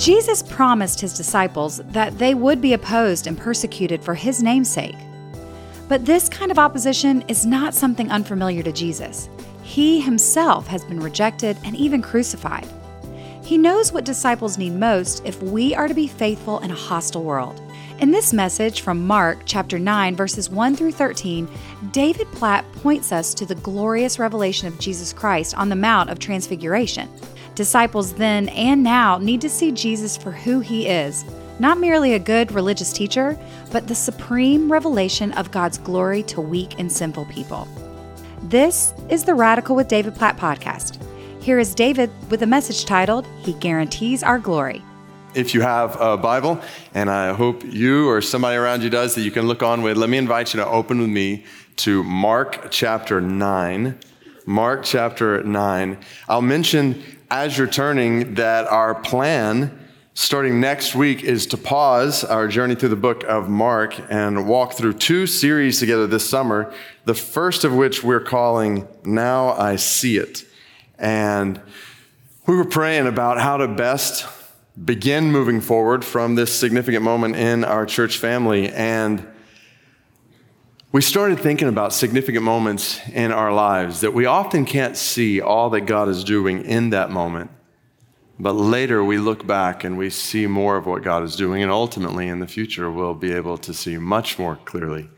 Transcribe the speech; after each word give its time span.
Jesus 0.00 0.42
promised 0.42 0.98
his 0.98 1.12
disciples 1.12 1.82
that 1.88 2.16
they 2.16 2.32
would 2.32 2.62
be 2.62 2.72
opposed 2.72 3.26
and 3.26 3.36
persecuted 3.36 4.02
for 4.02 4.14
his 4.14 4.42
namesake. 4.42 4.96
But 5.90 6.06
this 6.06 6.26
kind 6.26 6.50
of 6.50 6.58
opposition 6.58 7.22
is 7.28 7.44
not 7.44 7.74
something 7.74 8.10
unfamiliar 8.10 8.62
to 8.62 8.72
Jesus. 8.72 9.28
He 9.62 10.00
himself 10.00 10.66
has 10.68 10.86
been 10.86 11.00
rejected 11.00 11.58
and 11.66 11.76
even 11.76 12.00
crucified. 12.00 12.66
He 13.44 13.58
knows 13.58 13.92
what 13.92 14.06
disciples 14.06 14.56
need 14.56 14.72
most 14.72 15.22
if 15.26 15.42
we 15.42 15.74
are 15.74 15.86
to 15.86 15.92
be 15.92 16.08
faithful 16.08 16.60
in 16.60 16.70
a 16.70 16.74
hostile 16.74 17.22
world. 17.22 17.60
In 17.98 18.10
this 18.10 18.32
message 18.32 18.80
from 18.80 19.06
Mark 19.06 19.40
chapter 19.44 19.78
9 19.78 20.16
verses 20.16 20.48
1 20.48 20.76
through 20.76 20.92
13, 20.92 21.46
David 21.90 22.26
Platt 22.32 22.64
points 22.72 23.12
us 23.12 23.34
to 23.34 23.44
the 23.44 23.56
glorious 23.56 24.18
revelation 24.18 24.66
of 24.66 24.78
Jesus 24.78 25.12
Christ 25.12 25.54
on 25.58 25.68
the 25.68 25.76
Mount 25.76 26.08
of 26.08 26.18
Transfiguration. 26.18 27.10
Disciples 27.54 28.14
then 28.14 28.48
and 28.50 28.82
now 28.82 29.18
need 29.18 29.40
to 29.40 29.50
see 29.50 29.72
Jesus 29.72 30.16
for 30.16 30.30
who 30.30 30.60
he 30.60 30.86
is, 30.86 31.24
not 31.58 31.78
merely 31.78 32.14
a 32.14 32.18
good 32.18 32.52
religious 32.52 32.92
teacher, 32.92 33.38
but 33.70 33.86
the 33.86 33.94
supreme 33.94 34.70
revelation 34.70 35.32
of 35.32 35.50
God's 35.50 35.78
glory 35.78 36.22
to 36.24 36.40
weak 36.40 36.78
and 36.78 36.90
sinful 36.90 37.26
people. 37.26 37.68
This 38.44 38.94
is 39.10 39.24
the 39.24 39.34
Radical 39.34 39.76
with 39.76 39.88
David 39.88 40.14
Platt 40.14 40.38
podcast. 40.38 41.02
Here 41.42 41.58
is 41.58 41.74
David 41.74 42.10
with 42.30 42.42
a 42.42 42.46
message 42.46 42.84
titled, 42.84 43.26
He 43.40 43.52
Guarantees 43.54 44.22
Our 44.22 44.38
Glory. 44.38 44.82
If 45.34 45.54
you 45.54 45.60
have 45.60 46.00
a 46.00 46.16
Bible, 46.16 46.60
and 46.94 47.10
I 47.10 47.32
hope 47.32 47.62
you 47.64 48.08
or 48.08 48.20
somebody 48.20 48.56
around 48.56 48.82
you 48.82 48.90
does 48.90 49.14
that 49.14 49.22
you 49.22 49.30
can 49.30 49.46
look 49.46 49.62
on 49.62 49.82
with, 49.82 49.96
let 49.96 50.08
me 50.08 50.18
invite 50.18 50.54
you 50.54 50.60
to 50.60 50.66
open 50.66 50.98
with 50.98 51.10
me 51.10 51.44
to 51.76 52.02
Mark 52.02 52.70
chapter 52.70 53.20
9. 53.20 53.98
Mark 54.46 54.82
chapter 54.82 55.42
9. 55.42 55.98
I'll 56.28 56.42
mention 56.42 57.02
as 57.30 57.56
you're 57.56 57.66
turning 57.68 58.34
that 58.34 58.66
our 58.66 58.94
plan 58.94 59.78
starting 60.14 60.60
next 60.60 60.94
week 60.94 61.22
is 61.22 61.46
to 61.46 61.56
pause 61.56 62.24
our 62.24 62.48
journey 62.48 62.74
through 62.74 62.88
the 62.88 62.96
book 62.96 63.24
of 63.24 63.48
Mark 63.48 63.94
and 64.10 64.48
walk 64.48 64.74
through 64.74 64.92
two 64.92 65.26
series 65.26 65.78
together 65.78 66.06
this 66.06 66.28
summer. 66.28 66.74
The 67.04 67.14
first 67.14 67.64
of 67.64 67.72
which 67.74 68.02
we're 68.02 68.20
calling 68.20 68.86
Now 69.04 69.52
I 69.52 69.76
See 69.76 70.16
It. 70.16 70.44
And 70.98 71.60
we 72.46 72.56
were 72.56 72.64
praying 72.64 73.06
about 73.06 73.40
how 73.40 73.56
to 73.58 73.68
best 73.68 74.26
begin 74.84 75.30
moving 75.30 75.60
forward 75.60 76.04
from 76.04 76.34
this 76.34 76.52
significant 76.52 77.04
moment 77.04 77.36
in 77.36 77.64
our 77.64 77.86
church 77.86 78.18
family. 78.18 78.68
And 78.70 79.26
we 80.92 81.00
started 81.00 81.38
thinking 81.38 81.68
about 81.68 81.92
significant 81.92 82.44
moments 82.44 83.00
in 83.12 83.30
our 83.30 83.52
lives 83.52 84.00
that 84.00 84.12
we 84.12 84.26
often 84.26 84.64
can't 84.64 84.96
see 84.96 85.40
all 85.40 85.70
that 85.70 85.82
God 85.82 86.08
is 86.08 86.24
doing 86.24 86.64
in 86.64 86.90
that 86.90 87.10
moment. 87.10 87.50
But 88.40 88.54
later 88.54 89.04
we 89.04 89.18
look 89.18 89.46
back 89.46 89.84
and 89.84 89.96
we 89.96 90.10
see 90.10 90.48
more 90.48 90.76
of 90.76 90.86
what 90.86 91.04
God 91.04 91.22
is 91.22 91.36
doing. 91.36 91.62
And 91.62 91.70
ultimately 91.70 92.26
in 92.26 92.40
the 92.40 92.48
future, 92.48 92.90
we'll 92.90 93.14
be 93.14 93.32
able 93.32 93.56
to 93.58 93.72
see 93.72 93.98
much 93.98 94.36
more 94.36 94.56
clearly 94.56 95.08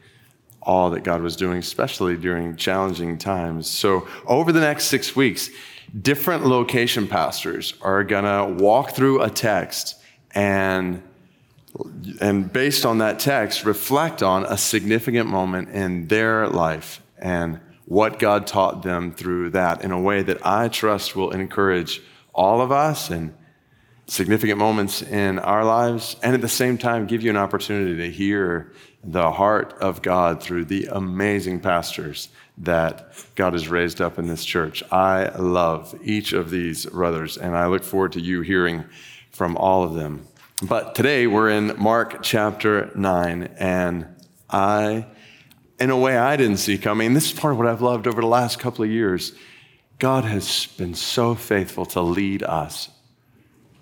all 0.61 0.91
that 0.91 1.05
God 1.05 1.23
was 1.23 1.37
doing, 1.37 1.59
especially 1.59 2.19
during 2.19 2.55
challenging 2.57 3.17
times. 3.17 3.67
So 3.67 4.07
over 4.27 4.53
the 4.53 4.61
next 4.61 4.85
six 4.85 5.17
weeks, 5.17 5.49
different 6.03 6.45
location 6.45 7.07
pastors 7.09 7.75
are 7.81 8.05
going 8.05 8.25
to 8.25 8.63
walk 8.63 8.91
through 8.91 9.23
a 9.23 9.31
text 9.31 9.97
and 10.35 11.03
and 12.21 12.53
based 12.53 12.85
on 12.85 12.99
that 12.99 13.19
text 13.19 13.65
reflect 13.65 14.23
on 14.23 14.45
a 14.45 14.57
significant 14.57 15.29
moment 15.29 15.71
in 15.71 16.09
their 16.09 16.49
life 16.49 17.03
and 17.19 17.61
what 17.87 18.19
God 18.19 18.47
taught 18.47 18.83
them 18.83 19.13
through 19.13 19.51
that 19.51 19.83
in 19.83 19.91
a 19.91 20.01
way 20.01 20.23
that 20.23 20.45
I 20.47 20.69
trust 20.69 21.17
will 21.17 21.31
encourage 21.31 22.03
all 22.35 22.61
of 22.61 22.71
us 22.73 23.11
and 23.11 23.35
significant 24.07 24.59
moments 24.59 25.03
in 25.03 25.39
our 25.39 25.65
lives 25.65 26.17
and 26.23 26.35
at 26.35 26.41
the 26.41 26.49
same 26.49 26.77
time 26.77 27.07
give 27.07 27.23
you 27.23 27.31
an 27.31 27.37
opportunity 27.37 27.97
to 27.97 28.11
hear 28.11 28.73
the 29.05 29.33
heart 29.33 29.75
of 29.81 30.03
God 30.03 30.43
through 30.43 30.67
the 30.67 30.87
amazing 30.93 31.61
pastors 31.61 32.29
that 32.59 33.15
God 33.35 33.55
has 33.55 33.69
raised 33.69 34.01
up 34.01 34.19
in 34.19 34.27
this 34.27 34.45
church. 34.45 34.83
I 34.93 35.31
love 35.39 35.99
each 36.03 36.33
of 36.33 36.51
these 36.51 36.87
brothers, 36.87 37.37
and 37.37 37.57
I 37.57 37.67
look 37.67 37.83
forward 37.83 38.13
to 38.13 38.21
you 38.21 38.43
hearing 38.43 38.85
from 39.31 39.57
all 39.57 39.83
of 39.83 39.95
them. 39.95 40.27
But 40.63 40.95
today 40.95 41.27
we're 41.27 41.51
in 41.51 41.75
Mark 41.77 42.23
chapter 42.23 42.93
9, 42.95 43.57
and 43.59 44.07
I, 44.49 45.07
in 45.81 45.91
a 45.91 45.99
way 45.99 46.17
I 46.17 46.37
didn't 46.37 46.59
see 46.59 46.79
coming, 46.79 47.15
this 47.15 47.33
is 47.33 47.37
part 47.37 47.55
of 47.55 47.59
what 47.59 47.67
I've 47.67 47.83
loved 47.83 48.07
over 48.07 48.21
the 48.21 48.29
last 48.29 48.61
couple 48.61 48.85
of 48.85 48.91
years. 48.91 49.33
God 49.99 50.23
has 50.23 50.67
been 50.67 50.95
so 50.95 51.35
faithful 51.35 51.85
to 51.87 52.01
lead 52.01 52.45
us, 52.45 52.91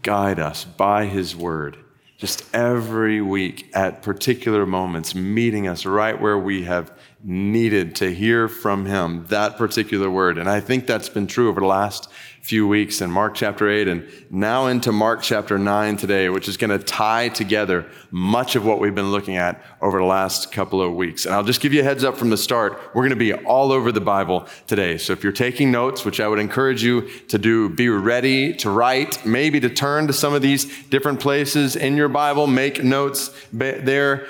guide 0.00 0.38
us 0.38 0.64
by 0.64 1.04
His 1.04 1.36
word 1.36 1.76
just 2.20 2.54
every 2.54 3.22
week 3.22 3.70
at 3.72 4.02
particular 4.02 4.66
moments, 4.66 5.14
meeting 5.14 5.66
us 5.66 5.86
right 5.86 6.20
where 6.20 6.38
we 6.38 6.64
have 6.64 6.92
needed 7.24 7.96
to 7.96 8.14
hear 8.14 8.46
from 8.46 8.84
him 8.84 9.24
that 9.28 9.56
particular 9.56 10.10
word. 10.10 10.36
And 10.36 10.46
I 10.48 10.60
think 10.60 10.86
that's 10.86 11.08
been 11.08 11.26
true 11.26 11.48
over 11.48 11.60
the 11.60 11.66
last 11.66 12.10
few 12.40 12.66
weeks 12.66 13.02
in 13.02 13.10
Mark 13.10 13.34
chapter 13.34 13.68
8 13.68 13.86
and 13.86 14.08
now 14.30 14.66
into 14.66 14.92
Mark 14.92 15.22
chapter 15.22 15.58
9 15.58 15.96
today, 15.98 16.30
which 16.30 16.48
is 16.48 16.56
going 16.56 16.70
to 16.70 16.84
tie 16.84 17.28
together 17.28 17.86
much 18.10 18.56
of 18.56 18.64
what 18.64 18.80
we've 18.80 18.94
been 18.94 19.10
looking 19.10 19.36
at 19.36 19.62
over 19.82 19.98
the 19.98 20.04
last 20.04 20.50
couple 20.50 20.80
of 20.80 20.94
weeks. 20.94 21.26
And 21.26 21.34
I'll 21.34 21.44
just 21.44 21.60
give 21.60 21.74
you 21.74 21.80
a 21.80 21.84
heads 21.84 22.02
up 22.02 22.16
from 22.16 22.30
the 22.30 22.38
start. 22.38 22.80
We're 22.94 23.02
going 23.02 23.10
to 23.10 23.16
be 23.16 23.34
all 23.34 23.72
over 23.72 23.92
the 23.92 24.00
Bible 24.00 24.48
today. 24.66 24.96
So 24.96 25.12
if 25.12 25.22
you're 25.22 25.32
taking 25.32 25.70
notes, 25.70 26.04
which 26.04 26.18
I 26.18 26.28
would 26.28 26.38
encourage 26.38 26.82
you 26.82 27.08
to 27.28 27.36
do, 27.36 27.68
be 27.68 27.90
ready 27.90 28.54
to 28.54 28.70
write, 28.70 29.24
maybe 29.26 29.60
to 29.60 29.68
turn 29.68 30.06
to 30.06 30.12
some 30.14 30.32
of 30.32 30.40
these 30.40 30.86
different 30.88 31.20
places 31.20 31.76
in 31.76 31.96
your 31.96 32.08
Bible, 32.08 32.46
make 32.46 32.82
notes 32.82 33.30
there. 33.52 34.26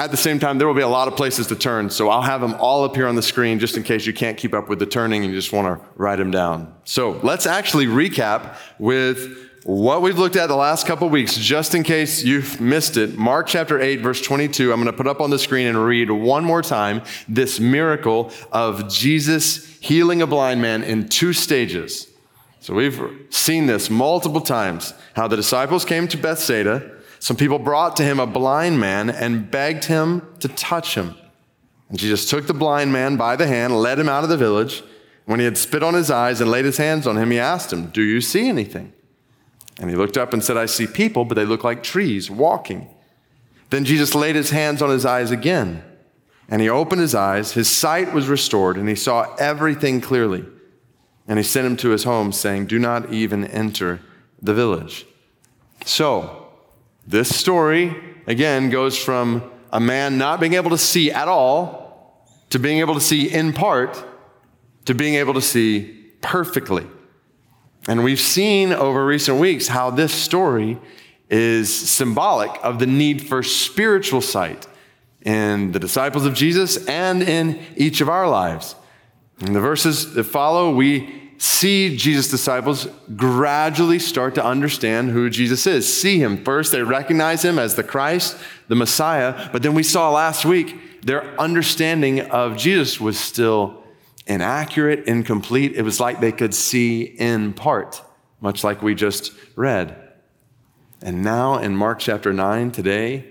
At 0.00 0.10
the 0.10 0.16
same 0.16 0.38
time, 0.38 0.56
there 0.56 0.66
will 0.66 0.72
be 0.72 0.80
a 0.80 0.88
lot 0.88 1.08
of 1.08 1.16
places 1.16 1.48
to 1.48 1.54
turn, 1.54 1.90
so 1.90 2.08
I'll 2.08 2.22
have 2.22 2.40
them 2.40 2.54
all 2.54 2.84
up 2.84 2.96
here 2.96 3.06
on 3.06 3.16
the 3.16 3.22
screen 3.22 3.58
just 3.58 3.76
in 3.76 3.82
case 3.82 4.06
you 4.06 4.14
can't 4.14 4.38
keep 4.38 4.54
up 4.54 4.66
with 4.66 4.78
the 4.78 4.86
turning 4.86 5.24
and 5.24 5.30
you 5.30 5.38
just 5.38 5.52
want 5.52 5.68
to 5.68 5.86
write 5.94 6.16
them 6.16 6.30
down. 6.30 6.74
So 6.84 7.20
let's 7.22 7.44
actually 7.44 7.84
recap 7.84 8.56
with 8.78 9.50
what 9.64 10.00
we've 10.00 10.18
looked 10.18 10.36
at 10.36 10.46
the 10.46 10.56
last 10.56 10.86
couple 10.86 11.06
weeks, 11.10 11.36
just 11.36 11.74
in 11.74 11.82
case 11.82 12.24
you've 12.24 12.62
missed 12.62 12.96
it. 12.96 13.18
Mark 13.18 13.46
chapter 13.46 13.78
8, 13.78 13.96
verse 14.00 14.22
22. 14.22 14.72
I'm 14.72 14.80
going 14.80 14.90
to 14.90 14.96
put 14.96 15.06
up 15.06 15.20
on 15.20 15.28
the 15.28 15.38
screen 15.38 15.66
and 15.66 15.84
read 15.84 16.10
one 16.10 16.44
more 16.44 16.62
time 16.62 17.02
this 17.28 17.60
miracle 17.60 18.32
of 18.52 18.88
Jesus 18.88 19.66
healing 19.80 20.22
a 20.22 20.26
blind 20.26 20.62
man 20.62 20.82
in 20.82 21.10
two 21.10 21.34
stages. 21.34 22.08
So 22.60 22.72
we've 22.72 22.98
seen 23.28 23.66
this 23.66 23.90
multiple 23.90 24.40
times 24.40 24.94
how 25.14 25.28
the 25.28 25.36
disciples 25.36 25.84
came 25.84 26.08
to 26.08 26.16
Bethsaida 26.16 26.99
some 27.20 27.36
people 27.36 27.58
brought 27.58 27.96
to 27.98 28.02
him 28.02 28.18
a 28.18 28.26
blind 28.26 28.80
man 28.80 29.10
and 29.10 29.50
begged 29.50 29.84
him 29.84 30.26
to 30.40 30.48
touch 30.48 30.94
him. 30.94 31.14
And 31.90 31.98
Jesus 31.98 32.28
took 32.28 32.46
the 32.46 32.54
blind 32.54 32.92
man 32.92 33.16
by 33.16 33.36
the 33.36 33.46
hand, 33.46 33.78
led 33.78 33.98
him 33.98 34.08
out 34.08 34.24
of 34.24 34.30
the 34.30 34.38
village. 34.38 34.82
When 35.26 35.38
he 35.38 35.44
had 35.44 35.58
spit 35.58 35.82
on 35.82 35.94
his 35.94 36.10
eyes 36.10 36.40
and 36.40 36.50
laid 36.50 36.64
his 36.64 36.78
hands 36.78 37.06
on 37.06 37.18
him, 37.18 37.30
he 37.30 37.38
asked 37.38 37.72
him, 37.72 37.90
Do 37.90 38.02
you 38.02 38.22
see 38.22 38.48
anything? 38.48 38.94
And 39.78 39.90
he 39.90 39.96
looked 39.96 40.16
up 40.16 40.32
and 40.32 40.42
said, 40.42 40.56
I 40.56 40.66
see 40.66 40.86
people, 40.86 41.26
but 41.26 41.34
they 41.34 41.44
look 41.44 41.62
like 41.62 41.82
trees 41.82 42.30
walking. 42.30 42.88
Then 43.68 43.84
Jesus 43.84 44.14
laid 44.14 44.34
his 44.34 44.50
hands 44.50 44.80
on 44.80 44.90
his 44.90 45.04
eyes 45.04 45.30
again. 45.30 45.84
And 46.48 46.62
he 46.62 46.68
opened 46.70 47.02
his 47.02 47.14
eyes. 47.14 47.52
His 47.52 47.68
sight 47.68 48.12
was 48.14 48.28
restored, 48.28 48.76
and 48.76 48.88
he 48.88 48.96
saw 48.96 49.34
everything 49.36 50.00
clearly. 50.00 50.44
And 51.28 51.38
he 51.38 51.42
sent 51.42 51.66
him 51.66 51.76
to 51.76 51.90
his 51.90 52.04
home, 52.04 52.32
saying, 52.32 52.66
Do 52.66 52.78
not 52.78 53.12
even 53.12 53.44
enter 53.44 54.00
the 54.42 54.54
village. 54.54 55.06
So, 55.84 56.39
this 57.06 57.34
story, 57.34 57.96
again, 58.26 58.70
goes 58.70 58.96
from 58.96 59.50
a 59.72 59.80
man 59.80 60.18
not 60.18 60.40
being 60.40 60.54
able 60.54 60.70
to 60.70 60.78
see 60.78 61.10
at 61.10 61.28
all 61.28 62.26
to 62.50 62.58
being 62.58 62.78
able 62.78 62.94
to 62.94 63.00
see 63.00 63.32
in 63.32 63.52
part 63.52 64.04
to 64.84 64.94
being 64.94 65.14
able 65.14 65.34
to 65.34 65.42
see 65.42 66.10
perfectly. 66.20 66.86
And 67.86 68.04
we've 68.04 68.20
seen 68.20 68.72
over 68.72 69.04
recent 69.06 69.38
weeks 69.38 69.68
how 69.68 69.90
this 69.90 70.12
story 70.12 70.78
is 71.30 71.72
symbolic 71.72 72.50
of 72.62 72.78
the 72.78 72.86
need 72.86 73.26
for 73.26 73.42
spiritual 73.42 74.20
sight 74.20 74.66
in 75.22 75.72
the 75.72 75.78
disciples 75.78 76.26
of 76.26 76.34
Jesus 76.34 76.86
and 76.86 77.22
in 77.22 77.60
each 77.76 78.00
of 78.00 78.08
our 78.08 78.28
lives. 78.28 78.74
In 79.40 79.52
the 79.52 79.60
verses 79.60 80.14
that 80.14 80.24
follow, 80.24 80.74
we 80.74 81.19
see 81.40 81.96
Jesus' 81.96 82.28
disciples 82.28 82.86
gradually 83.16 83.98
start 83.98 84.34
to 84.34 84.44
understand 84.44 85.10
who 85.10 85.30
Jesus 85.30 85.66
is. 85.66 85.90
See 85.90 86.18
him. 86.18 86.44
First, 86.44 86.70
they 86.70 86.82
recognize 86.82 87.42
him 87.42 87.58
as 87.58 87.76
the 87.76 87.82
Christ, 87.82 88.36
the 88.68 88.74
Messiah, 88.74 89.48
but 89.50 89.62
then 89.62 89.72
we 89.72 89.82
saw 89.82 90.10
last 90.10 90.44
week 90.44 91.02
their 91.02 91.40
understanding 91.40 92.20
of 92.20 92.58
Jesus 92.58 93.00
was 93.00 93.18
still 93.18 93.82
inaccurate, 94.26 95.06
incomplete. 95.06 95.72
It 95.74 95.82
was 95.82 95.98
like 95.98 96.20
they 96.20 96.30
could 96.30 96.54
see 96.54 97.04
in 97.04 97.54
part, 97.54 98.02
much 98.42 98.62
like 98.62 98.82
we 98.82 98.94
just 98.94 99.32
read. 99.56 99.96
And 101.00 101.22
now 101.22 101.56
in 101.56 101.74
Mark 101.74 102.00
chapter 102.00 102.34
9 102.34 102.70
today, 102.70 103.24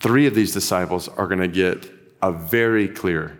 three 0.00 0.26
of 0.26 0.34
these 0.34 0.52
disciples 0.52 1.06
are 1.06 1.28
going 1.28 1.38
to 1.38 1.46
get 1.46 1.88
a 2.20 2.32
very 2.32 2.88
clear. 2.88 3.38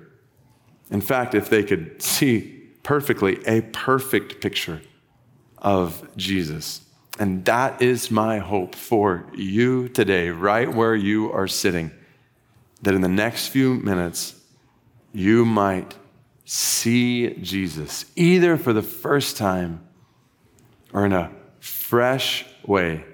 In 0.89 1.01
fact, 1.01 1.35
if 1.35 1.51
they 1.51 1.65
could 1.65 2.01
see 2.01 2.58
perfectly 2.89 3.39
a 3.47 3.61
perfect 3.61 4.41
picture 4.41 4.81
of 5.59 6.09
Jesus. 6.17 6.81
And 7.19 7.45
that 7.45 7.83
is 7.83 8.11
my 8.11 8.39
hope 8.39 8.75
for 8.75 9.27
you 9.37 9.91
today, 9.91 10.31
right 10.31 10.73
where 10.73 10.95
you 10.95 11.31
are 11.31 11.47
sitting, 11.47 11.91
that 12.81 12.95
in 12.95 13.03
the 13.03 13.09
next 13.09 13.49
few 13.49 13.75
minutes, 13.75 14.41
you 15.13 15.45
might 15.45 15.97
see 16.47 17.35
Jesus, 17.43 18.07
either 18.17 18.57
for 18.57 18.73
the 18.73 18.81
first 18.81 19.37
time 19.37 19.87
or 20.95 21.05
in 21.05 21.13
a 21.13 21.31
fresh 21.61 22.47
way, 22.67 23.05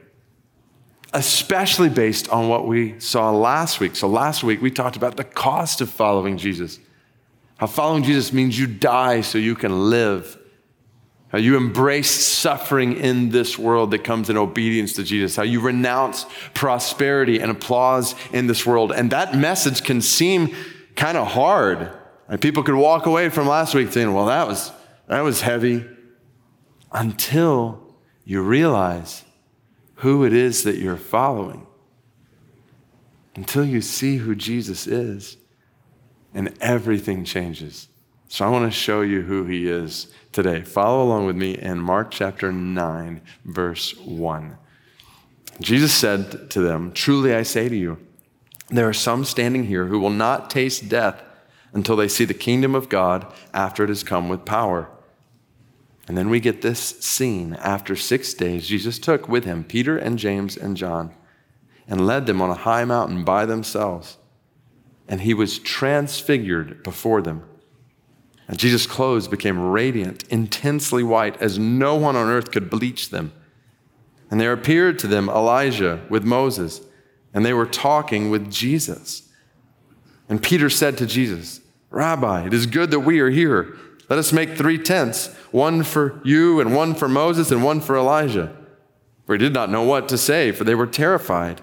especially 1.12 1.88
based 1.88 2.28
on 2.28 2.48
what 2.48 2.68
we 2.68 3.00
saw 3.00 3.32
last 3.32 3.80
week. 3.80 3.96
So, 3.96 4.06
last 4.06 4.44
week 4.44 4.62
we 4.62 4.70
talked 4.70 4.94
about 4.94 5.16
the 5.16 5.24
cost 5.24 5.80
of 5.80 5.90
following 5.90 6.38
Jesus, 6.38 6.78
how 7.56 7.66
following 7.66 8.02
Jesus 8.02 8.32
means 8.32 8.58
you 8.58 8.66
die 8.66 9.20
so 9.20 9.38
you 9.38 9.54
can 9.54 9.90
live. 9.90 10.38
How 11.28 11.38
you 11.38 11.56
embrace 11.56 12.10
suffering 12.10 12.96
in 12.96 13.30
this 13.30 13.58
world 13.58 13.90
that 13.90 14.04
comes 14.04 14.30
in 14.30 14.36
obedience 14.36 14.92
to 14.94 15.02
Jesus. 15.02 15.36
How 15.36 15.42
you 15.42 15.60
renounce 15.60 16.26
prosperity 16.54 17.40
and 17.40 17.50
applause 17.50 18.14
in 18.32 18.46
this 18.46 18.64
world. 18.64 18.92
And 18.92 19.10
that 19.10 19.34
message 19.34 19.82
can 19.82 20.00
seem 20.00 20.54
kind 20.94 21.18
of 21.18 21.26
hard. 21.26 21.90
And 22.28 22.40
people 22.40 22.62
could 22.62 22.76
walk 22.76 23.06
away 23.06 23.28
from 23.30 23.48
last 23.48 23.74
week 23.74 23.90
saying, 23.92 24.12
well, 24.12 24.26
that 24.26 24.46
was, 24.46 24.70
that 25.08 25.20
was 25.22 25.40
heavy. 25.40 25.84
Until 26.92 27.94
you 28.24 28.42
realize 28.42 29.24
who 29.96 30.24
it 30.24 30.32
is 30.32 30.62
that 30.64 30.76
you're 30.76 30.96
following. 30.96 31.66
Until 33.34 33.64
you 33.64 33.80
see 33.80 34.18
who 34.18 34.34
Jesus 34.34 34.86
is. 34.86 35.36
And 36.34 36.52
everything 36.60 37.24
changes. 37.24 37.88
So 38.28 38.44
I 38.44 38.50
want 38.50 38.70
to 38.70 38.76
show 38.76 39.02
you 39.02 39.22
who 39.22 39.44
he 39.44 39.68
is 39.68 40.08
today. 40.32 40.62
Follow 40.62 41.04
along 41.04 41.26
with 41.26 41.36
me 41.36 41.56
in 41.56 41.78
Mark 41.78 42.10
chapter 42.10 42.50
9, 42.50 43.22
verse 43.44 43.96
1. 43.98 44.58
Jesus 45.60 45.94
said 45.94 46.50
to 46.50 46.60
them, 46.60 46.92
Truly 46.92 47.34
I 47.34 47.44
say 47.44 47.68
to 47.68 47.76
you, 47.76 47.98
there 48.70 48.88
are 48.88 48.94
some 48.94 49.24
standing 49.24 49.64
here 49.64 49.86
who 49.86 50.00
will 50.00 50.10
not 50.10 50.50
taste 50.50 50.88
death 50.88 51.22
until 51.72 51.96
they 51.96 52.08
see 52.08 52.24
the 52.24 52.34
kingdom 52.34 52.74
of 52.74 52.88
God 52.88 53.32
after 53.52 53.84
it 53.84 53.88
has 53.88 54.02
come 54.02 54.28
with 54.28 54.44
power. 54.44 54.88
And 56.08 56.18
then 56.18 56.28
we 56.28 56.40
get 56.40 56.62
this 56.62 56.80
scene. 56.80 57.54
After 57.54 57.96
six 57.96 58.34
days, 58.34 58.66
Jesus 58.66 58.98
took 58.98 59.28
with 59.28 59.44
him 59.44 59.64
Peter 59.64 59.96
and 59.96 60.18
James 60.18 60.56
and 60.56 60.76
John 60.76 61.14
and 61.86 62.06
led 62.06 62.26
them 62.26 62.42
on 62.42 62.50
a 62.50 62.54
high 62.54 62.84
mountain 62.84 63.24
by 63.24 63.46
themselves. 63.46 64.18
And 65.08 65.20
he 65.20 65.34
was 65.34 65.58
transfigured 65.58 66.82
before 66.82 67.20
them. 67.22 67.44
And 68.48 68.58
Jesus' 68.58 68.86
clothes 68.86 69.28
became 69.28 69.70
radiant, 69.70 70.24
intensely 70.28 71.02
white, 71.02 71.40
as 71.40 71.58
no 71.58 71.94
one 71.94 72.16
on 72.16 72.28
earth 72.28 72.50
could 72.50 72.70
bleach 72.70 73.10
them. 73.10 73.32
And 74.30 74.40
there 74.40 74.52
appeared 74.52 74.98
to 75.00 75.06
them 75.06 75.28
Elijah 75.28 76.04
with 76.08 76.24
Moses, 76.24 76.80
and 77.32 77.44
they 77.44 77.52
were 77.52 77.66
talking 77.66 78.30
with 78.30 78.50
Jesus. 78.50 79.28
And 80.28 80.42
Peter 80.42 80.68
said 80.70 80.98
to 80.98 81.06
Jesus, 81.06 81.60
Rabbi, 81.90 82.46
it 82.46 82.54
is 82.54 82.66
good 82.66 82.90
that 82.90 83.00
we 83.00 83.20
are 83.20 83.30
here. 83.30 83.76
Let 84.10 84.18
us 84.18 84.32
make 84.32 84.56
three 84.56 84.78
tents 84.78 85.28
one 85.50 85.82
for 85.82 86.20
you, 86.24 86.60
and 86.60 86.74
one 86.74 86.94
for 86.94 87.08
Moses, 87.08 87.50
and 87.50 87.62
one 87.62 87.80
for 87.80 87.96
Elijah. 87.96 88.54
For 89.26 89.34
he 89.34 89.38
did 89.38 89.54
not 89.54 89.70
know 89.70 89.82
what 89.82 90.08
to 90.08 90.18
say, 90.18 90.52
for 90.52 90.64
they 90.64 90.74
were 90.74 90.86
terrified. 90.86 91.62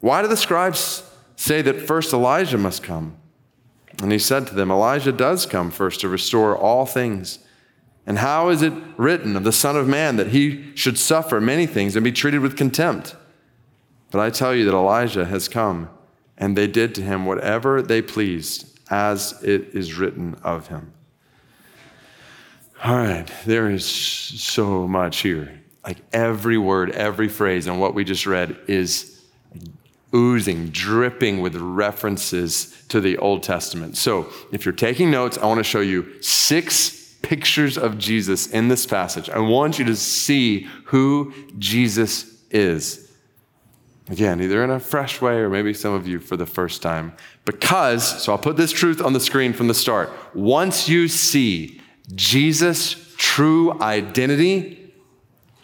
Why 0.00 0.22
do 0.22 0.28
the 0.28 0.36
scribes 0.36 1.02
say 1.36 1.62
that 1.62 1.80
first 1.80 2.12
Elijah 2.12 2.58
must 2.58 2.82
come? 2.82 3.16
And 4.02 4.12
he 4.12 4.18
said 4.18 4.46
to 4.46 4.54
them, 4.54 4.70
Elijah 4.70 5.12
does 5.12 5.46
come 5.46 5.70
first 5.70 6.00
to 6.00 6.08
restore 6.08 6.56
all 6.56 6.84
things. 6.84 7.38
And 8.06 8.18
how 8.18 8.50
is 8.50 8.62
it 8.62 8.72
written 8.96 9.36
of 9.36 9.44
the 9.44 9.52
Son 9.52 9.76
of 9.76 9.88
Man 9.88 10.16
that 10.16 10.28
he 10.28 10.76
should 10.76 10.98
suffer 10.98 11.40
many 11.40 11.66
things 11.66 11.96
and 11.96 12.04
be 12.04 12.12
treated 12.12 12.40
with 12.40 12.56
contempt? 12.56 13.16
But 14.10 14.20
I 14.20 14.30
tell 14.30 14.54
you 14.54 14.64
that 14.66 14.74
Elijah 14.74 15.24
has 15.24 15.48
come, 15.48 15.88
and 16.38 16.56
they 16.56 16.66
did 16.66 16.94
to 16.96 17.02
him 17.02 17.26
whatever 17.26 17.82
they 17.82 18.02
pleased, 18.02 18.78
as 18.90 19.42
it 19.42 19.74
is 19.74 19.94
written 19.94 20.36
of 20.44 20.68
him. 20.68 20.92
All 22.84 22.96
right, 22.96 23.28
there 23.46 23.70
is 23.70 23.84
so 23.84 24.86
much 24.86 25.18
here. 25.18 25.60
Like 25.84 25.98
every 26.12 26.58
word, 26.58 26.90
every 26.90 27.28
phrase, 27.28 27.66
and 27.66 27.80
what 27.80 27.94
we 27.94 28.04
just 28.04 28.26
read 28.26 28.56
is 28.68 29.15
oozing, 30.16 30.70
dripping 30.70 31.42
with 31.42 31.54
references 31.56 32.74
to 32.88 33.00
the 33.00 33.18
Old 33.18 33.42
Testament. 33.42 33.98
So, 33.98 34.32
if 34.50 34.64
you're 34.64 34.74
taking 34.74 35.10
notes, 35.10 35.36
I 35.36 35.44
want 35.44 35.58
to 35.58 35.64
show 35.64 35.80
you 35.80 36.20
six 36.22 37.14
pictures 37.22 37.76
of 37.76 37.98
Jesus 37.98 38.46
in 38.46 38.68
this 38.68 38.86
passage. 38.86 39.28
I 39.28 39.38
want 39.38 39.78
you 39.78 39.84
to 39.86 39.96
see 39.96 40.68
who 40.86 41.34
Jesus 41.58 42.42
is. 42.50 43.10
Again, 44.08 44.40
either 44.40 44.62
in 44.62 44.70
a 44.70 44.78
fresh 44.78 45.20
way 45.20 45.34
or 45.38 45.50
maybe 45.50 45.74
some 45.74 45.92
of 45.92 46.06
you 46.06 46.20
for 46.20 46.36
the 46.36 46.46
first 46.46 46.80
time. 46.80 47.12
Because, 47.44 48.22
so 48.22 48.32
I'll 48.32 48.38
put 48.38 48.56
this 48.56 48.70
truth 48.70 49.02
on 49.02 49.12
the 49.12 49.20
screen 49.20 49.52
from 49.52 49.66
the 49.66 49.74
start. 49.74 50.10
Once 50.34 50.88
you 50.88 51.08
see 51.08 51.80
Jesus' 52.14 53.14
true 53.16 53.80
identity, 53.82 54.92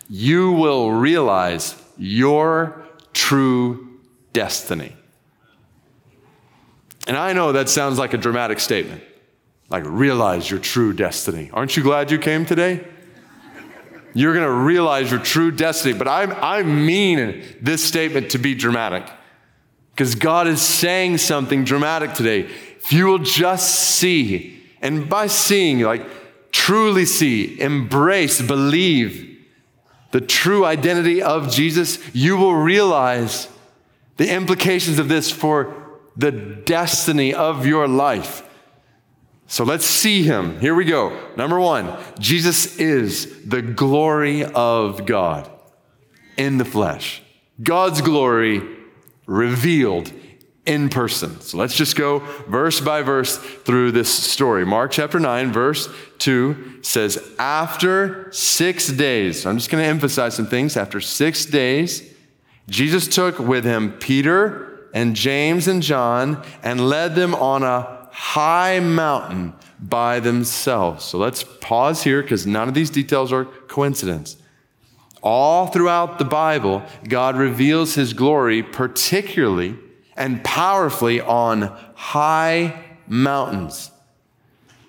you 0.08 0.50
will 0.50 0.90
realize 0.90 1.80
your 1.96 2.84
true 3.12 3.91
destiny. 4.32 4.94
And 7.06 7.16
I 7.16 7.32
know 7.32 7.52
that 7.52 7.68
sounds 7.68 7.98
like 7.98 8.14
a 8.14 8.18
dramatic 8.18 8.60
statement, 8.60 9.02
like 9.68 9.84
realize 9.86 10.50
your 10.50 10.60
true 10.60 10.92
destiny. 10.92 11.50
Aren't 11.52 11.76
you 11.76 11.82
glad 11.82 12.10
you 12.10 12.18
came 12.18 12.46
today? 12.46 12.86
You're 14.14 14.34
going 14.34 14.46
to 14.46 14.52
realize 14.52 15.10
your 15.10 15.20
true 15.20 15.50
destiny. 15.50 15.94
But 15.94 16.06
I, 16.06 16.24
I 16.24 16.62
mean 16.62 17.42
this 17.60 17.82
statement 17.82 18.30
to 18.32 18.38
be 18.38 18.54
dramatic 18.54 19.08
because 19.90 20.14
God 20.14 20.46
is 20.46 20.60
saying 20.60 21.18
something 21.18 21.64
dramatic 21.64 22.12
today. 22.14 22.40
If 22.40 22.92
you 22.92 23.06
will 23.06 23.18
just 23.18 23.70
see, 23.70 24.62
and 24.80 25.08
by 25.08 25.28
seeing, 25.28 25.80
like 25.80 26.06
truly 26.50 27.06
see, 27.06 27.60
embrace, 27.60 28.40
believe 28.42 29.28
the 30.10 30.20
true 30.20 30.64
identity 30.64 31.22
of 31.22 31.50
Jesus, 31.50 31.98
you 32.14 32.36
will 32.36 32.54
realize 32.54 33.48
the 34.16 34.32
implications 34.32 34.98
of 34.98 35.08
this 35.08 35.30
for 35.30 35.74
the 36.16 36.30
destiny 36.30 37.32
of 37.32 37.66
your 37.66 37.88
life. 37.88 38.48
So 39.46 39.64
let's 39.64 39.84
see 39.84 40.22
him. 40.22 40.60
Here 40.60 40.74
we 40.74 40.84
go. 40.84 41.18
Number 41.36 41.60
one, 41.60 41.98
Jesus 42.18 42.78
is 42.78 43.44
the 43.46 43.60
glory 43.60 44.44
of 44.44 45.04
God 45.04 45.50
in 46.36 46.58
the 46.58 46.64
flesh. 46.64 47.22
God's 47.62 48.00
glory 48.00 48.62
revealed 49.26 50.12
in 50.64 50.88
person. 50.88 51.40
So 51.40 51.58
let's 51.58 51.74
just 51.74 51.96
go 51.96 52.20
verse 52.48 52.80
by 52.80 53.02
verse 53.02 53.36
through 53.36 53.92
this 53.92 54.12
story. 54.12 54.64
Mark 54.64 54.92
chapter 54.92 55.18
9, 55.18 55.52
verse 55.52 55.88
2 56.18 56.82
says, 56.82 57.18
After 57.38 58.30
six 58.32 58.88
days, 58.88 59.44
I'm 59.44 59.58
just 59.58 59.70
going 59.70 59.82
to 59.82 59.88
emphasize 59.88 60.34
some 60.34 60.46
things. 60.46 60.76
After 60.76 61.00
six 61.00 61.44
days, 61.44 62.11
Jesus 62.72 63.06
took 63.06 63.38
with 63.38 63.64
him 63.64 63.92
Peter 63.92 64.88
and 64.94 65.14
James 65.14 65.68
and 65.68 65.82
John 65.82 66.42
and 66.62 66.88
led 66.88 67.14
them 67.14 67.34
on 67.34 67.62
a 67.62 68.08
high 68.10 68.80
mountain 68.80 69.52
by 69.78 70.20
themselves. 70.20 71.04
So 71.04 71.18
let's 71.18 71.44
pause 71.60 72.02
here 72.02 72.22
because 72.22 72.46
none 72.46 72.68
of 72.68 72.74
these 72.74 72.88
details 72.88 73.30
are 73.30 73.44
coincidence. 73.44 74.38
All 75.22 75.66
throughout 75.66 76.18
the 76.18 76.24
Bible, 76.24 76.82
God 77.06 77.36
reveals 77.36 77.94
his 77.94 78.14
glory 78.14 78.62
particularly 78.62 79.76
and 80.16 80.42
powerfully 80.42 81.20
on 81.20 81.78
high 81.94 82.84
mountains. 83.06 83.90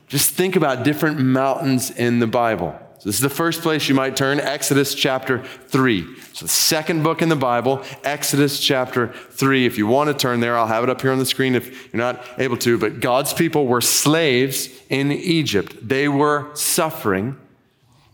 Just 0.08 0.32
think 0.32 0.56
about 0.56 0.86
different 0.86 1.20
mountains 1.20 1.92
in 1.92 2.20
the 2.20 2.28
Bible. 2.28 2.80
So 3.00 3.10
this 3.10 3.16
is 3.16 3.22
the 3.22 3.30
first 3.30 3.62
place 3.62 3.90
you 3.90 3.96
might 3.96 4.16
turn, 4.16 4.40
Exodus 4.40 4.96
chapter 4.96 5.44
3. 5.68 6.08
So 6.34 6.46
the 6.46 6.52
second 6.52 7.04
book 7.04 7.22
in 7.22 7.30
the 7.30 7.36
Bible, 7.36 7.84
Exodus 8.04 8.60
chapter 8.60 9.14
3. 9.30 9.68
If 9.68 9.78
you 9.78 9.86
want 9.86 10.08
to 10.08 10.16
turn 10.16 10.40
there, 10.40 10.58
I'll 10.58 10.66
have 10.66 10.84
it 10.84 10.90
up 10.90 11.00
here 11.00 11.12
on 11.12 11.20
the 11.20 11.28
screen 11.28 11.54
if 11.54 11.94
you're 11.94 12.02
not 12.02 12.26
able 12.40 12.58
to. 12.58 12.80
But 12.80 13.00
God's 13.00 13.34
people 13.34 13.68
were 13.68 13.82
slaves 13.82 14.68
in 14.90 15.12
Egypt. 15.12 15.88
They 15.88 16.08
were 16.08 16.50
suffering. 16.56 17.38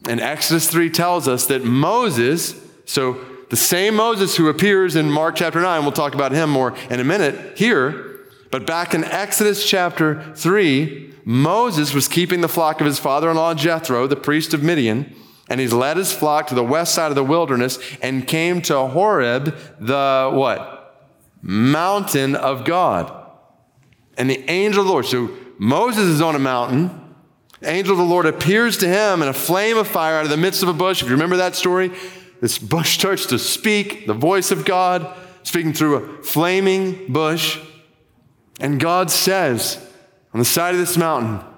And 0.09 0.19
Exodus 0.19 0.69
3 0.69 0.89
tells 0.89 1.29
us 1.29 1.45
that 1.47 1.63
Moses, 1.63 2.55
so 2.85 3.19
The 3.49 3.57
same 3.57 3.95
Moses 3.95 4.37
who 4.37 4.47
appears 4.47 4.95
in 4.95 5.09
Mark 5.09 5.35
chapter 5.35 5.59
9, 5.59 5.81
we'll 5.81 5.91
talk 5.91 6.13
about 6.13 6.31
him 6.31 6.51
more 6.51 6.75
in 6.89 6.99
a 6.99 7.03
minute 7.03 7.57
here. 7.57 8.19
But 8.51 8.67
back 8.67 8.93
in 8.93 9.03
Exodus 9.03 9.67
chapter 9.67 10.33
3, 10.35 11.13
Moses 11.25 11.93
was 11.93 12.07
keeping 12.07 12.41
the 12.41 12.47
flock 12.47 12.79
of 12.79 12.85
his 12.85 12.99
father 12.99 13.29
in 13.29 13.37
law 13.37 13.55
Jethro, 13.55 14.05
the 14.05 14.15
priest 14.15 14.53
of 14.53 14.61
Midian, 14.61 15.15
and 15.49 15.59
he's 15.59 15.73
led 15.73 15.97
his 15.97 16.13
flock 16.13 16.47
to 16.47 16.55
the 16.55 16.63
west 16.63 16.93
side 16.93 17.09
of 17.09 17.15
the 17.15 17.23
wilderness 17.23 17.79
and 18.01 18.27
came 18.27 18.61
to 18.63 18.87
Horeb, 18.87 19.55
the 19.79 20.29
what? 20.31 21.07
Mountain 21.41 22.35
of 22.35 22.65
God. 22.65 23.15
And 24.17 24.29
the 24.29 24.49
angel 24.49 24.81
of 24.81 24.87
the 24.87 24.91
Lord, 24.91 25.05
so 25.05 25.29
Moses 25.57 26.03
is 26.03 26.21
on 26.21 26.35
a 26.35 26.39
mountain. 26.39 27.15
Angel 27.63 27.93
of 27.93 27.97
the 27.97 28.03
Lord 28.03 28.25
appears 28.25 28.77
to 28.77 28.87
him 28.87 29.21
in 29.21 29.27
a 29.27 29.33
flame 29.33 29.77
of 29.77 29.87
fire 29.87 30.15
out 30.15 30.25
of 30.25 30.29
the 30.29 30.37
midst 30.37 30.63
of 30.63 30.69
a 30.69 30.73
bush. 30.73 31.01
If 31.01 31.07
you 31.07 31.15
remember 31.15 31.37
that 31.37 31.55
story, 31.55 31.91
this 32.41 32.57
bush 32.57 32.93
starts 32.99 33.25
to 33.27 33.39
speak, 33.39 34.07
the 34.07 34.13
voice 34.13 34.51
of 34.51 34.65
God 34.65 35.17
speaking 35.43 35.73
through 35.73 35.95
a 35.95 36.23
flaming 36.23 37.11
bush. 37.11 37.59
And 38.59 38.79
God 38.79 39.09
says 39.09 39.83
on 40.33 40.39
the 40.39 40.45
side 40.45 40.75
of 40.75 40.79
this 40.79 40.95
mountain, 40.95 41.48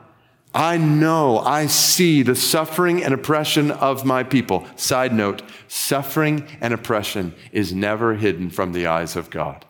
I 0.53 0.77
know, 0.77 1.39
I 1.39 1.67
see 1.67 2.23
the 2.23 2.35
suffering 2.35 3.03
and 3.03 3.13
oppression 3.13 3.71
of 3.71 4.03
my 4.03 4.23
people. 4.23 4.67
Side 4.75 5.13
note 5.13 5.43
suffering 5.69 6.45
and 6.59 6.73
oppression 6.73 7.33
is 7.53 7.73
never 7.73 8.15
hidden 8.15 8.49
from 8.49 8.73
the 8.73 8.87
eyes 8.87 9.15
of 9.15 9.29
God. 9.29 9.65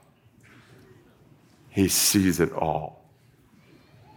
He 1.69 1.87
sees 1.87 2.39
it 2.39 2.51
all. 2.51 3.05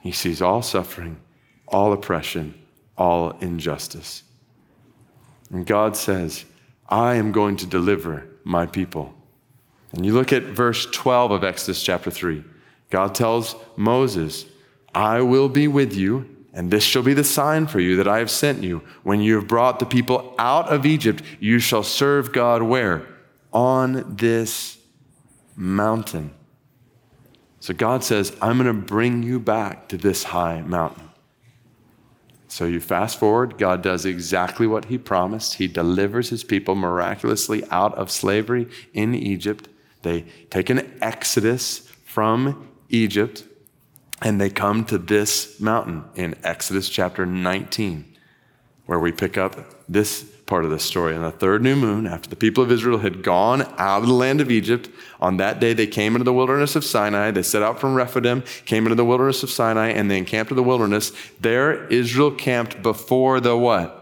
He 0.01 0.11
sees 0.11 0.41
all 0.41 0.63
suffering, 0.63 1.21
all 1.69 1.93
oppression, 1.93 2.55
all 2.97 3.31
injustice. 3.41 4.23
And 5.51 5.67
God 5.67 5.97
says, 5.97 6.45
I 6.89 7.15
am 7.15 7.31
going 7.31 7.57
to 7.59 7.67
deliver 7.67 8.27
my 8.43 8.67
people. 8.67 9.15
And 9.93 10.05
you 10.05 10.13
look 10.13 10.33
at 10.33 10.43
verse 10.43 10.87
12 10.87 11.31
of 11.31 11.45
Exodus 11.45 11.83
chapter 11.83 12.11
3. 12.11 12.43
God 12.91 13.15
tells 13.15 13.55
Moses, 13.77 14.47
I 14.95 15.21
will 15.21 15.49
be 15.49 15.69
with 15.69 15.95
you, 15.95 16.34
and 16.55 16.71
this 16.71 16.85
shall 16.85 17.03
be 17.03 17.15
the 17.15 17.25
sign 17.25 17.67
for 17.67 17.81
you 17.81 17.97
that 17.97 18.07
I 18.07 18.19
have 18.19 18.31
sent 18.31 18.63
you. 18.63 18.83
When 19.03 19.21
you 19.21 19.35
have 19.35 19.49
brought 19.49 19.81
the 19.81 19.87
people 19.87 20.35
out 20.39 20.69
of 20.69 20.87
Egypt, 20.87 21.23
you 21.41 21.59
shall 21.59 21.83
serve 21.83 22.33
God 22.33 22.63
where? 22.63 23.05
On 23.53 24.17
this 24.17 24.79
mountain. 25.57 26.33
So 27.59 27.75
God 27.75 28.05
says, 28.05 28.37
I'm 28.41 28.57
going 28.57 28.69
to 28.69 28.87
bring 28.87 29.25
you 29.25 29.41
back 29.41 29.89
to 29.89 29.97
this 29.97 30.23
high 30.23 30.61
mountain. 30.63 31.11
So 32.47 32.67
you 32.67 32.79
fast 32.79 33.19
forward, 33.19 33.59
God 33.59 33.83
does 33.83 34.05
exactly 34.05 34.69
what 34.69 34.85
he 34.85 34.97
promised. 34.97 35.55
He 35.55 35.67
delivers 35.67 36.29
his 36.29 36.45
people 36.45 36.77
miraculously 36.77 37.65
out 37.71 37.95
of 37.97 38.13
slavery 38.13 38.69
in 38.93 39.13
Egypt. 39.13 39.67
They 40.03 40.27
take 40.51 40.71
an 40.71 40.97
exodus 41.03 41.81
from 42.05 42.69
Egypt 42.91 43.43
and 44.25 44.41
they 44.41 44.49
come 44.49 44.85
to 44.87 44.97
this 44.97 45.61
mountain 45.61 46.03
in 46.15 46.35
Exodus 46.43 46.89
chapter 46.89 47.27
19, 47.27 48.17
where 48.87 48.99
we 48.99 49.13
pick 49.13 49.37
up 49.37 49.55
this 49.87 50.25
part 50.47 50.65
of 50.65 50.71
the 50.71 50.79
story. 50.79 51.15
On 51.15 51.23
the 51.23 51.31
third 51.31 51.63
new 51.63 51.77
moon, 51.77 52.07
after 52.07 52.31
the 52.31 52.37
people 52.37 52.65
of 52.65 52.73
Israel 52.73 52.99
had 52.99 53.23
gone 53.23 53.63
out 53.77 54.03
of 54.03 54.09
the 54.09 54.15
land 54.15 54.41
of 54.41 54.51
Egypt, 54.51 54.89
on 55.21 55.37
that 55.37 55.61
day 55.61 55.75
they 55.75 55.87
came 55.87 56.15
into 56.15 56.25
the 56.25 56.33
wilderness 56.33 56.75
of 56.75 56.85
Sinai. 56.85 57.31
They 57.31 57.43
set 57.43 57.63
out 57.63 57.79
from 57.79 57.95
Rephidim, 57.95 58.43
came 58.65 58.85
into 58.85 58.95
the 58.95 59.05
wilderness 59.05 59.43
of 59.43 59.51
Sinai, 59.51 59.89
and 59.89 60.11
they 60.11 60.19
encamped 60.19 60.51
in 60.51 60.57
the 60.57 60.63
wilderness. 60.63 61.13
There 61.39 61.87
Israel 61.89 62.31
camped 62.31 62.83
before 62.83 63.41
the 63.41 63.57
what? 63.57 64.01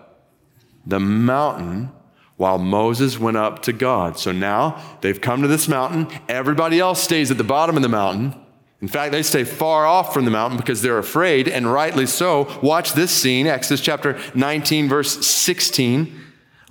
The 0.87 1.01
mountain 1.01 1.91
while 2.37 2.59
Moses 2.59 3.19
went 3.19 3.37
up 3.37 3.63
to 3.63 3.73
God. 3.73 4.19
So 4.19 4.33
now 4.33 4.81
they've 5.01 5.21
come 5.21 5.43
to 5.43 5.49
this 5.49 5.69
mountain. 5.69 6.09
Everybody 6.29 6.79
else 6.79 7.03
stays 7.03 7.31
at 7.31 7.39
the 7.39 7.45
bottom 7.45 7.77
of 7.77 7.83
the 7.83 7.89
mountain. 7.89 8.42
In 8.83 8.89
fact, 8.89 9.13
they 9.13 9.23
stay 9.23 9.45
far 9.45 9.87
off 9.87 10.13
from 10.13 10.25
the 10.25 10.33
mountain 10.33 10.59
because 10.59 10.83
they're 10.83 10.99
afraid, 10.99 11.47
and 11.47 11.73
rightly 11.73 12.05
so. 12.05 12.59
Watch 12.61 12.95
this 12.95 13.13
scene, 13.13 13.47
Exodus 13.47 13.81
chapter 13.81 14.19
19, 14.35 14.89
verse 14.89 15.25
16. 15.25 16.21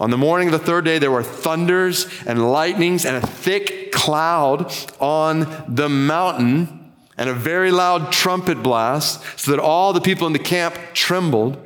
On 0.01 0.09
the 0.09 0.17
morning 0.17 0.49
of 0.49 0.51
the 0.51 0.59
third 0.59 0.83
day, 0.83 0.99
there 0.99 1.09
were 1.09 1.23
thunders 1.23 2.05
and 2.27 2.51
lightnings 2.51 3.05
and 3.05 3.15
a 3.15 3.25
thick 3.25 3.93
cloud 3.93 4.73
on 4.99 5.47
the 5.69 5.87
mountain 5.87 6.91
and 7.17 7.29
a 7.29 7.33
very 7.33 7.71
loud 7.71 8.11
trumpet 8.11 8.61
blast, 8.61 9.21
so 9.39 9.51
that 9.51 9.59
all 9.59 9.93
the 9.93 10.01
people 10.01 10.27
in 10.27 10.33
the 10.33 10.39
camp 10.39 10.75
trembled. 10.93 11.65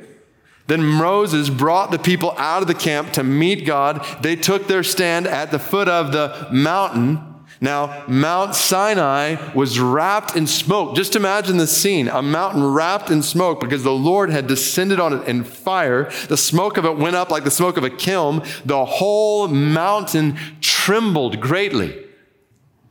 Then 0.68 0.84
Moses 0.84 1.48
brought 1.48 1.90
the 1.90 1.98
people 1.98 2.34
out 2.36 2.62
of 2.62 2.68
the 2.68 2.74
camp 2.74 3.12
to 3.14 3.24
meet 3.24 3.64
God. 3.64 4.04
They 4.20 4.36
took 4.36 4.66
their 4.66 4.82
stand 4.84 5.26
at 5.26 5.50
the 5.50 5.58
foot 5.58 5.88
of 5.88 6.12
the 6.12 6.48
mountain. 6.52 7.35
Now, 7.60 8.04
Mount 8.06 8.54
Sinai 8.54 9.52
was 9.54 9.80
wrapped 9.80 10.36
in 10.36 10.46
smoke. 10.46 10.94
Just 10.94 11.16
imagine 11.16 11.56
the 11.56 11.66
scene 11.66 12.08
a 12.08 12.20
mountain 12.20 12.62
wrapped 12.62 13.10
in 13.10 13.22
smoke 13.22 13.60
because 13.60 13.82
the 13.82 13.92
Lord 13.92 14.30
had 14.30 14.46
descended 14.46 15.00
on 15.00 15.14
it 15.14 15.26
in 15.26 15.42
fire. 15.42 16.10
The 16.28 16.36
smoke 16.36 16.76
of 16.76 16.84
it 16.84 16.98
went 16.98 17.16
up 17.16 17.30
like 17.30 17.44
the 17.44 17.50
smoke 17.50 17.78
of 17.78 17.84
a 17.84 17.90
kiln. 17.90 18.42
The 18.64 18.84
whole 18.84 19.48
mountain 19.48 20.38
trembled 20.60 21.40
greatly. 21.40 22.04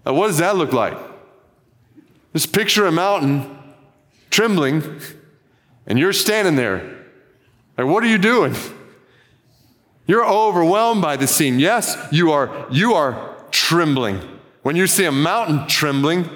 Now, 0.06 0.14
what 0.14 0.28
does 0.28 0.40
that 0.40 0.56
look 0.56 0.74
like? 0.74 0.98
Just 2.34 2.52
picture 2.52 2.86
a 2.86 2.92
mountain 2.92 3.58
trembling, 4.32 5.00
and 5.88 5.98
you're 5.98 6.12
standing 6.12 6.56
there. 6.56 7.06
Like, 7.78 7.88
what 7.88 8.04
are 8.04 8.08
you 8.08 8.18
doing? 8.18 8.56
You're 10.08 10.28
overwhelmed 10.28 11.02
by 11.02 11.18
the 11.18 11.28
scene. 11.28 11.60
Yes, 11.60 11.96
you 12.12 12.32
are, 12.32 12.68
you 12.70 12.94
are 12.96 13.36
trembling 13.52 14.35
when 14.66 14.76
you 14.76 14.88
see 14.88 15.06
a 15.06 15.12
mountain 15.12 15.68
trembling. 15.68 16.28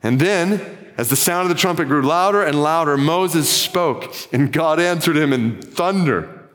And 0.00 0.20
then, 0.20 0.60
as 0.96 1.10
the 1.10 1.16
sound 1.16 1.42
of 1.42 1.48
the 1.48 1.60
trumpet 1.60 1.86
grew 1.86 2.02
louder 2.02 2.40
and 2.40 2.62
louder, 2.62 2.96
Moses 2.96 3.50
spoke, 3.50 4.14
and 4.32 4.52
God 4.52 4.78
answered 4.78 5.16
him 5.16 5.32
in 5.32 5.60
thunder. 5.60 6.48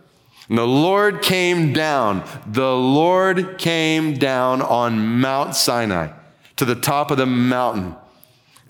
And 0.48 0.58
the 0.58 0.66
Lord 0.66 1.22
came 1.22 1.74
down, 1.74 2.26
the 2.48 2.74
Lord 2.74 3.58
came 3.58 4.14
down 4.14 4.62
on 4.62 5.20
Mount 5.20 5.56
Sinai 5.56 6.14
to 6.56 6.64
the 6.64 6.76
top 6.76 7.12
of 7.12 7.18
the 7.18 7.26
mountain. 7.26 7.98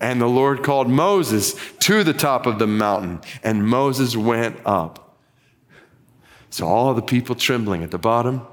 And 0.00 0.20
the 0.20 0.26
Lord 0.26 0.64
called 0.64 0.90
Moses 0.90 1.54
to 1.78 2.02
the 2.02 2.12
top 2.12 2.46
of 2.46 2.58
the 2.58 2.66
mountain, 2.66 3.20
and 3.44 3.64
Moses 3.64 4.16
went 4.16 4.56
up. 4.66 5.18
So, 6.50 6.66
all 6.66 6.94
the 6.94 7.00
people 7.00 7.36
trembling 7.36 7.84
at 7.84 7.92
the 7.92 7.98
bottom, 7.98 8.44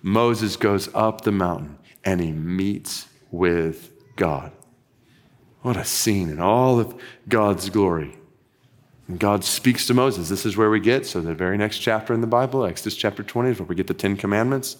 Moses 0.00 0.56
goes 0.56 0.88
up 0.94 1.20
the 1.20 1.32
mountain 1.32 1.76
and 2.06 2.20
he 2.20 2.32
meets 2.32 3.08
with 3.30 3.92
God. 4.14 4.52
What 5.60 5.76
a 5.76 5.84
scene 5.84 6.30
in 6.30 6.40
all 6.40 6.78
of 6.78 6.98
God's 7.28 7.68
glory. 7.68 8.16
And 9.08 9.18
God 9.18 9.44
speaks 9.44 9.86
to 9.88 9.94
Moses. 9.94 10.28
This 10.28 10.46
is 10.46 10.56
where 10.56 10.70
we 10.70 10.80
get, 10.80 11.04
so 11.04 11.20
the 11.20 11.34
very 11.34 11.58
next 11.58 11.80
chapter 11.80 12.14
in 12.14 12.20
the 12.20 12.26
Bible, 12.26 12.64
Exodus 12.64 12.96
chapter 12.96 13.22
20, 13.22 13.50
is 13.50 13.58
where 13.58 13.66
we 13.66 13.74
get 13.74 13.88
the 13.88 13.94
Ten 13.94 14.16
Commandments 14.16 14.76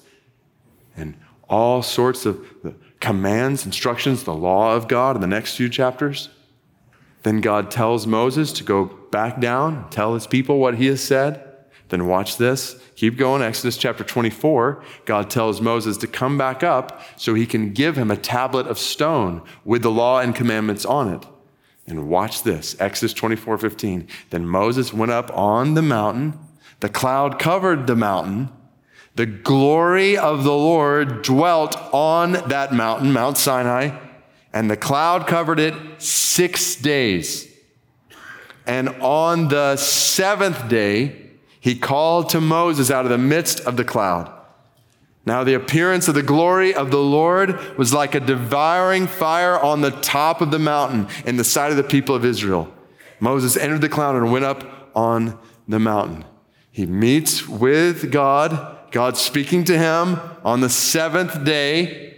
and 0.97 1.14
all 1.49 1.83
sorts 1.83 2.26
of 2.26 2.47
commands, 3.00 3.66
instructions, 3.66 4.25
the 4.25 4.35
law 4.35 4.75
of 4.75 4.88
God 4.88 5.16
in 5.16 5.21
the 5.21 5.26
next 5.26 5.56
few 5.56 5.68
chapters. 5.68 6.28
Then 7.25 7.40
God 7.40 7.73
tells 7.73 8.06
Moses 8.06 8.52
to 8.52 8.64
go 8.64 8.85
back 8.85 9.40
down, 9.40 9.90
tell 9.90 10.14
his 10.14 10.28
people 10.28 10.59
what 10.59 10.76
he 10.76 10.87
has 10.87 11.02
said. 11.02 11.42
Then 11.88 12.07
watch 12.07 12.37
this. 12.37 12.81
Keep 12.97 13.16
going. 13.16 13.43
Exodus 13.43 13.76
chapter 13.76 14.02
24. 14.02 14.83
God 15.05 15.31
tells 15.31 15.61
Moses 15.61 15.97
to 15.99 16.07
come 16.07 16.37
back 16.37 16.62
up 16.62 17.00
so 17.16 17.35
he 17.35 17.47
can 17.47 17.73
give 17.73 17.97
him 17.97 18.11
a 18.11 18.16
tablet 18.16 18.66
of 18.66 18.78
stone 18.78 19.43
with 19.64 19.83
the 19.83 19.90
law 19.90 20.21
and 20.21 20.35
commandments 20.35 20.85
on 20.85 21.12
it. 21.12 21.25
And 21.87 22.09
watch 22.09 22.43
this. 22.43 22.75
Exodus 22.81 23.12
24 23.12 23.59
15. 23.59 24.09
Then 24.31 24.47
Moses 24.47 24.93
went 24.93 25.12
up 25.12 25.35
on 25.37 25.75
the 25.75 25.83
mountain. 25.83 26.38
The 26.81 26.88
cloud 26.88 27.38
covered 27.38 27.87
the 27.87 27.97
mountain. 27.97 28.49
The 29.14 29.26
glory 29.26 30.16
of 30.19 30.45
the 30.45 30.52
Lord 30.52 31.23
dwelt 31.23 31.76
on 31.93 32.33
that 32.33 32.75
mountain, 32.75 33.12
Mount 33.12 33.38
Sinai, 33.38 33.97
and 34.52 34.71
the 34.71 34.76
cloud 34.76 35.26
covered 35.26 35.59
it 35.59 35.75
six 36.02 36.76
days. 36.76 37.50
And 38.66 38.90
on 39.00 39.49
the 39.49 39.76
seventh 39.76 40.69
day, 40.69 41.25
he 41.66 41.75
called 41.75 42.28
to 42.28 42.40
Moses 42.40 42.92
out 42.92 43.06
of 43.06 43.11
the 43.11 43.18
midst 43.18 43.58
of 43.58 43.76
the 43.76 43.82
cloud. 43.82 44.32
Now, 45.26 45.42
the 45.42 45.54
appearance 45.54 46.06
of 46.06 46.14
the 46.14 46.23
glory 46.23 46.73
of 46.73 46.92
the 46.92 47.00
Lord 47.00 47.76
was 47.76 47.92
like 47.92 48.14
a 48.14 48.20
devouring 48.20 49.08
fire 49.08 49.58
on 49.58 49.80
the 49.80 49.90
top 49.90 50.40
of 50.40 50.52
the 50.52 50.61
mountain 50.61 51.08
in 51.25 51.38
the 51.38 51.42
sight 51.42 51.73
of 51.73 51.76
the 51.76 51.82
people 51.82 52.14
of 52.14 52.25
Israel. 52.25 52.73
Moses 53.18 53.56
entered 53.56 53.80
the 53.80 53.88
cloud 53.88 54.14
and 54.14 54.30
went 54.30 54.44
up 54.44 54.92
on 54.94 55.37
the 55.66 55.80
mountain. 55.80 56.25
He 56.70 56.87
meets 56.87 57.49
with 57.49 58.12
God, 58.12 58.92
God 58.92 59.16
speaking 59.16 59.64
to 59.64 59.76
him 59.76 60.20
on 60.44 60.61
the 60.61 60.70
seventh 60.70 61.42
day, 61.42 62.16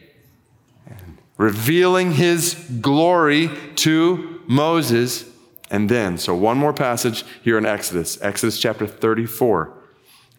revealing 1.38 2.12
his 2.12 2.52
glory 2.82 3.48
to 3.76 4.42
Moses. 4.46 5.24
And 5.70 5.88
then, 5.88 6.16
so 6.18 6.34
one 6.34 6.56
more 6.56 6.72
passage 6.72 7.25
here 7.42 7.58
in 7.58 7.66
Exodus, 7.66 8.18
Exodus 8.22 8.58
chapter 8.58 8.87
34, 8.87 9.72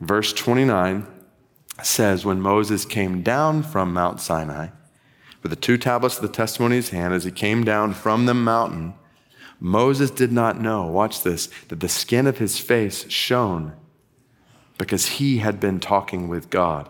verse 0.02 0.34
29. 0.34 1.06
says 1.84 2.26
when 2.26 2.42
Moses 2.42 2.86
came 2.86 3.22
down 3.22 3.64
from 3.64 3.94
Mount 3.94 4.20
Sinai 4.20 4.70
with 5.42 5.52
the 5.52 5.56
two 5.56 5.78
tablets 5.78 6.18
of 6.18 6.22
the 6.22 6.28
testimony 6.28 6.76
in 6.76 6.82
his 6.82 6.90
hand, 6.90 7.14
as 7.14 7.24
he 7.24 7.32
came 7.32 7.64
down 7.64 7.94
from 7.94 8.26
the 8.26 8.34
mountain, 8.34 8.94
Moses 9.60 10.12
did 10.12 10.32
not 10.32 10.60
know, 10.60 10.88
watch 10.88 11.24
this, 11.24 11.48
that 11.68 11.80
the 11.80 11.90
skin 11.90 12.28
of 12.28 12.38
his 12.38 12.58
face 12.58 13.10
shone 13.10 13.74
because 14.78 15.06
he 15.06 15.40
had 15.40 15.60
been 15.60 15.80
talking 15.80 16.28
with 16.28 16.50
God. 16.50 16.90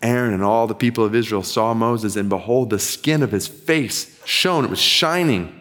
Aaron 0.00 0.32
and 0.32 0.42
all 0.42 0.66
the 0.66 0.74
people 0.74 1.04
of 1.04 1.14
Israel 1.14 1.42
saw 1.42 1.74
Moses, 1.74 2.16
and 2.16 2.28
behold, 2.28 2.70
the 2.70 2.78
skin 2.78 3.22
of 3.22 3.32
his 3.32 3.46
face 3.46 4.18
shone. 4.24 4.64
It 4.64 4.70
was 4.70 4.80
shining. 4.80 5.59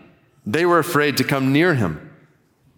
They 0.51 0.65
were 0.65 0.79
afraid 0.79 1.17
to 1.17 1.23
come 1.23 1.53
near 1.53 1.75
him. 1.75 2.11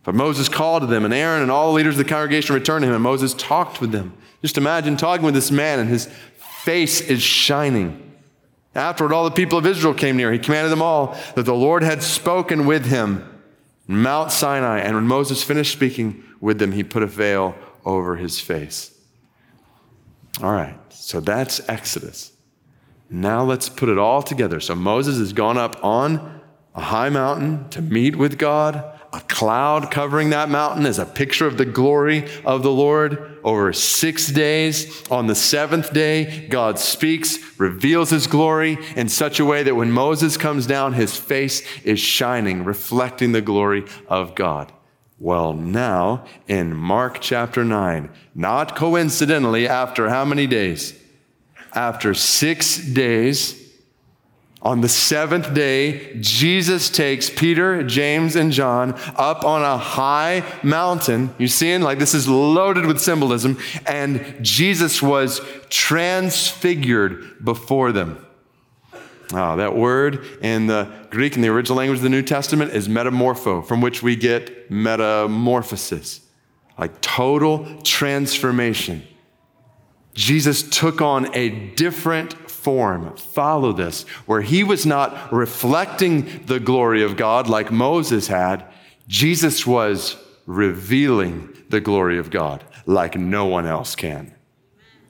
But 0.04 0.14
Moses 0.14 0.50
called 0.50 0.82
to 0.82 0.88
them, 0.88 1.06
and 1.06 1.14
Aaron 1.14 1.42
and 1.42 1.50
all 1.50 1.68
the 1.68 1.78
leaders 1.78 1.94
of 1.94 2.00
the 2.00 2.10
congregation 2.10 2.54
returned 2.54 2.84
to 2.84 2.88
him, 2.90 2.96
and 2.96 3.04
Moses 3.04 3.34
talked 3.34 3.80
with 3.80 3.94
them. 3.94 4.14
Just 4.42 4.58
imagine 4.58 4.98
talking 4.98 5.24
with 5.24 5.36
this 5.36 5.52
man, 5.52 5.80
and 5.80 5.90
his 5.90 6.08
face 6.64 7.00
is 7.00 7.22
shining. 7.22 8.12
Afterward, 8.76 9.14
all 9.14 9.24
the 9.24 9.32
people 9.32 9.58
of 9.58 9.66
Israel 9.66 9.94
came 9.94 10.18
near. 10.18 10.34
He 10.34 10.40
commanded 10.40 10.70
them 10.70 10.82
all 10.82 11.18
that 11.36 11.46
the 11.46 11.54
Lord 11.54 11.82
had 11.82 12.04
spoken 12.04 12.66
with 12.66 12.88
him 12.88 13.24
in 13.88 14.02
Mount 14.02 14.32
Sinai. 14.32 14.80
And 14.80 14.96
when 14.96 15.08
Moses 15.08 15.42
finished 15.42 15.72
speaking 15.72 16.26
with 16.42 16.60
them, 16.60 16.74
he 16.74 16.84
put 16.84 17.04
a 17.04 17.08
veil 17.08 17.56
over 17.86 18.18
his 18.18 18.42
face. 18.42 18.92
All 20.44 20.52
right, 20.52 20.78
so 20.90 21.22
that's 21.22 21.62
Exodus. 21.70 22.34
Now 23.10 23.44
let's 23.44 23.70
put 23.70 23.88
it 23.88 23.98
all 23.98 24.24
together. 24.24 24.60
So 24.60 24.76
Moses 24.76 25.20
has 25.20 25.32
gone 25.32 25.58
up 25.58 25.82
on 25.84 26.41
a 26.74 26.82
high 26.82 27.10
mountain 27.10 27.70
to 27.70 27.82
meet 27.82 28.16
with 28.16 28.38
God 28.38 29.00
a 29.14 29.20
cloud 29.22 29.92
covering 29.92 30.30
that 30.30 30.50
mountain 30.50 30.86
is 30.86 30.98
a 30.98 31.06
picture 31.06 31.46
of 31.46 31.58
the 31.58 31.66
glory 31.66 32.30
of 32.46 32.64
the 32.64 32.72
Lord. 32.72 33.40
Over 33.44 33.74
six 33.74 34.28
days, 34.28 35.06
on 35.10 35.28
the 35.28 35.36
seventh 35.36 35.92
day, 35.92 36.48
God 36.48 36.80
speaks, 36.80 37.38
reveals 37.60 38.12
his 38.12 38.28
glory 38.28 38.78
in 38.96 39.10
such 39.10 39.40
a 39.40 39.46
way 39.46 39.64
that 39.64 39.76
when 39.76 39.92
Moses 39.92 40.38
comes 40.38 40.66
down, 40.66 40.94
his 40.94 41.18
face 41.18 41.62
is 41.84 42.00
shining, 42.00 42.64
reflecting 42.64 43.34
the 43.34 43.42
glory 43.42 43.86
of 44.08 44.34
God. 44.34 44.72
Well, 45.20 45.54
now 45.54 46.26
in 46.48 46.74
Mark 46.74 47.20
chapter 47.20 47.66
9, 47.66 48.10
not 48.34 48.78
coincidentally, 48.78 49.68
after 49.68 50.10
how 50.10 50.24
many 50.24 50.48
days? 50.48 50.98
After 51.74 52.14
six 52.14 52.78
days, 52.78 53.61
on 54.64 54.82
the 54.82 54.90
seventh 54.90 55.54
day, 55.56 56.16
Jesus 56.20 56.90
takes 56.90 57.32
Peter, 57.32 57.82
James, 57.84 58.36
and 58.36 58.52
John 58.52 58.94
up 59.16 59.44
on 59.44 59.64
a 59.64 59.78
high 59.78 60.44
mountain. 60.62 61.34
You 61.40 61.48
seeing? 61.48 61.82
Like 61.82 61.98
this 61.98 62.14
is 62.14 62.28
loaded 62.28 62.86
with 62.86 63.02
symbolism. 63.02 63.58
And 63.88 64.38
Jesus 64.42 65.02
was 65.02 65.42
transfigured 65.70 67.44
before 67.44 67.92
them. 67.92 68.24
Oh, 69.34 69.56
that 69.58 69.76
word 69.76 70.26
in 70.42 70.68
the 70.68 70.92
Greek, 71.10 71.36
in 71.36 71.42
the 71.42 71.48
original 71.48 71.78
language 71.78 72.00
of 72.00 72.04
the 72.04 72.10
New 72.10 72.22
Testament, 72.22 72.74
is 72.74 72.88
metamorpho, 72.88 73.66
from 73.66 73.82
which 73.82 74.04
we 74.04 74.16
get 74.16 74.70
metamorphosis, 74.70 76.22
like 76.78 77.00
total 77.02 77.82
transformation. 77.82 79.08
Jesus 80.14 80.64
took 80.64 81.02
on 81.02 81.34
a 81.36 81.50
different 81.50 82.34
form. 82.50 83.16
Follow 83.16 83.74
this, 83.74 84.04
where 84.26 84.42
he 84.42 84.64
was 84.64 84.86
not 84.86 85.32
reflecting 85.32 86.44
the 86.46 86.60
glory 86.60 87.04
of 87.04 87.18
God 87.18 87.48
like 87.48 87.72
Moses 87.72 88.28
had, 88.28 88.66
Jesus 89.08 89.66
was 89.66 90.18
revealing 90.46 91.56
the 91.70 91.82
glory 91.82 92.18
of 92.18 92.30
God 92.30 92.64
like 92.86 93.16
no 93.16 93.46
one 93.46 93.66
else 93.66 93.96
can. 93.96 94.34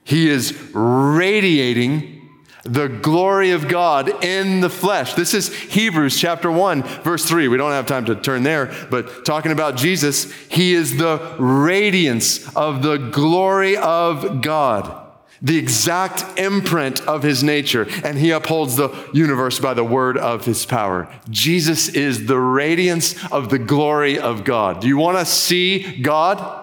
He 0.04 0.28
is 0.28 0.52
radiating 0.72 2.21
the 2.64 2.88
glory 2.88 3.50
of 3.50 3.68
God 3.68 4.24
in 4.24 4.60
the 4.60 4.70
flesh. 4.70 5.14
This 5.14 5.34
is 5.34 5.52
Hebrews 5.52 6.18
chapter 6.18 6.50
1, 6.50 6.82
verse 6.82 7.24
3. 7.24 7.48
We 7.48 7.56
don't 7.56 7.72
have 7.72 7.86
time 7.86 8.04
to 8.06 8.14
turn 8.14 8.42
there, 8.42 8.72
but 8.90 9.24
talking 9.24 9.52
about 9.52 9.76
Jesus, 9.76 10.32
he 10.48 10.74
is 10.74 10.96
the 10.96 11.36
radiance 11.38 12.54
of 12.54 12.82
the 12.82 12.96
glory 12.96 13.76
of 13.76 14.42
God 14.42 15.00
the 15.42 15.58
exact 15.58 16.38
imprint 16.38 17.00
of 17.08 17.24
his 17.24 17.42
nature, 17.42 17.88
and 18.04 18.16
he 18.16 18.30
upholds 18.30 18.76
the 18.76 18.90
universe 19.12 19.58
by 19.58 19.74
the 19.74 19.82
word 19.82 20.16
of 20.16 20.44
his 20.44 20.64
power. 20.64 21.12
Jesus 21.28 21.88
is 21.88 22.26
the 22.26 22.38
radiance 22.38 23.16
of 23.32 23.50
the 23.50 23.58
glory 23.58 24.18
of 24.18 24.44
God. 24.44 24.80
Do 24.80 24.86
you 24.86 24.96
want 24.96 25.18
to 25.18 25.26
see 25.26 26.00
God? 26.00 26.60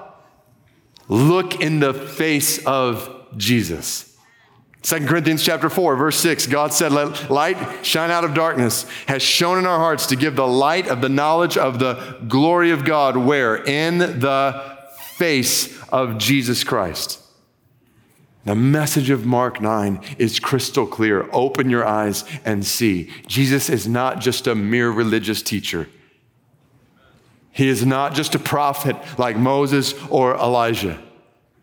Look 1.10 1.60
in 1.60 1.82
the 1.82 1.94
face 1.94 2.66
of 2.66 3.26
Jesus. 3.36 4.09
2 4.82 5.06
Corinthians 5.08 5.44
chapter 5.44 5.70
4, 5.70 5.98
verse 5.98 6.18
6, 6.18 6.48
God 6.48 6.72
said, 6.74 6.94
Let 6.94 7.30
light 7.30 7.86
shine 7.86 8.12
out 8.12 8.24
of 8.24 8.34
darkness, 8.34 8.84
has 9.08 9.22
shone 9.22 9.58
in 9.58 9.66
our 9.66 9.78
hearts 9.78 10.08
to 10.08 10.16
give 10.16 10.36
the 10.36 10.48
light 10.48 10.88
of 10.88 11.02
the 11.02 11.10
knowledge 11.10 11.58
of 11.58 11.80
the 11.80 12.18
glory 12.28 12.72
of 12.72 12.86
God, 12.86 13.18
where? 13.18 13.58
In 13.58 13.98
the 13.98 14.78
face 15.16 15.78
of 15.90 16.18
Jesus 16.18 16.64
Christ. 16.64 17.22
The 18.46 18.56
message 18.56 19.10
of 19.10 19.26
Mark 19.26 19.60
9 19.60 20.02
is 20.18 20.40
crystal 20.40 20.88
clear. 20.88 21.30
Open 21.34 21.70
your 21.70 21.86
eyes 21.86 22.24
and 22.46 22.66
see. 22.66 23.12
Jesus 23.28 23.70
is 23.70 23.86
not 23.86 24.22
just 24.22 24.48
a 24.48 24.56
mere 24.56 24.90
religious 24.90 25.42
teacher. 25.42 25.90
He 27.52 27.68
is 27.68 27.86
not 27.86 28.14
just 28.14 28.34
a 28.36 28.40
prophet 28.40 28.96
like 29.20 29.36
Moses 29.36 29.94
or 30.10 30.36
Elijah, 30.36 31.02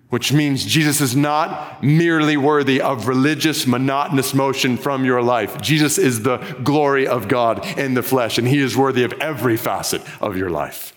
which 0.08 0.32
means 0.32 0.64
Jesus 0.64 1.00
is 1.00 1.16
not 1.16 1.82
merely 1.82 2.36
worthy 2.36 2.80
of 2.80 3.08
religious, 3.08 3.66
monotonous 3.66 4.34
motion 4.34 4.76
from 4.76 5.04
your 5.04 5.22
life. 5.22 5.60
Jesus 5.60 5.98
is 5.98 6.22
the 6.22 6.38
glory 6.62 7.06
of 7.06 7.28
God 7.28 7.66
in 7.78 7.94
the 7.94 8.02
flesh, 8.02 8.38
and 8.38 8.46
He 8.46 8.58
is 8.58 8.76
worthy 8.76 9.02
of 9.02 9.12
every 9.14 9.56
facet 9.56 10.02
of 10.20 10.36
your 10.36 10.50
life. 10.50 10.92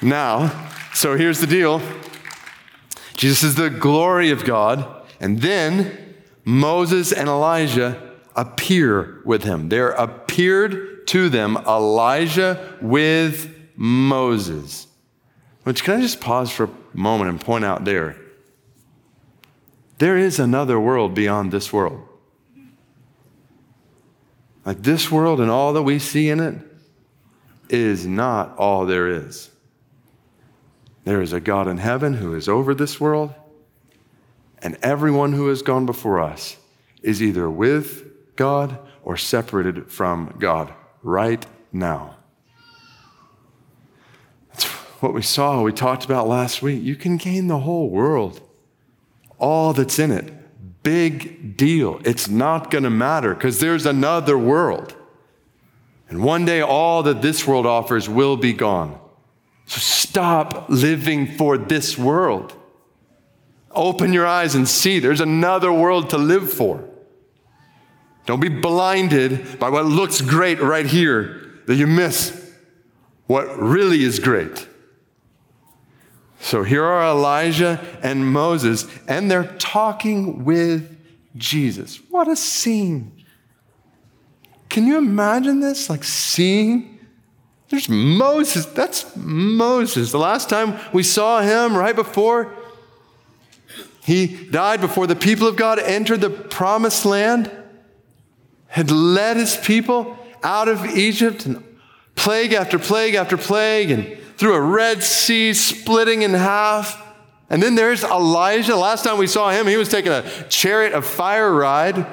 Now, 0.00 0.68
so 0.94 1.16
here's 1.16 1.40
the 1.40 1.46
deal 1.46 1.80
Jesus 3.16 3.42
is 3.42 3.54
the 3.54 3.70
glory 3.70 4.30
of 4.30 4.44
God. 4.44 4.92
And 5.20 5.40
then 5.40 6.14
Moses 6.44 7.12
and 7.12 7.28
Elijah 7.28 8.12
appear 8.34 9.22
with 9.24 9.42
him. 9.44 9.70
There 9.70 9.90
appeared 9.90 11.06
to 11.08 11.28
them 11.28 11.56
Elijah 11.66 12.76
with 12.80 13.54
Moses. 13.76 14.86
Which 15.66 15.82
can 15.82 15.98
I 15.98 16.00
just 16.00 16.20
pause 16.20 16.52
for 16.52 16.66
a 16.66 16.70
moment 16.96 17.28
and 17.28 17.40
point 17.40 17.64
out 17.64 17.84
there? 17.84 18.16
There 19.98 20.16
is 20.16 20.38
another 20.38 20.78
world 20.78 21.12
beyond 21.12 21.50
this 21.50 21.72
world. 21.72 22.06
Like 24.64 24.84
this 24.84 25.10
world 25.10 25.40
and 25.40 25.50
all 25.50 25.72
that 25.72 25.82
we 25.82 25.98
see 25.98 26.28
in 26.28 26.38
it 26.38 26.54
is 27.68 28.06
not 28.06 28.56
all 28.56 28.86
there 28.86 29.08
is. 29.08 29.50
There 31.02 31.20
is 31.20 31.32
a 31.32 31.40
God 31.40 31.66
in 31.66 31.78
heaven 31.78 32.14
who 32.14 32.32
is 32.32 32.48
over 32.48 32.72
this 32.72 33.00
world, 33.00 33.34
and 34.60 34.78
everyone 34.82 35.32
who 35.32 35.48
has 35.48 35.62
gone 35.62 35.84
before 35.84 36.20
us 36.20 36.58
is 37.02 37.20
either 37.20 37.50
with 37.50 38.36
God 38.36 38.78
or 39.02 39.16
separated 39.16 39.90
from 39.90 40.36
God 40.38 40.72
right 41.02 41.44
now. 41.72 42.15
What 45.00 45.12
we 45.12 45.22
saw, 45.22 45.62
we 45.62 45.72
talked 45.72 46.04
about 46.04 46.26
last 46.26 46.62
week. 46.62 46.82
You 46.82 46.96
can 46.96 47.16
gain 47.16 47.48
the 47.48 47.60
whole 47.60 47.90
world, 47.90 48.40
all 49.38 49.72
that's 49.72 49.98
in 49.98 50.10
it. 50.10 50.32
Big 50.82 51.56
deal. 51.56 52.00
It's 52.04 52.28
not 52.28 52.70
going 52.70 52.84
to 52.84 52.90
matter 52.90 53.34
because 53.34 53.60
there's 53.60 53.86
another 53.86 54.38
world. 54.38 54.94
And 56.08 56.22
one 56.22 56.44
day, 56.44 56.60
all 56.60 57.02
that 57.02 57.20
this 57.20 57.46
world 57.46 57.66
offers 57.66 58.08
will 58.08 58.36
be 58.36 58.52
gone. 58.52 58.98
So 59.66 59.80
stop 59.80 60.66
living 60.68 61.36
for 61.36 61.58
this 61.58 61.98
world. 61.98 62.54
Open 63.72 64.12
your 64.12 64.26
eyes 64.26 64.54
and 64.54 64.66
see 64.68 65.00
there's 65.00 65.20
another 65.20 65.72
world 65.72 66.10
to 66.10 66.18
live 66.18 66.50
for. 66.50 66.88
Don't 68.24 68.40
be 68.40 68.48
blinded 68.48 69.58
by 69.58 69.68
what 69.68 69.84
looks 69.86 70.20
great 70.20 70.60
right 70.60 70.86
here 70.86 71.60
that 71.66 71.74
you 71.74 71.86
miss 71.86 72.44
what 73.26 73.58
really 73.58 74.04
is 74.04 74.18
great. 74.18 74.68
So 76.40 76.62
here 76.62 76.84
are 76.84 77.10
Elijah 77.10 77.80
and 78.02 78.26
Moses, 78.26 78.86
and 79.08 79.30
they're 79.30 79.54
talking 79.58 80.44
with 80.44 80.96
Jesus. 81.36 82.00
What 82.10 82.28
a 82.28 82.36
scene. 82.36 83.24
Can 84.68 84.86
you 84.86 84.98
imagine 84.98 85.60
this? 85.60 85.88
Like 85.88 86.04
seeing 86.04 86.96
there's 87.68 87.88
Moses. 87.88 88.66
That's 88.66 89.16
Moses. 89.16 90.12
The 90.12 90.18
last 90.18 90.48
time 90.48 90.78
we 90.92 91.02
saw 91.02 91.40
him, 91.40 91.76
right 91.76 91.96
before 91.96 92.54
he 94.04 94.26
died, 94.26 94.80
before 94.80 95.06
the 95.08 95.16
people 95.16 95.48
of 95.48 95.56
God 95.56 95.80
entered 95.80 96.20
the 96.20 96.30
promised 96.30 97.04
land, 97.04 97.50
had 98.68 98.90
led 98.90 99.36
his 99.36 99.56
people 99.56 100.16
out 100.44 100.68
of 100.68 100.84
Egypt, 100.84 101.46
and 101.46 101.64
plague 102.14 102.52
after 102.52 102.78
plague 102.78 103.14
after 103.14 103.36
plague, 103.36 103.90
and 103.90 104.18
through 104.36 104.54
a 104.54 104.60
Red 104.60 105.02
Sea 105.02 105.54
splitting 105.54 106.22
in 106.22 106.34
half. 106.34 107.02
And 107.48 107.62
then 107.62 107.74
there's 107.74 108.02
Elijah. 108.02 108.76
Last 108.76 109.04
time 109.04 109.18
we 109.18 109.26
saw 109.26 109.50
him, 109.50 109.66
he 109.66 109.76
was 109.76 109.88
taking 109.88 110.12
a 110.12 110.22
chariot 110.48 110.92
of 110.92 111.06
fire 111.06 111.52
ride 111.52 112.06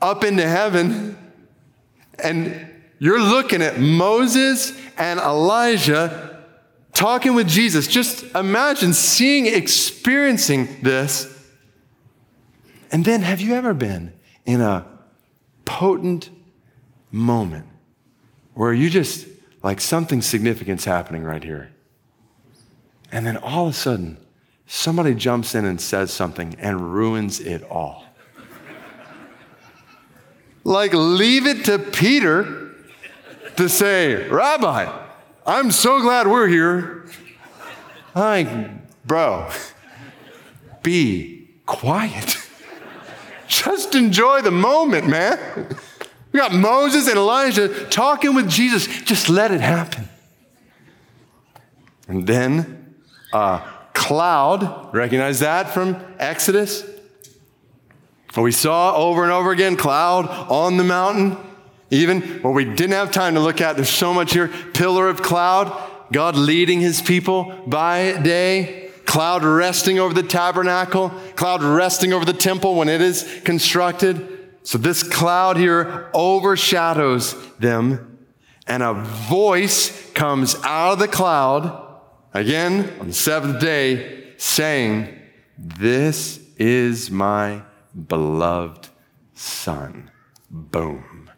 up 0.00 0.24
into 0.24 0.46
heaven. 0.46 1.16
And 2.22 2.68
you're 2.98 3.22
looking 3.22 3.62
at 3.62 3.78
Moses 3.78 4.72
and 4.96 5.20
Elijah 5.20 6.44
talking 6.92 7.34
with 7.34 7.46
Jesus. 7.46 7.86
Just 7.86 8.24
imagine 8.34 8.92
seeing, 8.92 9.46
experiencing 9.46 10.80
this. 10.82 11.32
And 12.90 13.04
then, 13.04 13.22
have 13.22 13.40
you 13.40 13.54
ever 13.54 13.72
been 13.72 14.12
in 14.44 14.60
a 14.60 14.84
potent 15.64 16.30
moment 17.12 17.66
where 18.54 18.72
you 18.72 18.90
just, 18.90 19.27
like, 19.62 19.80
something 19.80 20.22
significant's 20.22 20.84
happening 20.84 21.24
right 21.24 21.42
here? 21.42 21.70
And 23.10 23.26
then 23.26 23.36
all 23.36 23.66
of 23.68 23.74
a 23.74 23.76
sudden, 23.76 24.18
somebody 24.66 25.14
jumps 25.14 25.54
in 25.54 25.64
and 25.64 25.80
says 25.80 26.12
something 26.12 26.54
and 26.58 26.92
ruins 26.92 27.40
it 27.40 27.62
all. 27.64 28.04
like, 30.64 30.92
leave 30.92 31.46
it 31.46 31.64
to 31.64 31.78
Peter 31.78 32.74
to 33.56 33.68
say, 33.68 34.28
Rabbi, 34.28 35.06
I'm 35.46 35.70
so 35.70 36.00
glad 36.00 36.26
we're 36.26 36.46
here. 36.46 37.06
Like, 38.14 38.48
bro, 39.06 39.50
be 40.82 41.48
quiet. 41.64 42.38
Just 43.48 43.94
enjoy 43.94 44.42
the 44.42 44.50
moment, 44.50 45.08
man. 45.08 45.38
Got 46.38 46.52
Moses 46.52 47.08
and 47.08 47.16
Elijah 47.16 47.86
talking 47.86 48.32
with 48.32 48.48
Jesus. 48.48 48.86
Just 49.02 49.28
let 49.28 49.50
it 49.50 49.60
happen. 49.60 50.08
And 52.06 52.28
then 52.28 52.94
a 53.32 53.60
cloud, 53.92 54.94
recognize 54.94 55.40
that 55.40 55.70
from 55.70 55.96
Exodus? 56.20 56.84
We 58.36 58.52
saw 58.52 58.94
over 58.94 59.24
and 59.24 59.32
over 59.32 59.50
again 59.50 59.76
cloud 59.76 60.28
on 60.48 60.76
the 60.76 60.84
mountain. 60.84 61.36
Even 61.90 62.20
what 62.42 62.54
we 62.54 62.64
didn't 62.64 62.92
have 62.92 63.10
time 63.10 63.34
to 63.34 63.40
look 63.40 63.60
at, 63.60 63.74
there's 63.74 63.88
so 63.88 64.14
much 64.14 64.32
here. 64.32 64.46
Pillar 64.74 65.08
of 65.08 65.20
cloud, 65.20 65.76
God 66.12 66.36
leading 66.36 66.78
his 66.78 67.02
people 67.02 67.64
by 67.66 68.12
day, 68.22 68.92
cloud 69.06 69.42
resting 69.42 69.98
over 69.98 70.14
the 70.14 70.22
tabernacle, 70.22 71.08
cloud 71.34 71.64
resting 71.64 72.12
over 72.12 72.24
the 72.24 72.32
temple 72.32 72.76
when 72.76 72.88
it 72.88 73.00
is 73.00 73.40
constructed. 73.42 74.37
So 74.68 74.76
this 74.76 75.02
cloud 75.02 75.56
here 75.56 76.10
overshadows 76.12 77.34
them, 77.56 78.18
and 78.66 78.82
a 78.82 78.92
voice 78.92 80.12
comes 80.12 80.56
out 80.56 80.92
of 80.92 80.98
the 80.98 81.08
cloud, 81.08 82.02
again 82.34 82.92
on 83.00 83.06
the 83.06 83.14
seventh 83.14 83.60
day, 83.62 84.34
saying, 84.36 85.08
This 85.56 86.38
is 86.58 87.10
my 87.10 87.62
beloved 88.08 88.88
Son. 89.32 90.10
Boom. 90.50 91.30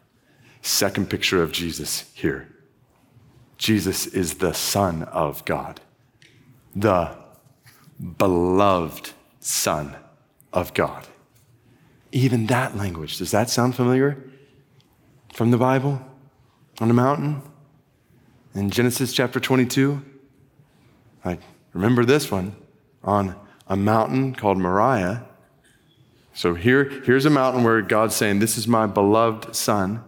Second 0.61 1.09
picture 1.09 1.41
of 1.41 1.53
Jesus 1.53 2.11
here. 2.13 2.53
Jesus 3.57 4.07
is 4.07 4.39
the 4.39 4.51
Son 4.51 5.03
of 5.03 5.45
God, 5.45 5.79
the 6.75 7.15
beloved 8.17 9.11
Son 9.39 9.95
of 10.51 10.73
God. 10.73 11.07
Even 12.11 12.47
that 12.47 12.75
language, 12.75 13.17
does 13.17 13.31
that 13.31 13.49
sound 13.49 13.75
familiar 13.75 14.21
from 15.33 15.51
the 15.51 15.57
Bible 15.57 16.01
on 16.79 16.87
the 16.87 16.93
mountain? 16.93 17.41
In 18.53 18.69
Genesis 18.69 19.13
chapter 19.13 19.39
22? 19.39 20.03
I 21.23 21.37
remember 21.73 22.03
this 22.03 22.29
one 22.29 22.55
on 23.03 23.35
a 23.67 23.77
mountain 23.77 24.35
called 24.35 24.57
Moriah. 24.57 25.25
So 26.33 26.53
here, 26.53 26.83
here's 27.05 27.25
a 27.25 27.29
mountain 27.29 27.63
where 27.63 27.81
God's 27.81 28.15
saying, 28.15 28.39
This 28.39 28.57
is 28.57 28.67
my 28.67 28.87
beloved 28.87 29.55
son. 29.55 30.03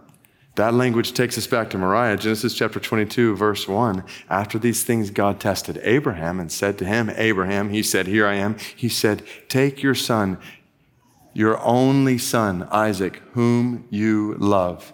That 0.56 0.74
language 0.74 1.14
takes 1.14 1.36
us 1.36 1.48
back 1.48 1.70
to 1.70 1.78
Moriah, 1.78 2.16
Genesis 2.16 2.54
chapter 2.54 2.78
22, 2.78 3.34
verse 3.34 3.66
1. 3.66 4.04
After 4.30 4.58
these 4.58 4.84
things, 4.84 5.10
God 5.10 5.40
tested 5.40 5.80
Abraham 5.82 6.38
and 6.38 6.52
said 6.52 6.78
to 6.78 6.84
him, 6.84 7.10
Abraham, 7.16 7.70
he 7.70 7.82
said, 7.82 8.06
Here 8.06 8.26
I 8.26 8.34
am. 8.34 8.56
He 8.76 8.88
said, 8.88 9.24
Take 9.48 9.82
your 9.82 9.96
son, 9.96 10.38
your 11.34 11.60
only 11.62 12.16
son, 12.16 12.66
Isaac, 12.70 13.20
whom 13.32 13.86
you 13.90 14.34
love, 14.38 14.92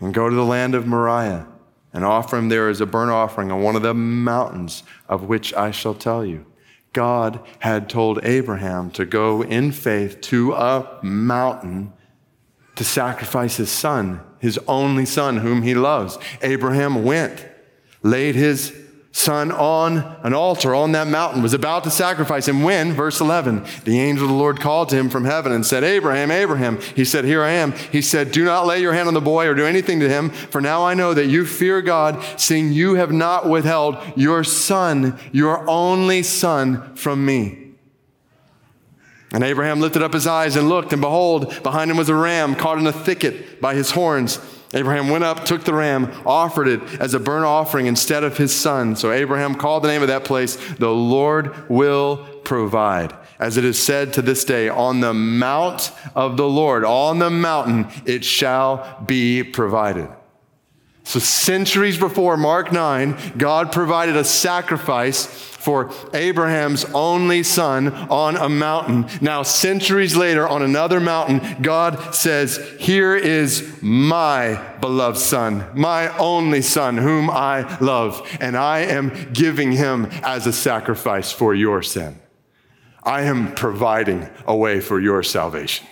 and 0.00 0.14
go 0.14 0.28
to 0.28 0.34
the 0.34 0.44
land 0.44 0.74
of 0.74 0.86
Moriah 0.86 1.46
and 1.92 2.04
offer 2.04 2.38
him 2.38 2.48
there 2.48 2.68
as 2.68 2.80
a 2.80 2.86
burnt 2.86 3.10
offering 3.10 3.52
on 3.52 3.62
one 3.62 3.76
of 3.76 3.82
the 3.82 3.94
mountains 3.94 4.82
of 5.08 5.24
which 5.24 5.52
I 5.54 5.70
shall 5.70 5.94
tell 5.94 6.24
you. 6.24 6.46
God 6.92 7.40
had 7.60 7.88
told 7.88 8.24
Abraham 8.24 8.90
to 8.92 9.04
go 9.04 9.42
in 9.42 9.72
faith 9.72 10.20
to 10.22 10.52
a 10.52 10.98
mountain 11.02 11.92
to 12.76 12.84
sacrifice 12.84 13.56
his 13.56 13.70
son, 13.70 14.20
his 14.38 14.58
only 14.66 15.04
son, 15.04 15.38
whom 15.38 15.62
he 15.62 15.74
loves. 15.74 16.18
Abraham 16.42 17.04
went, 17.04 17.46
laid 18.02 18.34
his 18.34 18.76
son 19.12 19.52
on 19.52 19.98
an 20.22 20.32
altar 20.32 20.74
on 20.74 20.92
that 20.92 21.06
mountain, 21.06 21.42
was 21.42 21.52
about 21.52 21.84
to 21.84 21.90
sacrifice 21.90 22.48
him 22.48 22.62
when, 22.62 22.92
verse 22.92 23.20
11, 23.20 23.64
the 23.84 24.00
angel 24.00 24.24
of 24.24 24.30
the 24.30 24.36
Lord 24.36 24.58
called 24.58 24.88
to 24.88 24.96
him 24.96 25.10
from 25.10 25.24
heaven 25.24 25.52
and 25.52 25.64
said, 25.64 25.84
Abraham, 25.84 26.30
Abraham. 26.30 26.80
He 26.96 27.04
said, 27.04 27.24
Here 27.24 27.42
I 27.42 27.50
am. 27.50 27.72
He 27.72 28.02
said, 28.02 28.32
Do 28.32 28.44
not 28.44 28.66
lay 28.66 28.80
your 28.80 28.94
hand 28.94 29.08
on 29.08 29.14
the 29.14 29.20
boy 29.20 29.46
or 29.46 29.54
do 29.54 29.66
anything 29.66 30.00
to 30.00 30.08
him, 30.08 30.30
for 30.30 30.60
now 30.60 30.84
I 30.84 30.94
know 30.94 31.12
that 31.14 31.26
you 31.26 31.44
fear 31.44 31.82
God, 31.82 32.22
seeing 32.40 32.72
you 32.72 32.94
have 32.94 33.12
not 33.12 33.48
withheld 33.48 33.98
your 34.16 34.44
son, 34.44 35.18
your 35.30 35.68
only 35.68 36.22
son, 36.22 36.96
from 36.96 37.24
me. 37.24 37.58
And 39.32 39.42
Abraham 39.42 39.80
lifted 39.80 40.02
up 40.02 40.12
his 40.12 40.26
eyes 40.26 40.56
and 40.56 40.68
looked, 40.68 40.92
and 40.92 41.00
behold, 41.00 41.62
behind 41.62 41.90
him 41.90 41.96
was 41.96 42.10
a 42.10 42.14
ram 42.14 42.54
caught 42.54 42.78
in 42.78 42.86
a 42.86 42.92
thicket 42.92 43.60
by 43.60 43.74
his 43.74 43.90
horns. 43.90 44.38
Abraham 44.74 45.08
went 45.08 45.24
up, 45.24 45.44
took 45.44 45.64
the 45.64 45.74
ram, 45.74 46.10
offered 46.24 46.66
it 46.66 46.82
as 47.00 47.14
a 47.14 47.20
burnt 47.20 47.44
offering 47.44 47.86
instead 47.86 48.24
of 48.24 48.36
his 48.36 48.54
son. 48.54 48.96
So 48.96 49.12
Abraham 49.12 49.54
called 49.54 49.84
the 49.84 49.88
name 49.88 50.02
of 50.02 50.08
that 50.08 50.24
place, 50.24 50.56
The 50.74 50.90
Lord 50.90 51.68
Will 51.68 52.26
Provide. 52.44 53.14
As 53.38 53.56
it 53.56 53.64
is 53.64 53.78
said 53.78 54.12
to 54.14 54.22
this 54.22 54.44
day, 54.44 54.68
on 54.68 55.00
the 55.00 55.12
mount 55.12 55.92
of 56.14 56.36
the 56.36 56.48
Lord, 56.48 56.84
on 56.84 57.18
the 57.18 57.30
mountain, 57.30 57.88
it 58.06 58.24
shall 58.24 59.02
be 59.04 59.42
provided. 59.42 60.08
So, 61.12 61.18
centuries 61.18 61.98
before 61.98 62.38
Mark 62.38 62.72
9, 62.72 63.34
God 63.36 63.70
provided 63.70 64.16
a 64.16 64.24
sacrifice 64.24 65.26
for 65.26 65.92
Abraham's 66.14 66.86
only 66.86 67.42
son 67.42 67.88
on 68.08 68.36
a 68.36 68.48
mountain. 68.48 69.04
Now, 69.20 69.42
centuries 69.42 70.16
later, 70.16 70.48
on 70.48 70.62
another 70.62 71.00
mountain, 71.00 71.60
God 71.60 72.14
says, 72.14 72.56
Here 72.78 73.14
is 73.14 73.82
my 73.82 74.54
beloved 74.80 75.18
son, 75.18 75.66
my 75.74 76.08
only 76.16 76.62
son, 76.62 76.96
whom 76.96 77.28
I 77.28 77.76
love, 77.80 78.26
and 78.40 78.56
I 78.56 78.78
am 78.78 79.34
giving 79.34 79.72
him 79.72 80.06
as 80.22 80.46
a 80.46 80.52
sacrifice 80.52 81.30
for 81.30 81.54
your 81.54 81.82
sin. 81.82 82.18
I 83.02 83.24
am 83.24 83.54
providing 83.54 84.30
a 84.46 84.56
way 84.56 84.80
for 84.80 84.98
your 84.98 85.22
salvation. 85.22 85.86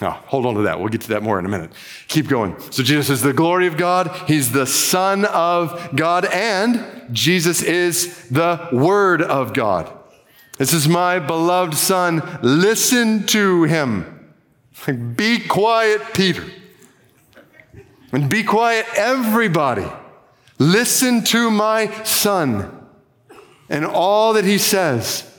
Now, 0.00 0.12
hold 0.26 0.46
on 0.46 0.54
to 0.54 0.62
that. 0.62 0.78
We'll 0.78 0.88
get 0.88 1.02
to 1.02 1.08
that 1.08 1.22
more 1.22 1.38
in 1.38 1.44
a 1.44 1.48
minute. 1.48 1.72
Keep 2.08 2.28
going. 2.28 2.58
So, 2.70 2.82
Jesus 2.82 3.10
is 3.10 3.22
the 3.22 3.32
glory 3.32 3.66
of 3.66 3.76
God. 3.76 4.10
He's 4.26 4.52
the 4.52 4.66
Son 4.66 5.24
of 5.26 5.94
God, 5.94 6.24
and 6.24 7.06
Jesus 7.12 7.62
is 7.62 8.28
the 8.28 8.68
Word 8.72 9.20
of 9.20 9.52
God. 9.52 9.92
This 10.58 10.72
is 10.72 10.88
my 10.88 11.18
beloved 11.18 11.74
Son. 11.74 12.38
Listen 12.42 13.26
to 13.28 13.64
him. 13.64 14.34
Be 15.16 15.38
quiet, 15.38 16.02
Peter. 16.14 16.44
And 18.12 18.28
be 18.28 18.42
quiet, 18.42 18.86
everybody. 18.96 19.86
Listen 20.58 21.24
to 21.24 21.50
my 21.50 21.90
Son 22.04 22.86
and 23.70 23.86
all 23.86 24.34
that 24.34 24.44
he 24.44 24.58
says. 24.58 25.29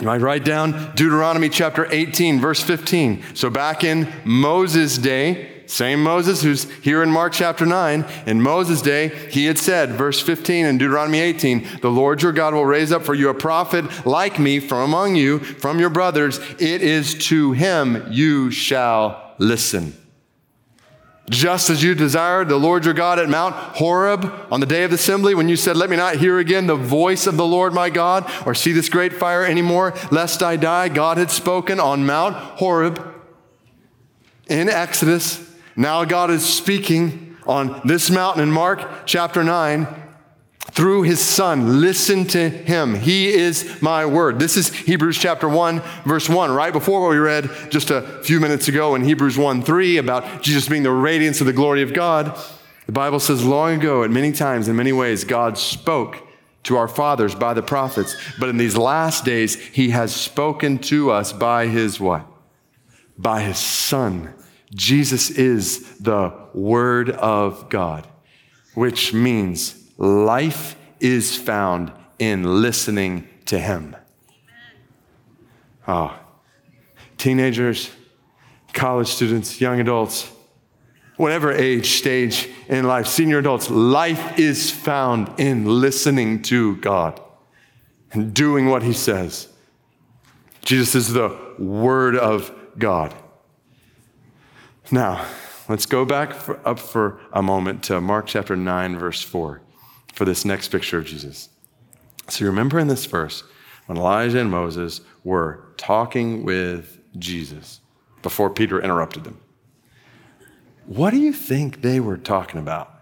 You 0.00 0.06
might 0.06 0.20
write 0.20 0.44
down 0.44 0.92
Deuteronomy 0.94 1.48
chapter 1.48 1.86
18, 1.90 2.38
verse 2.38 2.62
15. 2.62 3.34
So 3.34 3.48
back 3.48 3.82
in 3.82 4.12
Moses' 4.24 4.98
day, 4.98 5.56
same 5.66 6.02
Moses 6.02 6.42
who's 6.42 6.70
here 6.80 7.02
in 7.02 7.10
Mark 7.10 7.32
chapter 7.32 7.66
9, 7.66 8.04
in 8.26 8.40
Moses' 8.40 8.82
day, 8.82 9.08
he 9.30 9.46
had 9.46 9.58
said, 9.58 9.92
verse 9.92 10.20
15 10.20 10.66
in 10.66 10.78
Deuteronomy 10.78 11.20
18, 11.20 11.80
the 11.80 11.90
Lord 11.90 12.22
your 12.22 12.32
God 12.32 12.54
will 12.54 12.66
raise 12.66 12.92
up 12.92 13.02
for 13.02 13.14
you 13.14 13.30
a 13.30 13.34
prophet 13.34 14.06
like 14.06 14.38
me 14.38 14.60
from 14.60 14.82
among 14.82 15.16
you, 15.16 15.38
from 15.38 15.80
your 15.80 15.90
brothers. 15.90 16.38
It 16.60 16.82
is 16.82 17.14
to 17.28 17.52
him 17.52 18.06
you 18.10 18.50
shall 18.50 19.34
listen. 19.38 19.94
Just 21.28 21.70
as 21.70 21.82
you 21.82 21.94
desired 21.94 22.48
the 22.48 22.56
Lord 22.56 22.84
your 22.84 22.94
God 22.94 23.18
at 23.18 23.28
Mount 23.28 23.54
Horeb 23.54 24.32
on 24.50 24.60
the 24.60 24.66
day 24.66 24.84
of 24.84 24.90
the 24.90 24.94
assembly, 24.94 25.34
when 25.34 25.48
you 25.48 25.56
said, 25.56 25.76
Let 25.76 25.90
me 25.90 25.96
not 25.96 26.16
hear 26.16 26.38
again 26.38 26.68
the 26.68 26.76
voice 26.76 27.26
of 27.26 27.36
the 27.36 27.46
Lord 27.46 27.74
my 27.74 27.90
God, 27.90 28.30
or 28.46 28.54
see 28.54 28.70
this 28.70 28.88
great 28.88 29.12
fire 29.12 29.44
anymore, 29.44 29.92
lest 30.12 30.42
I 30.42 30.56
die, 30.56 30.88
God 30.88 31.18
had 31.18 31.30
spoken 31.30 31.80
on 31.80 32.06
Mount 32.06 32.36
Horeb 32.36 33.02
in 34.46 34.68
Exodus. 34.68 35.42
Now 35.74 36.04
God 36.04 36.30
is 36.30 36.44
speaking 36.44 37.36
on 37.44 37.80
this 37.84 38.08
mountain 38.08 38.42
in 38.42 38.52
Mark 38.52 39.04
chapter 39.04 39.42
9. 39.42 40.05
Through 40.72 41.02
his 41.02 41.20
son. 41.20 41.80
Listen 41.80 42.24
to 42.26 42.48
him. 42.48 42.94
He 42.94 43.28
is 43.28 43.80
my 43.80 44.04
word. 44.04 44.38
This 44.38 44.56
is 44.56 44.72
Hebrews 44.72 45.18
chapter 45.18 45.48
1, 45.48 45.80
verse 46.04 46.28
1, 46.28 46.50
right 46.50 46.72
before 46.72 47.00
what 47.00 47.10
we 47.10 47.18
read 47.18 47.50
just 47.70 47.90
a 47.90 48.02
few 48.22 48.40
minutes 48.40 48.68
ago 48.68 48.94
in 48.94 49.02
Hebrews 49.02 49.38
1 49.38 49.62
3 49.62 49.96
about 49.96 50.42
Jesus 50.42 50.68
being 50.68 50.82
the 50.82 50.90
radiance 50.90 51.40
of 51.40 51.46
the 51.46 51.52
glory 51.52 51.82
of 51.82 51.94
God. 51.94 52.38
The 52.86 52.92
Bible 52.92 53.20
says, 53.20 53.44
long 53.44 53.74
ago, 53.74 54.04
at 54.04 54.10
many 54.10 54.32
times, 54.32 54.68
in 54.68 54.76
many 54.76 54.92
ways, 54.92 55.24
God 55.24 55.58
spoke 55.58 56.22
to 56.64 56.76
our 56.76 56.88
fathers 56.88 57.34
by 57.34 57.54
the 57.54 57.62
prophets, 57.62 58.16
but 58.38 58.48
in 58.48 58.56
these 58.56 58.76
last 58.76 59.24
days, 59.24 59.54
he 59.54 59.90
has 59.90 60.14
spoken 60.14 60.78
to 60.78 61.10
us 61.10 61.32
by 61.32 61.66
his 61.68 62.00
what? 62.00 62.26
By 63.16 63.42
his 63.42 63.58
son. 63.58 64.34
Jesus 64.74 65.30
is 65.30 65.98
the 65.98 66.32
word 66.54 67.10
of 67.10 67.68
God, 67.68 68.06
which 68.74 69.14
means 69.14 69.85
Life 69.98 70.76
is 71.00 71.36
found 71.36 71.92
in 72.18 72.62
listening 72.62 73.28
to 73.46 73.58
Him. 73.58 73.96
Oh, 75.88 76.18
teenagers, 77.16 77.90
college 78.72 79.08
students, 79.08 79.60
young 79.60 79.80
adults, 79.80 80.30
whatever 81.16 81.52
age, 81.52 81.90
stage 81.90 82.48
in 82.68 82.84
life, 82.84 83.06
senior 83.06 83.38
adults, 83.38 83.70
life 83.70 84.38
is 84.38 84.70
found 84.70 85.30
in 85.38 85.80
listening 85.80 86.42
to 86.42 86.76
God 86.76 87.20
and 88.12 88.34
doing 88.34 88.66
what 88.66 88.82
He 88.82 88.92
says. 88.92 89.48
Jesus 90.62 90.94
is 90.94 91.12
the 91.12 91.36
Word 91.58 92.16
of 92.16 92.52
God. 92.78 93.14
Now, 94.90 95.26
let's 95.68 95.86
go 95.86 96.04
back 96.04 96.32
for, 96.32 96.60
up 96.66 96.78
for 96.78 97.20
a 97.32 97.42
moment 97.42 97.84
to 97.84 98.00
Mark 98.00 98.26
chapter 98.26 98.56
9, 98.56 98.98
verse 98.98 99.22
4 99.22 99.62
for 100.16 100.24
this 100.24 100.44
next 100.44 100.68
picture 100.68 100.98
of 100.98 101.04
Jesus. 101.04 101.50
So 102.28 102.44
you 102.44 102.50
remember 102.50 102.80
in 102.80 102.88
this 102.88 103.04
verse 103.04 103.44
when 103.84 103.98
Elijah 103.98 104.40
and 104.40 104.50
Moses 104.50 105.02
were 105.22 105.68
talking 105.76 106.42
with 106.42 106.98
Jesus 107.18 107.80
before 108.22 108.50
Peter 108.50 108.80
interrupted 108.80 109.24
them. 109.24 109.40
What 110.86 111.10
do 111.10 111.18
you 111.18 111.32
think 111.32 111.82
they 111.82 112.00
were 112.00 112.16
talking 112.16 112.58
about? 112.58 112.92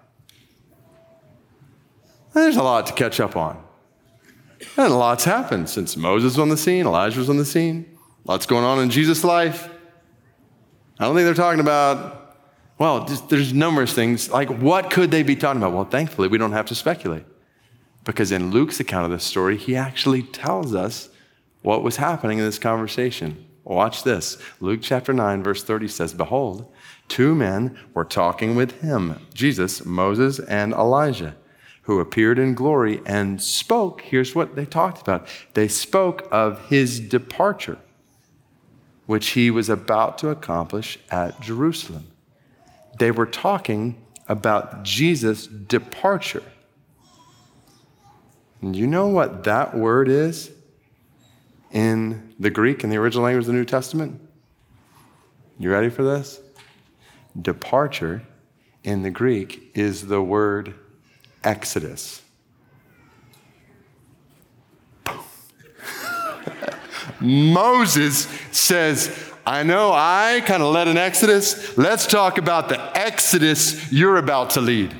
There's 2.34 2.56
a 2.56 2.62
lot 2.62 2.86
to 2.88 2.92
catch 2.92 3.20
up 3.20 3.36
on. 3.36 3.62
And 4.76 4.92
a 4.92 4.96
lot's 4.96 5.24
happened 5.24 5.70
since 5.70 5.96
Moses 5.96 6.32
was 6.32 6.38
on 6.40 6.48
the 6.48 6.56
scene, 6.56 6.84
Elijah 6.86 7.20
was 7.20 7.30
on 7.30 7.36
the 7.36 7.44
scene. 7.44 7.96
Lots 8.24 8.46
going 8.46 8.64
on 8.64 8.80
in 8.80 8.90
Jesus' 8.90 9.22
life. 9.22 9.68
I 10.98 11.04
don't 11.04 11.14
think 11.14 11.26
they're 11.26 11.34
talking 11.34 11.60
about 11.60 12.23
well, 12.78 13.04
there's 13.28 13.52
numerous 13.52 13.92
things. 13.92 14.30
Like, 14.30 14.48
what 14.48 14.90
could 14.90 15.10
they 15.10 15.22
be 15.22 15.36
talking 15.36 15.62
about? 15.62 15.72
Well, 15.72 15.84
thankfully, 15.84 16.28
we 16.28 16.38
don't 16.38 16.52
have 16.52 16.66
to 16.66 16.74
speculate. 16.74 17.24
Because 18.04 18.32
in 18.32 18.50
Luke's 18.50 18.80
account 18.80 19.06
of 19.06 19.10
this 19.12 19.24
story, 19.24 19.56
he 19.56 19.76
actually 19.76 20.22
tells 20.22 20.74
us 20.74 21.08
what 21.62 21.82
was 21.82 21.96
happening 21.96 22.38
in 22.38 22.44
this 22.44 22.58
conversation. 22.58 23.46
Watch 23.62 24.02
this. 24.02 24.36
Luke 24.60 24.80
chapter 24.82 25.12
9, 25.12 25.42
verse 25.42 25.62
30 25.62 25.88
says, 25.88 26.12
Behold, 26.12 26.70
two 27.08 27.34
men 27.34 27.78
were 27.94 28.04
talking 28.04 28.56
with 28.56 28.82
him, 28.82 29.20
Jesus, 29.32 29.86
Moses, 29.86 30.38
and 30.40 30.74
Elijah, 30.74 31.36
who 31.82 32.00
appeared 32.00 32.38
in 32.38 32.54
glory 32.54 33.00
and 33.06 33.40
spoke. 33.40 34.02
Here's 34.02 34.34
what 34.34 34.56
they 34.56 34.66
talked 34.66 35.00
about 35.00 35.26
they 35.54 35.68
spoke 35.68 36.28
of 36.30 36.66
his 36.66 37.00
departure, 37.00 37.78
which 39.06 39.28
he 39.28 39.50
was 39.50 39.70
about 39.70 40.18
to 40.18 40.28
accomplish 40.28 40.98
at 41.10 41.40
Jerusalem 41.40 42.08
they 42.98 43.10
were 43.10 43.26
talking 43.26 44.00
about 44.28 44.82
Jesus' 44.82 45.46
departure. 45.46 46.42
And 48.60 48.74
you 48.74 48.86
know 48.86 49.08
what 49.08 49.44
that 49.44 49.76
word 49.76 50.08
is 50.08 50.50
in 51.70 52.34
the 52.38 52.50
Greek, 52.50 52.82
in 52.84 52.90
the 52.90 52.96
original 52.96 53.24
language 53.24 53.42
of 53.42 53.48
the 53.48 53.52
New 53.52 53.64
Testament? 53.64 54.20
You 55.58 55.70
ready 55.70 55.90
for 55.90 56.02
this? 56.02 56.40
Departure 57.40 58.22
in 58.82 59.02
the 59.02 59.10
Greek 59.10 59.70
is 59.74 60.06
the 60.06 60.22
word 60.22 60.74
exodus. 61.42 62.22
Moses 67.20 68.28
says, 68.50 69.33
I 69.46 69.62
know 69.62 69.92
I 69.92 70.42
kind 70.46 70.62
of 70.62 70.72
led 70.72 70.88
an 70.88 70.96
exodus. 70.96 71.76
Let's 71.76 72.06
talk 72.06 72.38
about 72.38 72.68
the 72.68 72.80
exodus 72.96 73.92
you're 73.92 74.16
about 74.16 74.50
to 74.50 74.60
lead. 74.60 74.94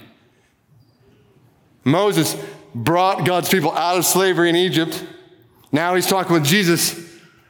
Moses 1.85 2.37
brought 2.75 3.27
God's 3.27 3.49
people 3.49 3.73
out 3.73 3.97
of 3.97 4.05
slavery 4.05 4.51
in 4.51 4.57
Egypt. 4.57 5.07
Now 5.73 5.95
he's 5.95 6.07
talking 6.07 6.33
with 6.33 6.45
Jesus 6.45 7.01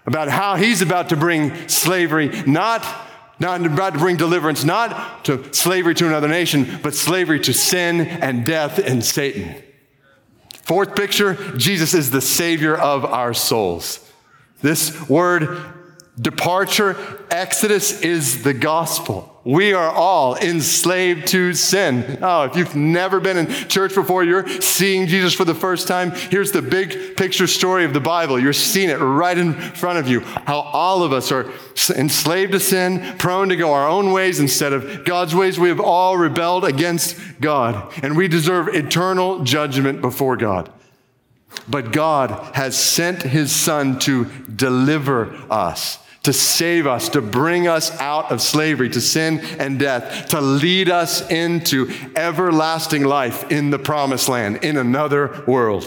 about 0.06 0.28
how 0.28 0.56
he's 0.56 0.82
about 0.82 1.08
to 1.08 1.16
bring 1.16 1.68
slavery, 1.68 2.28
not, 2.46 2.86
not 3.40 3.64
about 3.64 3.94
to 3.94 3.98
bring 3.98 4.16
deliverance, 4.16 4.62
not 4.62 5.24
to 5.24 5.52
slavery 5.52 5.94
to 5.94 6.06
another 6.06 6.28
nation, 6.28 6.78
but 6.82 6.94
slavery 6.94 7.40
to 7.40 7.52
sin 7.52 8.02
and 8.02 8.44
death 8.44 8.78
and 8.78 9.04
Satan. 9.04 9.62
Fourth 10.62 10.94
picture 10.94 11.34
Jesus 11.56 11.92
is 11.92 12.10
the 12.10 12.20
Savior 12.20 12.76
of 12.76 13.04
our 13.04 13.34
souls. 13.34 14.00
This 14.62 15.08
word 15.08 15.74
departure, 16.20 16.96
Exodus 17.30 18.00
is 18.00 18.42
the 18.42 18.54
gospel. 18.54 19.30
We 19.44 19.74
are 19.74 19.90
all 19.90 20.36
enslaved 20.36 21.28
to 21.28 21.52
sin. 21.52 22.18
Oh, 22.22 22.44
if 22.44 22.56
you've 22.56 22.74
never 22.74 23.20
been 23.20 23.36
in 23.36 23.46
church 23.68 23.94
before, 23.94 24.24
you're 24.24 24.48
seeing 24.62 25.06
Jesus 25.06 25.34
for 25.34 25.44
the 25.44 25.54
first 25.54 25.86
time. 25.86 26.12
Here's 26.12 26.50
the 26.50 26.62
big 26.62 27.16
picture 27.16 27.46
story 27.46 27.84
of 27.84 27.92
the 27.92 28.00
Bible. 28.00 28.40
You're 28.40 28.54
seeing 28.54 28.88
it 28.88 28.96
right 28.96 29.36
in 29.36 29.52
front 29.52 29.98
of 29.98 30.08
you. 30.08 30.20
How 30.20 30.60
all 30.60 31.02
of 31.02 31.12
us 31.12 31.30
are 31.30 31.50
enslaved 31.94 32.52
to 32.52 32.60
sin, 32.60 33.18
prone 33.18 33.50
to 33.50 33.56
go 33.56 33.74
our 33.74 33.86
own 33.86 34.12
ways 34.12 34.40
instead 34.40 34.72
of 34.72 35.04
God's 35.04 35.34
ways. 35.34 35.60
We 35.60 35.68
have 35.68 35.80
all 35.80 36.16
rebelled 36.16 36.64
against 36.64 37.18
God, 37.38 37.92
and 38.02 38.16
we 38.16 38.28
deserve 38.28 38.68
eternal 38.68 39.44
judgment 39.44 40.00
before 40.00 40.38
God. 40.38 40.72
But 41.68 41.92
God 41.92 42.54
has 42.54 42.78
sent 42.78 43.22
his 43.22 43.52
son 43.52 43.98
to 44.00 44.24
deliver 44.56 45.34
us 45.50 45.98
to 46.24 46.32
save 46.32 46.86
us, 46.86 47.08
to 47.10 47.22
bring 47.22 47.68
us 47.68 47.90
out 48.00 48.32
of 48.32 48.42
slavery, 48.42 48.88
to 48.90 49.00
sin 49.00 49.40
and 49.58 49.78
death, 49.78 50.28
to 50.30 50.40
lead 50.40 50.88
us 50.90 51.30
into 51.30 51.90
everlasting 52.16 53.04
life 53.04 53.50
in 53.50 53.70
the 53.70 53.78
promised 53.78 54.28
land, 54.28 54.64
in 54.64 54.76
another 54.76 55.44
world. 55.46 55.86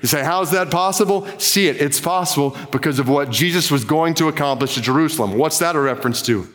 You 0.00 0.06
say, 0.08 0.22
how 0.22 0.42
is 0.42 0.52
that 0.52 0.70
possible? 0.70 1.26
See 1.38 1.66
it. 1.66 1.82
It's 1.82 2.00
possible 2.00 2.56
because 2.70 3.00
of 3.00 3.08
what 3.08 3.30
Jesus 3.30 3.70
was 3.70 3.84
going 3.84 4.14
to 4.14 4.28
accomplish 4.28 4.76
in 4.76 4.82
Jerusalem. 4.82 5.36
What's 5.36 5.58
that 5.58 5.74
a 5.74 5.80
reference 5.80 6.22
to? 6.22 6.48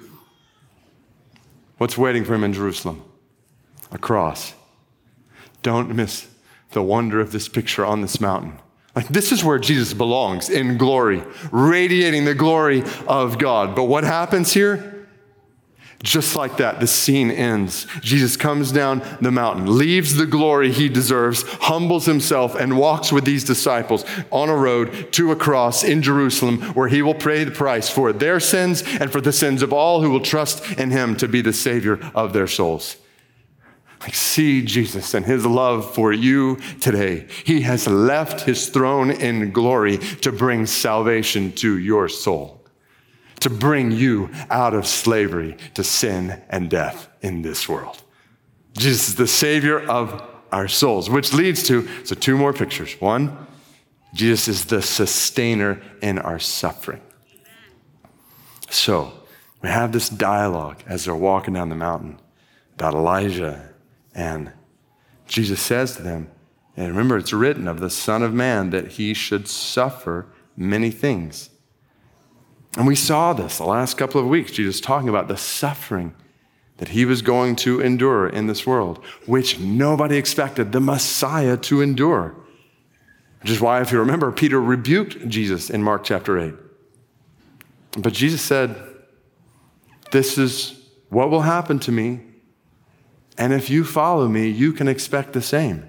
What's 1.77 1.97
waiting 1.97 2.23
for 2.23 2.33
him 2.33 2.45
in 2.45 2.53
Jerusalem? 2.53 3.03
A 3.91 3.97
cross. 3.97 4.53
Don't 5.61 5.93
miss 5.93 6.29
the 6.71 6.81
wonder 6.81 7.19
of 7.19 7.33
this 7.33 7.49
picture 7.49 7.85
on 7.85 8.01
this 8.01 8.21
mountain. 8.21 8.59
Like, 8.95 9.07
this 9.07 9.31
is 9.31 9.43
where 9.43 9.57
Jesus 9.57 9.93
belongs 9.93 10.49
in 10.49 10.77
glory, 10.77 11.23
radiating 11.51 12.25
the 12.25 12.35
glory 12.35 12.83
of 13.07 13.39
God. 13.39 13.75
But 13.75 13.85
what 13.85 14.03
happens 14.03 14.53
here? 14.53 14.91
Just 16.03 16.35
like 16.35 16.57
that, 16.57 16.81
the 16.81 16.85
scene 16.85 17.31
ends. 17.31 17.87
Jesus 18.01 18.35
comes 18.35 18.73
down 18.73 19.01
the 19.21 19.31
mountain, 19.31 19.77
leaves 19.77 20.15
the 20.15 20.25
glory 20.25 20.69
he 20.69 20.89
deserves, 20.89 21.43
humbles 21.43 22.05
himself, 22.05 22.55
and 22.55 22.77
walks 22.77 23.11
with 23.11 23.23
these 23.23 23.45
disciples 23.45 24.03
on 24.29 24.49
a 24.49 24.55
road 24.55 25.13
to 25.13 25.31
a 25.31 25.35
cross 25.35 25.81
in 25.81 26.01
Jerusalem 26.01 26.61
where 26.73 26.89
he 26.89 27.01
will 27.01 27.15
pay 27.15 27.45
the 27.45 27.51
price 27.51 27.89
for 27.89 28.11
their 28.11 28.41
sins 28.41 28.83
and 28.99 29.13
for 29.13 29.21
the 29.21 29.31
sins 29.31 29.61
of 29.61 29.71
all 29.71 30.01
who 30.01 30.11
will 30.11 30.19
trust 30.19 30.73
in 30.73 30.91
him 30.91 31.15
to 31.15 31.27
be 31.29 31.41
the 31.41 31.53
Savior 31.53 31.99
of 32.13 32.33
their 32.33 32.47
souls. 32.47 32.97
Like, 34.03 34.15
see 34.15 34.61
Jesus 34.61 35.13
and 35.13 35.25
his 35.25 35.45
love 35.45 35.95
for 35.95 36.11
you 36.11 36.57
today. 36.81 37.25
He 37.45 37.61
has 37.61 37.87
left 37.87 38.41
his 38.41 38.67
throne 38.67 39.09
in 39.09 39.51
glory 39.51 39.97
to 39.97 40.31
bring 40.33 40.65
salvation 40.65 41.53
to 41.53 41.77
your 41.77 42.09
soul, 42.09 42.65
to 43.39 43.49
bring 43.49 43.91
you 43.91 44.29
out 44.49 44.73
of 44.73 44.87
slavery 44.87 45.55
to 45.75 45.85
sin 45.85 46.41
and 46.49 46.69
death 46.69 47.07
in 47.21 47.43
this 47.43 47.69
world. 47.69 48.03
Jesus 48.77 49.09
is 49.09 49.15
the 49.15 49.27
Savior 49.27 49.79
of 49.79 50.21
our 50.51 50.67
souls, 50.67 51.09
which 51.09 51.33
leads 51.33 51.63
to 51.63 51.87
so 52.03 52.13
two 52.13 52.37
more 52.37 52.51
pictures. 52.51 52.99
One, 52.99 53.47
Jesus 54.13 54.49
is 54.49 54.65
the 54.65 54.81
sustainer 54.81 55.81
in 56.01 56.19
our 56.19 56.39
suffering. 56.39 57.01
So 58.69 59.13
we 59.61 59.69
have 59.69 59.93
this 59.93 60.09
dialogue 60.09 60.83
as 60.87 61.05
they're 61.05 61.15
walking 61.15 61.53
down 61.53 61.69
the 61.69 61.75
mountain 61.75 62.19
about 62.75 62.95
Elijah 62.95 63.72
and 64.13 64.51
Jesus 65.27 65.61
says 65.61 65.95
to 65.95 66.03
them, 66.03 66.29
and 66.75 66.89
remember, 66.89 67.17
it's 67.17 67.33
written 67.33 67.67
of 67.67 67.79
the 67.79 67.89
Son 67.89 68.23
of 68.23 68.33
Man 68.33 68.71
that 68.71 68.93
he 68.93 69.13
should 69.13 69.47
suffer 69.47 70.27
many 70.57 70.89
things. 70.89 71.49
And 72.75 72.87
we 72.87 72.95
saw 72.95 73.33
this 73.33 73.57
the 73.57 73.65
last 73.65 73.97
couple 73.97 74.19
of 74.19 74.27
weeks, 74.27 74.51
Jesus 74.51 74.81
talking 74.81 75.09
about 75.09 75.27
the 75.27 75.37
suffering 75.37 76.15
that 76.77 76.89
he 76.89 77.05
was 77.05 77.21
going 77.21 77.55
to 77.57 77.79
endure 77.79 78.27
in 78.27 78.47
this 78.47 78.65
world, 78.65 79.03
which 79.27 79.59
nobody 79.59 80.17
expected 80.17 80.71
the 80.71 80.79
Messiah 80.79 81.55
to 81.57 81.81
endure. 81.81 82.35
Which 83.41 83.51
is 83.51 83.61
why, 83.61 83.81
if 83.81 83.91
you 83.91 83.99
remember, 83.99 84.31
Peter 84.31 84.59
rebuked 84.59 85.27
Jesus 85.27 85.69
in 85.69 85.83
Mark 85.83 86.03
chapter 86.03 86.39
8. 86.39 86.53
But 87.99 88.13
Jesus 88.13 88.41
said, 88.41 88.75
This 90.11 90.37
is 90.37 90.89
what 91.09 91.29
will 91.29 91.41
happen 91.41 91.77
to 91.79 91.91
me. 91.91 92.21
And 93.37 93.53
if 93.53 93.69
you 93.69 93.83
follow 93.83 94.27
me, 94.27 94.49
you 94.49 94.73
can 94.73 94.87
expect 94.87 95.33
the 95.33 95.41
same. 95.41 95.87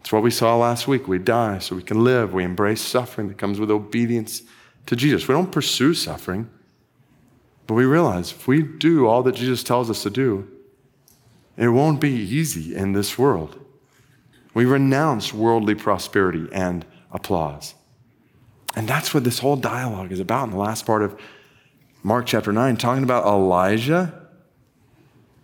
It's 0.00 0.12
what 0.12 0.22
we 0.22 0.30
saw 0.30 0.56
last 0.56 0.88
week. 0.88 1.06
We 1.08 1.18
die 1.18 1.58
so 1.58 1.76
we 1.76 1.82
can 1.82 2.04
live. 2.04 2.32
We 2.32 2.44
embrace 2.44 2.80
suffering 2.80 3.28
that 3.28 3.38
comes 3.38 3.60
with 3.60 3.70
obedience 3.70 4.42
to 4.86 4.96
Jesus. 4.96 5.28
We 5.28 5.34
don't 5.34 5.52
pursue 5.52 5.94
suffering, 5.94 6.48
but 7.66 7.74
we 7.74 7.84
realize 7.84 8.32
if 8.32 8.48
we 8.48 8.62
do 8.62 9.06
all 9.06 9.22
that 9.24 9.34
Jesus 9.34 9.62
tells 9.62 9.90
us 9.90 10.02
to 10.04 10.10
do, 10.10 10.48
it 11.56 11.68
won't 11.68 12.00
be 12.00 12.10
easy 12.10 12.74
in 12.74 12.92
this 12.92 13.18
world. 13.18 13.58
We 14.54 14.64
renounce 14.64 15.34
worldly 15.34 15.74
prosperity 15.74 16.48
and 16.52 16.84
applause. 17.12 17.74
And 18.74 18.88
that's 18.88 19.12
what 19.12 19.24
this 19.24 19.40
whole 19.40 19.56
dialogue 19.56 20.12
is 20.12 20.20
about 20.20 20.44
in 20.44 20.50
the 20.50 20.56
last 20.56 20.86
part 20.86 21.02
of 21.02 21.20
Mark 22.02 22.26
chapter 22.26 22.52
9, 22.52 22.76
talking 22.76 23.04
about 23.04 23.26
Elijah. 23.26 24.19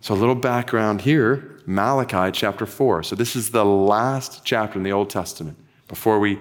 So, 0.07 0.13
a 0.13 0.15
little 0.15 0.35
background 0.35 1.01
here 1.01 1.59
Malachi 1.65 2.31
chapter 2.31 2.65
4. 2.65 3.03
So, 3.03 3.13
this 3.13 3.35
is 3.35 3.51
the 3.51 3.65
last 3.65 4.39
chapter 4.45 4.79
in 4.79 4.83
the 4.83 4.93
Old 4.93 5.09
Testament 5.09 5.57
before 5.89 6.17
we 6.17 6.39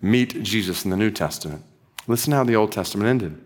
meet 0.00 0.42
Jesus 0.42 0.82
in 0.82 0.90
the 0.90 0.96
New 0.96 1.10
Testament. 1.10 1.62
Listen 2.06 2.32
how 2.32 2.42
the 2.42 2.56
Old 2.56 2.72
Testament 2.72 3.06
ended. 3.06 3.38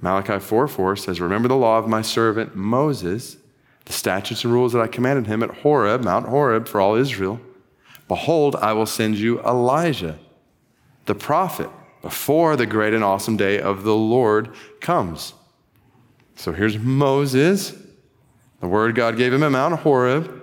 Malachi 0.00 0.38
4 0.38 0.68
4 0.68 0.94
says, 0.94 1.20
Remember 1.20 1.48
the 1.48 1.56
law 1.56 1.78
of 1.78 1.88
my 1.88 2.00
servant 2.00 2.54
Moses, 2.54 3.38
the 3.86 3.92
statutes 3.92 4.44
and 4.44 4.52
rules 4.52 4.72
that 4.72 4.82
I 4.82 4.86
commanded 4.86 5.26
him 5.26 5.42
at 5.42 5.50
Horeb, 5.50 6.04
Mount 6.04 6.28
Horeb, 6.28 6.68
for 6.68 6.80
all 6.80 6.94
Israel. 6.94 7.40
Behold, 8.06 8.54
I 8.54 8.72
will 8.72 8.86
send 8.86 9.16
you 9.16 9.40
Elijah, 9.40 10.16
the 11.06 11.16
prophet, 11.16 11.70
before 12.02 12.54
the 12.54 12.66
great 12.66 12.94
and 12.94 13.02
awesome 13.02 13.36
day 13.36 13.60
of 13.60 13.82
the 13.82 13.96
Lord 13.96 14.54
comes. 14.80 15.34
So 16.36 16.52
here's 16.52 16.78
Moses, 16.78 17.79
the 18.60 18.68
word 18.68 18.94
God 18.94 19.16
gave 19.16 19.32
him 19.32 19.42
at 19.42 19.52
Mount 19.52 19.80
Horeb, 19.80 20.42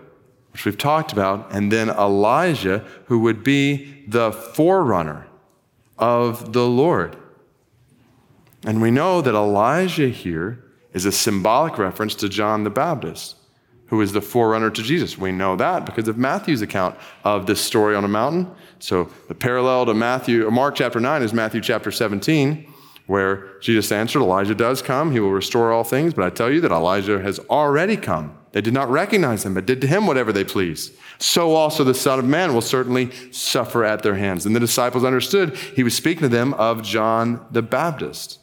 which 0.52 0.66
we've 0.66 0.78
talked 0.78 1.12
about, 1.12 1.52
and 1.54 1.72
then 1.72 1.90
Elijah, 1.90 2.86
who 3.06 3.20
would 3.20 3.44
be 3.44 4.04
the 4.08 4.32
forerunner 4.32 5.28
of 5.98 6.54
the 6.54 6.68
Lord. 6.68 7.16
And 8.64 8.82
we 8.82 8.92
know 8.92 9.22
that 9.22 9.36
Elijah 9.36 10.10
here 10.10 10.64
is 10.94 11.06
a 11.06 11.12
symbolic 11.12 11.78
reference 11.78 12.16
to 12.16 12.30
John 12.30 12.64
the 12.64 12.70
Baptist 12.70 13.36
who 13.88 14.02
is 14.02 14.12
the 14.12 14.22
forerunner 14.22 14.70
to 14.70 14.84
Jesus. 14.84 15.18
We 15.18 15.32
know 15.32 15.56
that 15.56 15.86
because 15.86 16.08
of 16.08 16.18
Matthew's 16.18 16.62
account 16.62 16.98
of 17.24 17.46
this 17.46 17.62
story 17.62 17.96
on 17.96 18.04
a 18.04 18.10
mountain. 18.10 18.50
So 18.80 19.10
the 19.28 19.36
parallel 19.36 19.86
to 19.88 19.94
Matthew, 19.94 20.50
Mark 20.52 20.76
chapter 20.76 21.00
9 21.00 21.24
is 21.24 21.34
Matthew 21.34 21.62
chapter 21.62 21.92
17, 21.92 22.72
where 23.08 23.60
Jesus 23.60 23.92
answered, 23.92 24.22
Elijah 24.22 24.54
does 24.54 24.82
come, 24.82 25.12
he 25.12 25.20
will 25.20 25.32
restore 25.32 25.72
all 25.72 25.84
things, 25.84 26.14
but 26.14 26.26
I 26.26 26.30
tell 26.30 26.52
you 26.52 26.62
that 26.62 26.72
Elijah 26.72 27.20
has 27.22 27.40
already 27.50 27.98
come. 27.98 28.38
They 28.52 28.62
did 28.62 28.74
not 28.74 28.90
recognize 28.90 29.46
him, 29.46 29.54
but 29.54 29.66
did 29.66 29.82
to 29.82 29.88
him 29.88 30.08
whatever 30.08 30.34
they 30.34 30.44
pleased. 30.44 30.94
So 31.20 31.54
also 31.54 31.84
the 31.84 31.94
Son 31.94 32.20
of 32.20 32.26
Man 32.26 32.54
will 32.54 32.62
certainly 32.62 33.12
suffer 33.32 33.84
at 33.84 34.04
their 34.04 34.16
hands. 34.16 34.46
And 34.46 34.56
the 34.56 34.60
disciples 34.60 35.04
understood 35.04 35.56
he 35.56 35.84
was 35.84 35.96
speaking 35.96 36.24
to 36.24 36.30
them 36.30 36.54
of 36.56 36.84
John 36.84 37.46
the 37.52 37.62
Baptist. 37.62 38.40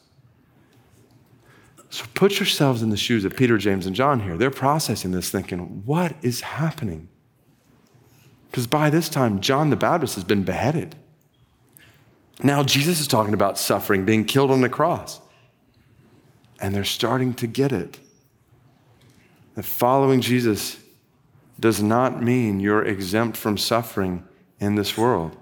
So 1.91 2.05
put 2.15 2.39
yourselves 2.39 2.83
in 2.83 2.91
the 2.91 2.97
shoes 2.97 3.25
of 3.25 3.37
Peter, 3.37 3.57
James, 3.57 3.87
and 3.87 3.95
John 3.95 4.21
here. 4.21 4.37
They're 4.37 4.51
processing 4.51 5.13
this, 5.13 5.31
thinking, 5.31 5.83
what 5.85 6.17
is 6.23 6.41
happening? 6.41 7.09
Because 8.51 8.67
by 8.67 8.91
this 8.91 9.09
time, 9.09 9.41
John 9.41 9.71
the 9.71 9.77
Baptist 9.77 10.15
has 10.15 10.25
been 10.25 10.43
beheaded. 10.43 10.97
Now, 12.43 12.63
Jesus 12.63 13.01
is 13.01 13.07
talking 13.07 13.35
about 13.35 13.59
suffering, 13.59 14.05
being 14.05 14.25
killed 14.25 14.51
on 14.51 14.61
the 14.61 14.69
cross. 14.69 15.21
And 16.61 16.75
they're 16.75 16.85
starting 16.85 17.35
to 17.35 17.47
get 17.47 17.73
it. 17.73 17.99
That 19.55 19.65
following 19.65 20.21
Jesus 20.21 20.79
does 21.61 21.83
not 21.83 22.23
mean 22.23 22.61
you're 22.61 22.85
exempt 22.85 23.37
from 23.37 23.57
suffering 23.57 24.25
in 24.59 24.75
this 24.75 24.97
world. 24.97 25.37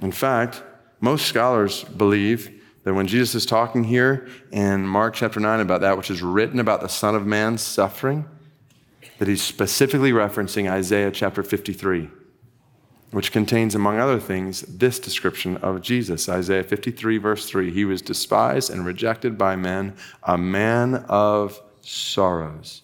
In 0.00 0.12
fact, 0.12 0.62
most 1.00 1.26
scholars 1.26 1.84
believe 1.84 2.62
that 2.84 2.94
when 2.94 3.06
Jesus 3.06 3.34
is 3.34 3.46
talking 3.46 3.84
here 3.84 4.28
in 4.52 4.86
Mark 4.86 5.14
chapter 5.14 5.40
9 5.40 5.60
about 5.60 5.80
that 5.80 5.96
which 5.96 6.10
is 6.10 6.22
written 6.22 6.60
about 6.60 6.80
the 6.80 6.88
Son 6.88 7.14
of 7.14 7.26
Man's 7.26 7.62
suffering, 7.62 8.24
that 9.18 9.28
he's 9.28 9.42
specifically 9.42 10.12
referencing 10.12 10.70
Isaiah 10.70 11.10
chapter 11.10 11.42
53, 11.42 12.08
which 13.10 13.32
contains, 13.32 13.74
among 13.74 13.98
other 13.98 14.20
things, 14.20 14.62
this 14.62 14.98
description 14.98 15.56
of 15.58 15.80
Jesus 15.80 16.28
Isaiah 16.28 16.62
53, 16.62 17.18
verse 17.18 17.48
3 17.48 17.70
He 17.70 17.84
was 17.84 18.02
despised 18.02 18.70
and 18.70 18.84
rejected 18.84 19.38
by 19.38 19.56
men, 19.56 19.94
a 20.22 20.36
man 20.36 20.96
of 21.08 21.60
sorrows, 21.80 22.82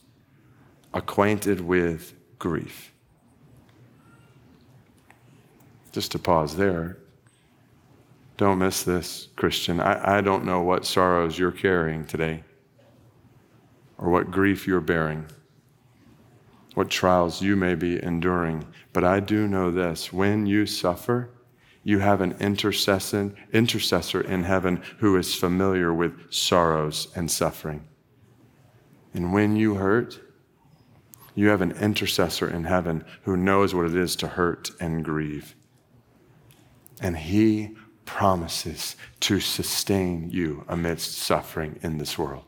acquainted 0.94 1.60
with 1.60 2.14
grief. 2.38 2.92
Just 5.92 6.12
to 6.12 6.18
pause 6.18 6.56
there, 6.56 6.98
don't 8.36 8.58
miss 8.58 8.82
this, 8.82 9.28
Christian. 9.36 9.78
I, 9.78 10.18
I 10.18 10.20
don't 10.20 10.44
know 10.44 10.62
what 10.62 10.84
sorrows 10.84 11.38
you're 11.38 11.52
carrying 11.52 12.04
today 12.04 12.42
or 13.98 14.10
what 14.10 14.30
grief 14.30 14.66
you're 14.66 14.80
bearing, 14.80 15.26
what 16.74 16.90
trials 16.90 17.40
you 17.40 17.56
may 17.56 17.74
be 17.74 18.02
enduring. 18.02 18.66
But 18.92 19.04
I 19.04 19.20
do 19.20 19.48
know 19.48 19.70
this 19.70 20.12
when 20.12 20.46
you 20.46 20.66
suffer, 20.66 21.30
you 21.82 22.00
have 22.00 22.20
an 22.20 22.36
intercessor, 22.40 24.20
in 24.20 24.44
heaven 24.44 24.82
who 24.98 25.16
is 25.16 25.34
familiar 25.34 25.92
with 25.92 26.32
sorrows 26.32 27.08
and 27.14 27.30
suffering. 27.30 27.86
And 29.12 29.32
when 29.32 29.56
you 29.56 29.74
hurt, 29.74 30.18
you 31.34 31.48
have 31.48 31.62
an 31.62 31.72
intercessor 31.72 32.48
in 32.48 32.64
heaven 32.64 33.04
who 33.22 33.36
knows 33.36 33.74
what 33.74 33.86
it 33.86 33.96
is 33.96 34.16
to 34.16 34.28
hurt 34.28 34.70
and 34.80 35.04
grieve. 35.04 35.54
And 37.00 37.16
he 37.16 37.76
promises 38.04 38.96
to 39.20 39.40
sustain 39.40 40.30
you 40.30 40.64
amidst 40.68 41.18
suffering 41.18 41.78
in 41.82 41.98
this 41.98 42.18
world. 42.18 42.44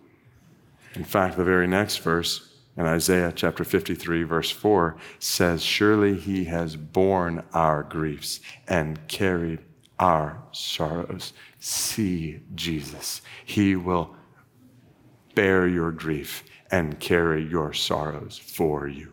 In 0.94 1.04
fact, 1.04 1.36
the 1.36 1.44
very 1.44 1.66
next 1.66 1.98
verse 1.98 2.55
in 2.76 2.86
Isaiah 2.86 3.32
chapter 3.34 3.64
53, 3.64 4.22
verse 4.24 4.50
4 4.50 4.96
says, 5.18 5.62
Surely 5.62 6.16
he 6.16 6.44
has 6.44 6.76
borne 6.76 7.42
our 7.52 7.82
griefs 7.82 8.40
and 8.68 9.06
carried 9.08 9.60
our 9.98 10.42
sorrows. 10.52 11.32
See 11.58 12.40
Jesus. 12.54 13.22
He 13.44 13.76
will 13.76 14.14
bear 15.34 15.66
your 15.66 15.90
grief 15.90 16.44
and 16.70 17.00
carry 17.00 17.42
your 17.42 17.72
sorrows 17.72 18.36
for 18.36 18.86
you. 18.86 19.12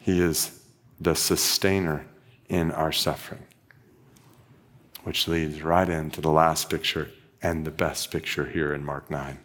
He 0.00 0.20
is 0.20 0.60
the 1.00 1.14
sustainer 1.14 2.06
in 2.48 2.72
our 2.72 2.92
suffering 2.92 3.44
which 5.04 5.28
leads 5.28 5.62
right 5.62 5.88
into 5.88 6.20
the 6.20 6.30
last 6.30 6.70
picture 6.70 7.10
and 7.42 7.64
the 7.64 7.70
best 7.70 8.10
picture 8.10 8.46
here 8.46 8.72
in 8.72 8.84
Mark 8.84 9.10
9. 9.10 9.38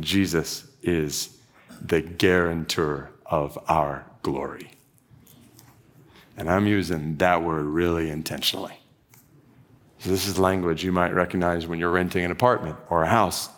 Jesus 0.00 0.66
is 0.82 1.38
the 1.80 2.00
guarantor 2.00 3.10
of 3.26 3.58
our 3.68 4.06
glory. 4.22 4.70
And 6.36 6.50
I'm 6.50 6.66
using 6.66 7.16
that 7.16 7.42
word 7.42 7.64
really 7.64 8.10
intentionally. 8.10 8.78
So 9.98 10.10
this 10.10 10.26
is 10.26 10.38
language 10.38 10.82
you 10.82 10.90
might 10.90 11.14
recognize 11.14 11.66
when 11.66 11.78
you're 11.78 11.90
renting 11.90 12.24
an 12.24 12.30
apartment 12.30 12.76
or 12.90 13.04
a 13.04 13.08
house, 13.08 13.48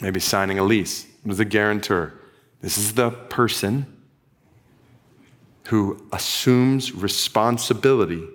maybe 0.00 0.20
signing 0.20 0.58
a 0.58 0.64
lease. 0.64 1.06
Is 1.24 1.40
a 1.40 1.44
guarantor? 1.44 2.14
This 2.60 2.76
is 2.76 2.94
the 2.94 3.10
person 3.10 3.86
who 5.68 6.06
assumes 6.12 6.92
responsibility 6.92 8.26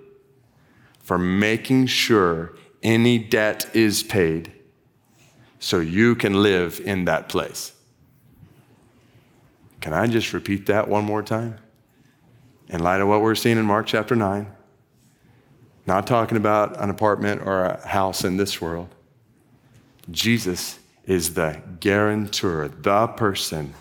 for 1.00 1.18
making 1.18 1.86
sure 1.86 2.56
any 2.82 3.18
debt 3.18 3.68
is 3.74 4.02
paid 4.02 4.52
so 5.58 5.78
you 5.78 6.14
can 6.14 6.42
live 6.42 6.80
in 6.84 7.04
that 7.04 7.28
place. 7.28 7.75
Can 9.86 9.94
I 9.94 10.08
just 10.08 10.32
repeat 10.32 10.66
that 10.66 10.88
one 10.88 11.04
more 11.04 11.22
time? 11.22 11.58
In 12.66 12.82
light 12.82 13.00
of 13.00 13.06
what 13.06 13.22
we're 13.22 13.36
seeing 13.36 13.56
in 13.56 13.64
Mark 13.64 13.86
chapter 13.86 14.16
9, 14.16 14.48
not 15.86 16.08
talking 16.08 16.36
about 16.36 16.82
an 16.82 16.90
apartment 16.90 17.42
or 17.42 17.66
a 17.66 17.86
house 17.86 18.24
in 18.24 18.36
this 18.36 18.60
world. 18.60 18.88
Jesus 20.10 20.80
is 21.04 21.34
the 21.34 21.62
guarantor, 21.78 22.66
the 22.66 23.06
person 23.06 23.74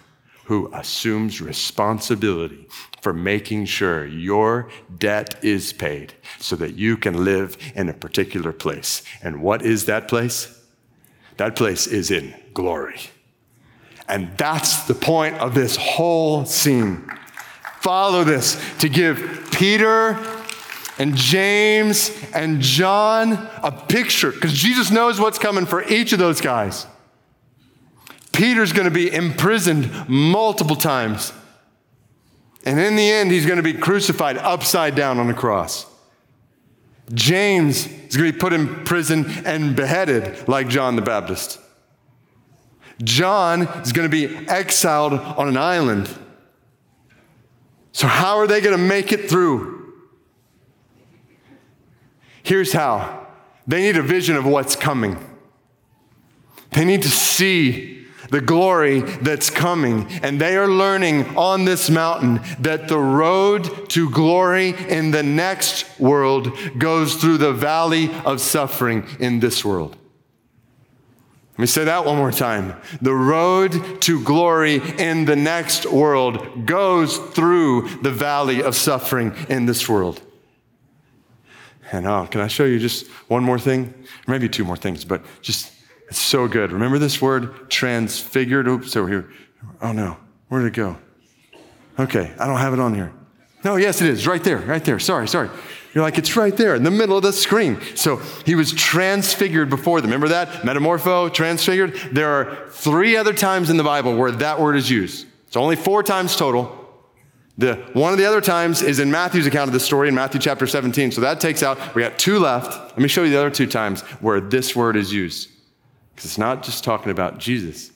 who 0.44 0.70
assumes 0.76 1.42
responsibility 1.42 2.68
for 3.02 3.12
making 3.12 3.66
sure 3.66 4.06
your 4.06 4.70
debt 5.00 5.44
is 5.44 5.74
paid 5.74 6.14
so 6.38 6.56
that 6.56 6.76
you 6.76 6.98
can 6.98 7.26
live 7.26 7.58
in 7.74 7.90
a 7.90 7.94
particular 7.94 8.54
place. 8.54 9.02
And 9.24 9.42
what 9.42 9.64
is 9.64 9.86
that 9.86 10.08
place? 10.08 10.56
That 11.38 11.56
place 11.56 11.88
is 11.88 12.12
in 12.12 12.36
glory. 12.54 13.00
And 14.08 14.38
that's 14.38 14.84
the 14.84 14.94
point 14.94 15.36
of 15.38 15.56
this 15.56 15.76
whole 15.76 16.46
scene. 16.46 17.10
Follow 17.82 18.24
this 18.24 18.62
to 18.80 18.90
give 18.90 19.50
Peter 19.52 20.18
and 20.98 21.16
James 21.16 22.12
and 22.34 22.62
John 22.62 23.34
a 23.62 23.72
picture, 23.72 24.32
because 24.32 24.54
Jesus 24.54 24.92
knows 24.92 25.20
what's 25.20 25.38
coming 25.38 25.66
for 25.66 25.84
each 25.84 26.14
of 26.14 26.20
those 26.20 26.40
guys. 26.40 26.88
Peter's 28.32 28.74
going 28.74 28.86
to 28.86 28.94
be 28.94 29.14
imprisoned 29.14 30.10
multiple 30.10 30.76
times. 30.76 31.34
And 32.66 32.80
in 32.80 32.96
the 32.96 33.10
end, 33.10 33.32
he's 33.32 33.46
going 33.46 33.58
to 33.58 33.64
be 33.64 33.74
crucified 33.74 34.38
upside 34.38 34.96
down 34.96 35.20
on 35.20 35.30
a 35.30 35.34
cross. 35.34 35.86
James 37.14 37.86
is 37.88 38.18
going 38.18 38.32
to 38.32 38.34
be 38.34 38.40
put 38.40 38.52
in 38.52 38.84
prison 38.84 39.26
and 39.46 39.76
beheaded 39.76 40.48
like 40.48 40.68
John 40.68 40.96
the 40.96 41.02
Baptist. 41.02 41.60
John 43.04 43.64
is 43.82 43.92
going 43.92 44.10
to 44.10 44.28
be 44.28 44.48
exiled 44.48 45.14
on 45.14 45.48
an 45.48 45.58
island. 45.58 46.10
So, 47.92 48.08
how 48.08 48.38
are 48.38 48.48
they 48.48 48.62
going 48.62 48.78
to 48.78 48.84
make 48.84 49.12
it 49.12 49.30
through? 49.30 49.94
Here's 52.44 52.74
how 52.74 53.28
they 53.68 53.82
need 53.82 53.98
a 53.98 54.04
vision 54.04 54.36
of 54.36 54.46
what's 54.46 54.76
coming, 54.76 55.18
they 56.72 56.86
need 56.86 57.02
to 57.04 57.10
see 57.10 57.96
the 58.30 58.42
glory 58.42 59.02
that's 59.02 59.50
coming. 59.50 60.08
And 60.24 60.42
they 60.42 60.58
are 60.58 60.68
learning 60.68 61.38
on 61.38 61.66
this 61.66 61.90
mountain 61.90 62.42
that 62.60 62.88
the 62.88 63.00
road 63.00 63.90
to 63.92 64.10
glory 64.10 64.70
in 64.90 65.12
the 65.12 65.24
next 65.24 66.00
world 66.00 66.52
goes 66.78 67.16
through 67.16 67.38
the 67.38 67.54
valley 67.54 68.12
of 68.26 68.42
suffering 68.42 69.06
in 69.20 69.40
this 69.40 69.64
world. 69.64 69.96
Let 71.56 71.60
me 71.60 71.68
say 71.68 71.86
that 71.86 72.04
one 72.04 72.18
more 72.18 72.34
time. 72.34 72.76
The 73.02 73.14
road 73.14 74.02
to 74.02 74.22
glory 74.26 74.82
in 74.98 75.24
the 75.24 75.38
next 75.38 75.86
world 75.86 76.66
goes 76.66 77.18
through 77.18 78.02
the 78.02 78.12
valley 78.12 78.62
of 78.62 78.76
suffering 78.76 79.34
in 79.48 79.66
this 79.66 79.88
world. 79.88 80.22
And 81.94 82.08
oh, 82.08 82.28
can 82.30 82.42
I 82.42 82.48
show 82.48 82.66
you 82.66 82.78
just 82.78 83.08
one 83.30 83.42
more 83.42 83.58
thing? 83.58 83.94
Maybe 84.28 84.50
two 84.50 84.66
more 84.66 84.76
things, 84.76 85.06
but 85.06 85.24
just 85.42 85.72
it's 86.10 86.20
so 86.20 86.46
good. 86.50 86.74
Remember 86.74 87.00
this 87.00 87.22
word 87.22 87.70
transfigured? 87.70 88.68
Oops, 88.68 88.94
over 88.98 89.08
here. 89.08 89.30
Oh 89.82 89.94
no, 89.94 90.18
where 90.50 90.62
did 90.62 90.68
it 90.68 90.74
go? 90.74 90.98
Okay, 91.98 92.34
I 92.38 92.48
don't 92.48 92.60
have 92.60 92.74
it 92.74 92.82
on 92.82 92.94
here. 92.94 93.14
No, 93.64 93.78
yes, 93.78 94.02
it 94.02 94.10
is 94.10 94.28
right 94.28 94.44
there, 94.44 94.58
right 94.58 94.84
there. 94.84 95.00
Sorry, 95.00 95.26
sorry. 95.26 95.50
You're 95.96 96.04
like, 96.04 96.18
it's 96.18 96.36
right 96.36 96.56
there 96.56 96.76
in 96.76 96.84
the 96.84 96.92
middle 96.92 97.16
of 97.16 97.24
the 97.24 97.32
screen. 97.32 97.80
So 97.96 98.18
he 98.46 98.54
was 98.54 98.74
transfigured 98.74 99.70
before 99.70 100.02
them. 100.02 100.10
Remember 100.10 100.28
that? 100.28 100.50
Metamorpho, 100.64 101.34
transfigured. 101.34 101.96
There 102.12 102.30
are 102.30 102.68
three 102.68 103.16
other 103.16 103.32
times 103.32 103.70
in 103.70 103.78
the 103.78 103.84
Bible 103.84 104.18
where 104.18 104.32
that 104.32 104.60
word 104.60 104.76
is 104.76 104.92
used. 104.92 105.26
It's 105.48 105.56
only 105.56 105.78
four 105.78 106.04
times 106.04 106.36
total. 106.36 106.82
The, 107.58 107.76
one 107.94 108.12
of 108.12 108.20
the 108.20 108.26
other 108.26 108.42
times 108.42 108.82
is 108.82 109.00
in 109.00 109.10
Matthew's 109.10 109.48
account 109.48 109.70
of 109.70 109.74
the 109.74 109.80
story 109.80 110.10
in 110.10 110.16
Matthew 110.16 110.42
chapter 110.42 110.68
17. 110.68 111.14
So 111.14 111.22
that 111.22 111.40
takes 111.40 111.64
out, 111.64 111.96
we 111.96 112.02
got 112.02 112.20
two 112.20 112.40
left. 112.40 112.74
Let 112.74 113.00
me 113.00 113.08
show 113.08 113.24
you 113.24 113.30
the 113.30 113.40
other 113.40 113.50
two 113.50 113.66
times 113.66 114.02
where 114.20 114.42
this 114.42 114.76
word 114.76 114.98
is 114.98 115.14
used. 115.14 115.50
Because 116.10 116.26
it's 116.26 116.38
not 116.38 116.62
just 116.62 116.84
talking 116.84 117.12
about 117.12 117.38
Jesus, 117.38 117.92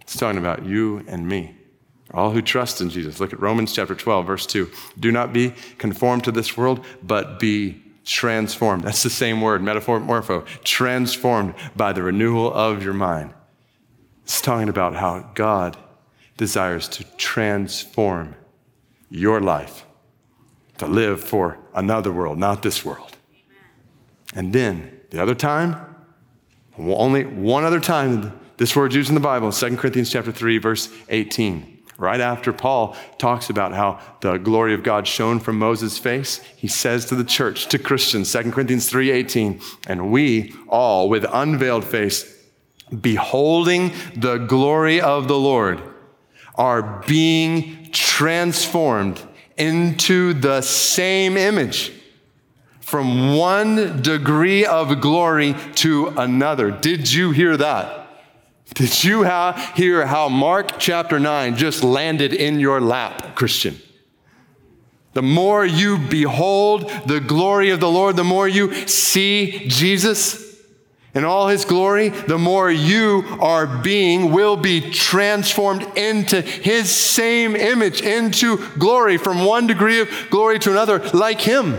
it's 0.00 0.16
talking 0.16 0.38
about 0.38 0.66
you 0.66 1.04
and 1.06 1.28
me. 1.28 1.56
All 2.14 2.30
who 2.30 2.40
trust 2.40 2.80
in 2.80 2.90
Jesus. 2.90 3.18
Look 3.18 3.32
at 3.32 3.40
Romans 3.40 3.74
chapter 3.74 3.94
12, 3.94 4.26
verse 4.26 4.46
2. 4.46 4.70
Do 4.98 5.10
not 5.10 5.32
be 5.32 5.52
conformed 5.78 6.24
to 6.24 6.32
this 6.32 6.56
world, 6.56 6.84
but 7.02 7.40
be 7.40 7.82
transformed. 8.04 8.84
That's 8.84 9.02
the 9.02 9.10
same 9.10 9.40
word, 9.40 9.62
metamorpho, 9.62 10.46
transformed 10.62 11.54
by 11.74 11.92
the 11.92 12.02
renewal 12.02 12.52
of 12.52 12.84
your 12.84 12.94
mind. 12.94 13.34
It's 14.22 14.40
talking 14.40 14.68
about 14.68 14.94
how 14.94 15.30
God 15.34 15.76
desires 16.36 16.88
to 16.90 17.04
transform 17.16 18.36
your 19.10 19.40
life 19.40 19.84
to 20.78 20.86
live 20.86 21.22
for 21.22 21.58
another 21.74 22.12
world, 22.12 22.38
not 22.38 22.62
this 22.62 22.84
world. 22.84 23.16
And 24.34 24.52
then 24.52 25.00
the 25.10 25.22
other 25.22 25.34
time, 25.34 25.96
only 26.78 27.24
one 27.24 27.64
other 27.64 27.80
time 27.80 28.40
this 28.56 28.74
word's 28.76 28.94
used 28.94 29.08
in 29.08 29.14
the 29.14 29.20
Bible, 29.20 29.50
2 29.50 29.76
Corinthians 29.76 30.10
chapter 30.10 30.30
3, 30.32 30.58
verse 30.58 30.88
18. 31.08 31.73
Right 31.96 32.20
after 32.20 32.52
Paul 32.52 32.96
talks 33.18 33.50
about 33.50 33.72
how 33.72 34.00
the 34.20 34.36
glory 34.36 34.74
of 34.74 34.82
God 34.82 35.06
shone 35.06 35.38
from 35.38 35.58
Moses' 35.58 35.96
face, 35.96 36.38
he 36.56 36.66
says 36.66 37.06
to 37.06 37.14
the 37.14 37.24
church, 37.24 37.66
to 37.68 37.78
Christians, 37.78 38.30
2 38.32 38.52
Corinthians 38.52 38.90
3:18, 38.90 39.60
and 39.86 40.10
we 40.10 40.54
all 40.68 41.08
with 41.08 41.24
unveiled 41.32 41.84
face, 41.84 42.32
beholding 43.00 43.92
the 44.16 44.38
glory 44.38 45.00
of 45.00 45.28
the 45.28 45.38
Lord, 45.38 45.80
are 46.56 47.02
being 47.06 47.90
transformed 47.92 49.20
into 49.56 50.34
the 50.34 50.60
same 50.62 51.36
image 51.36 51.92
from 52.80 53.36
one 53.36 54.02
degree 54.02 54.64
of 54.64 55.00
glory 55.00 55.54
to 55.76 56.08
another. 56.16 56.70
Did 56.70 57.12
you 57.12 57.30
hear 57.30 57.56
that? 57.56 58.03
Did 58.74 59.04
you 59.04 59.22
hear 59.76 60.04
how 60.04 60.28
Mark 60.28 60.78
chapter 60.78 61.20
9 61.20 61.56
just 61.56 61.84
landed 61.84 62.32
in 62.34 62.58
your 62.58 62.80
lap, 62.80 63.36
Christian? 63.36 63.80
The 65.12 65.22
more 65.22 65.64
you 65.64 65.96
behold 65.96 66.90
the 67.06 67.20
glory 67.20 67.70
of 67.70 67.78
the 67.78 67.90
Lord, 67.90 68.16
the 68.16 68.24
more 68.24 68.48
you 68.48 68.88
see 68.88 69.68
Jesus 69.68 70.42
in 71.14 71.24
all 71.24 71.46
his 71.46 71.64
glory, 71.64 72.08
the 72.08 72.38
more 72.38 72.68
you 72.68 73.24
are 73.40 73.68
being, 73.68 74.32
will 74.32 74.56
be 74.56 74.90
transformed 74.90 75.86
into 75.96 76.40
his 76.40 76.90
same 76.90 77.54
image, 77.54 78.02
into 78.02 78.56
glory, 78.78 79.16
from 79.16 79.44
one 79.44 79.68
degree 79.68 80.00
of 80.00 80.08
glory 80.30 80.58
to 80.58 80.72
another, 80.72 80.98
like 81.10 81.40
him. 81.40 81.78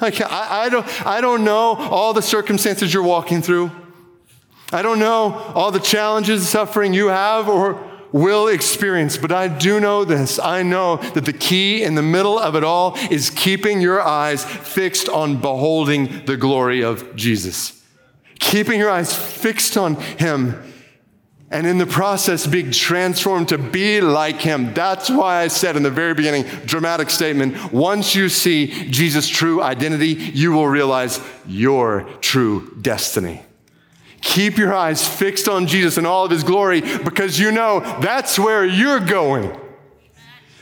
Like, 0.00 0.22
I, 0.22 0.64
I, 0.64 0.68
don't, 0.70 1.06
I 1.06 1.20
don't 1.20 1.44
know 1.44 1.74
all 1.74 2.14
the 2.14 2.22
circumstances 2.22 2.94
you're 2.94 3.02
walking 3.02 3.42
through. 3.42 3.70
I 4.72 4.82
don't 4.82 4.98
know 4.98 5.32
all 5.54 5.70
the 5.70 5.80
challenges, 5.80 6.40
and 6.40 6.48
suffering 6.48 6.92
you 6.92 7.08
have 7.08 7.48
or 7.48 7.82
will 8.12 8.48
experience, 8.48 9.16
but 9.16 9.32
I 9.32 9.48
do 9.48 9.78
know 9.80 10.04
this. 10.04 10.38
I 10.38 10.62
know 10.62 10.96
that 10.96 11.24
the 11.24 11.32
key 11.32 11.82
in 11.82 11.94
the 11.94 12.02
middle 12.02 12.38
of 12.38 12.56
it 12.56 12.64
all 12.64 12.96
is 13.10 13.30
keeping 13.30 13.80
your 13.80 14.00
eyes 14.00 14.44
fixed 14.44 15.08
on 15.08 15.40
beholding 15.40 16.24
the 16.24 16.36
glory 16.36 16.82
of 16.82 17.14
Jesus. 17.14 17.84
Keeping 18.38 18.78
your 18.78 18.90
eyes 18.90 19.14
fixed 19.16 19.76
on 19.76 19.96
Him 19.96 20.62
and 21.50 21.66
in 21.66 21.78
the 21.78 21.86
process 21.86 22.46
being 22.46 22.72
transformed 22.72 23.48
to 23.48 23.58
be 23.58 24.00
like 24.00 24.40
him. 24.40 24.74
That's 24.74 25.08
why 25.08 25.42
I 25.42 25.48
said 25.48 25.76
in 25.76 25.84
the 25.84 25.90
very 25.90 26.12
beginning, 26.12 26.44
dramatic 26.64 27.08
statement, 27.08 27.72
once 27.72 28.16
you 28.16 28.28
see 28.28 28.90
Jesus' 28.90 29.28
true 29.28 29.62
identity, 29.62 30.08
you 30.08 30.52
will 30.52 30.66
realize 30.66 31.20
your 31.46 32.02
true 32.20 32.76
destiny. 32.80 33.45
Keep 34.26 34.58
your 34.58 34.74
eyes 34.74 35.06
fixed 35.06 35.48
on 35.48 35.68
Jesus 35.68 35.98
and 35.98 36.06
all 36.06 36.24
of 36.24 36.32
his 36.32 36.42
glory 36.42 36.80
because 36.80 37.38
you 37.38 37.52
know 37.52 37.78
that's 38.00 38.36
where 38.40 38.66
you're 38.66 38.98
going. 38.98 39.56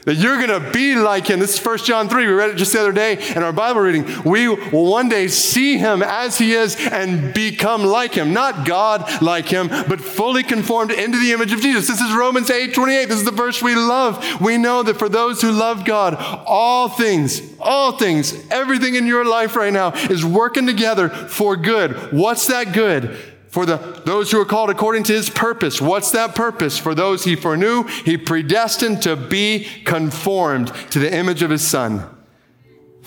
That 0.04 0.16
you're 0.16 0.36
going 0.36 0.62
to 0.62 0.70
be 0.70 0.96
like 0.96 1.28
him. 1.28 1.40
This 1.40 1.58
is 1.58 1.64
1 1.64 1.78
John 1.78 2.10
3. 2.10 2.26
We 2.26 2.32
read 2.34 2.50
it 2.50 2.56
just 2.56 2.74
the 2.74 2.80
other 2.80 2.92
day 2.92 3.26
in 3.34 3.42
our 3.42 3.54
Bible 3.54 3.80
reading. 3.80 4.04
We 4.22 4.48
will 4.48 4.90
one 4.90 5.08
day 5.08 5.28
see 5.28 5.78
him 5.78 6.02
as 6.02 6.36
he 6.36 6.52
is 6.52 6.76
and 6.76 7.32
become 7.32 7.84
like 7.84 8.12
him. 8.12 8.34
Not 8.34 8.66
God 8.66 9.22
like 9.22 9.46
him, 9.46 9.68
but 9.68 10.02
fully 10.02 10.42
conformed 10.42 10.90
into 10.90 11.18
the 11.18 11.32
image 11.32 11.54
of 11.54 11.60
Jesus. 11.60 11.88
This 11.88 12.02
is 12.02 12.14
Romans 12.14 12.50
8 12.50 12.74
28. 12.74 13.06
This 13.06 13.16
is 13.16 13.24
the 13.24 13.30
verse 13.30 13.62
we 13.62 13.74
love. 13.74 14.42
We 14.42 14.58
know 14.58 14.82
that 14.82 14.98
for 14.98 15.08
those 15.08 15.40
who 15.40 15.50
love 15.50 15.86
God, 15.86 16.16
all 16.44 16.90
things, 16.90 17.40
all 17.58 17.96
things, 17.96 18.34
everything 18.50 18.96
in 18.96 19.06
your 19.06 19.24
life 19.24 19.56
right 19.56 19.72
now 19.72 19.94
is 19.94 20.22
working 20.22 20.66
together 20.66 21.08
for 21.08 21.56
good. 21.56 22.12
What's 22.12 22.46
that 22.48 22.74
good? 22.74 23.33
For 23.54 23.64
the, 23.64 23.76
those 24.04 24.32
who 24.32 24.40
are 24.40 24.44
called 24.44 24.68
according 24.68 25.04
to 25.04 25.12
his 25.12 25.30
purpose. 25.30 25.80
What's 25.80 26.10
that 26.10 26.34
purpose? 26.34 26.76
For 26.76 26.92
those 26.92 27.22
he 27.22 27.36
foreknew, 27.36 27.84
he 27.84 28.16
predestined 28.16 29.02
to 29.02 29.14
be 29.14 29.68
conformed 29.84 30.74
to 30.90 30.98
the 30.98 31.14
image 31.14 31.40
of 31.40 31.50
his 31.50 31.62
son. 31.62 32.02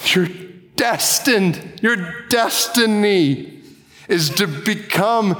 You're 0.05 0.29
destined, 0.77 1.81
your 1.81 1.97
destiny 2.29 3.61
is 4.07 4.29
to 4.35 4.47
become 4.47 5.37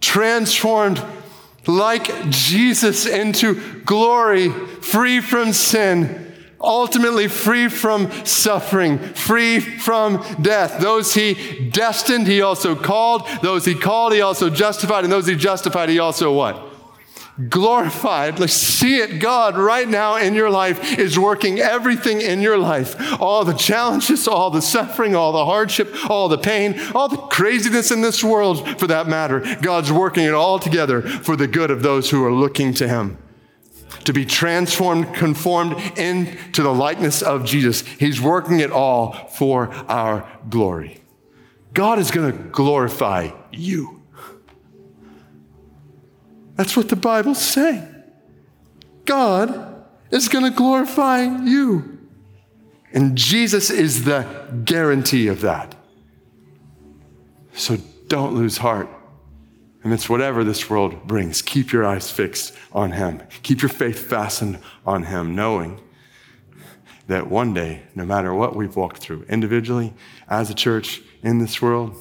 transformed 0.00 1.04
like 1.66 2.30
Jesus 2.30 3.06
into 3.06 3.80
glory, 3.80 4.50
free 4.50 5.20
from 5.20 5.52
sin 5.52 6.27
ultimately 6.60 7.28
free 7.28 7.68
from 7.68 8.10
suffering, 8.24 8.98
free 8.98 9.60
from 9.60 10.24
death. 10.40 10.80
Those 10.80 11.14
he 11.14 11.70
destined, 11.70 12.26
he 12.26 12.42
also 12.42 12.74
called. 12.74 13.28
Those 13.42 13.64
he 13.64 13.74
called, 13.74 14.12
he 14.12 14.20
also 14.20 14.50
justified. 14.50 15.04
And 15.04 15.12
those 15.12 15.26
he 15.26 15.36
justified, 15.36 15.88
he 15.88 15.98
also 15.98 16.32
what? 16.32 16.68
glorified. 17.48 18.40
Like, 18.40 18.50
see 18.50 18.98
it. 18.98 19.20
God, 19.20 19.56
right 19.56 19.88
now 19.88 20.16
in 20.16 20.34
your 20.34 20.50
life, 20.50 20.98
is 20.98 21.18
working 21.18 21.60
everything 21.60 22.20
in 22.20 22.40
your 22.40 22.58
life. 22.58 22.96
All 23.20 23.44
the 23.44 23.54
challenges, 23.54 24.26
all 24.26 24.50
the 24.50 24.62
suffering, 24.62 25.14
all 25.14 25.32
the 25.32 25.44
hardship, 25.44 26.10
all 26.10 26.28
the 26.28 26.38
pain, 26.38 26.78
all 26.94 27.08
the 27.08 27.16
craziness 27.16 27.90
in 27.90 28.00
this 28.00 28.24
world, 28.24 28.80
for 28.80 28.86
that 28.88 29.06
matter. 29.06 29.40
God's 29.62 29.92
working 29.92 30.24
it 30.24 30.34
all 30.34 30.58
together 30.58 31.02
for 31.02 31.36
the 31.36 31.46
good 31.46 31.70
of 31.70 31.82
those 31.82 32.10
who 32.10 32.24
are 32.24 32.32
looking 32.32 32.74
to 32.74 32.88
Him. 32.88 33.18
To 34.04 34.12
be 34.12 34.24
transformed, 34.24 35.14
conformed 35.14 35.74
into 35.98 36.62
the 36.62 36.72
likeness 36.72 37.20
of 37.22 37.44
Jesus. 37.44 37.82
He's 37.82 38.20
working 38.20 38.60
it 38.60 38.70
all 38.70 39.12
for 39.28 39.68
our 39.88 40.28
glory. 40.48 41.02
God 41.74 41.98
is 41.98 42.10
going 42.10 42.32
to 42.32 42.38
glorify 42.50 43.30
you. 43.52 44.02
That's 46.56 46.76
what 46.76 46.88
the 46.88 46.96
Bible's 46.96 47.40
saying. 47.40 47.86
God 49.04 49.84
is 50.10 50.28
going 50.28 50.44
to 50.44 50.50
glorify 50.50 51.22
you. 51.22 51.98
And 52.92 53.16
Jesus 53.16 53.70
is 53.70 54.04
the 54.04 54.26
guarantee 54.64 55.28
of 55.28 55.42
that. 55.42 55.74
So 57.52 57.76
don't 58.08 58.34
lose 58.34 58.58
heart 58.58 58.88
amidst 59.84 60.10
whatever 60.10 60.44
this 60.44 60.68
world 60.68 61.06
brings. 61.06 61.42
Keep 61.42 61.72
your 61.72 61.86
eyes 61.86 62.10
fixed 62.10 62.54
on 62.72 62.92
Him. 62.92 63.22
Keep 63.42 63.62
your 63.62 63.68
faith 63.68 63.98
fastened 63.98 64.58
on 64.84 65.04
Him, 65.04 65.34
knowing 65.34 65.80
that 67.06 67.28
one 67.28 67.54
day, 67.54 67.82
no 67.94 68.04
matter 68.04 68.34
what 68.34 68.54
we've 68.54 68.76
walked 68.76 68.98
through, 68.98 69.24
individually, 69.28 69.94
as 70.28 70.50
a 70.50 70.54
church, 70.54 71.02
in 71.22 71.38
this 71.38 71.60
world, 71.60 71.96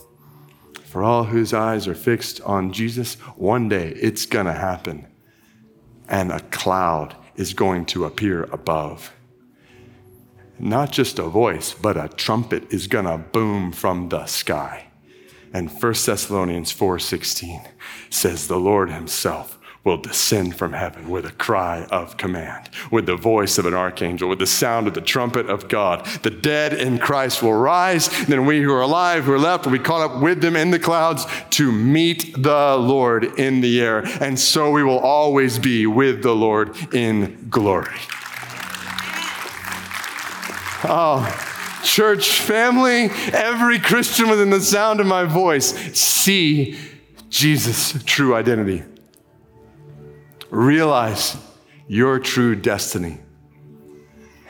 for 0.84 1.04
all 1.04 1.26
whose 1.26 1.54
eyes 1.54 1.88
are 1.88 1.96
fixed 1.96 2.42
on 2.42 2.72
Jesus, 2.72 3.16
one 3.36 3.70
day 3.70 3.90
it's 3.90 4.26
going 4.26 4.46
to 4.46 4.54
happen. 4.54 5.08
And 6.08 6.32
a 6.32 6.40
cloud 6.40 7.16
is 7.36 7.54
going 7.54 7.86
to 7.88 8.06
appear 8.06 8.44
above. 8.44 9.14
Not 10.60 10.92
just 10.92 11.20
a 11.20 11.24
voice, 11.24 11.74
but 11.74 11.98
a 11.98 12.10
trumpet 12.10 12.72
is 12.74 12.88
going 12.88 13.06
to 13.06 13.18
boom 13.18 13.72
from 13.72 14.10
the 14.10 14.26
sky. 14.26 14.87
And 15.54 15.70
1 15.70 16.06
Thessalonians 16.06 16.72
4:16 16.72 17.68
says 18.10 18.48
the 18.48 18.60
Lord 18.60 18.90
himself 18.90 19.58
will 19.88 19.98
descend 19.98 20.54
from 20.54 20.74
heaven 20.74 21.10
with 21.10 21.26
a 21.26 21.32
cry 21.32 21.88
of 21.92 22.18
command, 22.18 22.70
with 22.92 23.06
the 23.06 23.16
voice 23.16 23.58
of 23.58 23.66
an 23.66 23.74
archangel, 23.74 24.28
with 24.28 24.40
the 24.40 24.46
sound 24.46 24.86
of 24.86 24.94
the 24.94 25.00
trumpet 25.00 25.50
of 25.50 25.70
God. 25.70 26.06
The 26.24 26.30
dead 26.30 26.74
in 26.74 26.98
Christ 26.98 27.42
will 27.42 27.54
rise, 27.54 28.10
and 28.20 28.28
then 28.28 28.46
we 28.46 28.62
who 28.62 28.74
are 28.74 28.82
alive, 28.82 29.24
who 29.24 29.32
are 29.32 29.40
left, 29.40 29.64
will 29.64 29.72
be 29.72 29.80
caught 29.80 30.02
up 30.02 30.22
with 30.22 30.42
them 30.42 30.58
in 30.58 30.72
the 30.72 30.78
clouds 30.78 31.26
to 31.52 31.72
meet 31.72 32.34
the 32.34 32.76
Lord 32.76 33.40
in 33.40 33.62
the 33.62 33.80
air. 33.80 34.00
And 34.20 34.38
so 34.38 34.72
we 34.72 34.84
will 34.84 35.00
always 35.00 35.58
be 35.58 35.88
with 35.88 36.22
the 36.22 36.36
Lord 36.36 36.76
in 36.94 37.48
glory. 37.50 37.96
Oh, 40.84 41.57
church 41.84 42.42
family, 42.42 43.10
every 43.34 43.80
Christian 43.80 44.30
within 44.30 44.50
the 44.50 44.62
sound 44.62 45.00
of 45.00 45.08
my 45.08 45.24
voice, 45.24 45.74
see 45.98 46.78
Jesus' 47.30 48.02
true 48.04 48.36
identity. 48.36 48.84
Realize 50.50 51.38
your 51.88 52.20
true 52.20 52.56
destiny 52.56 53.18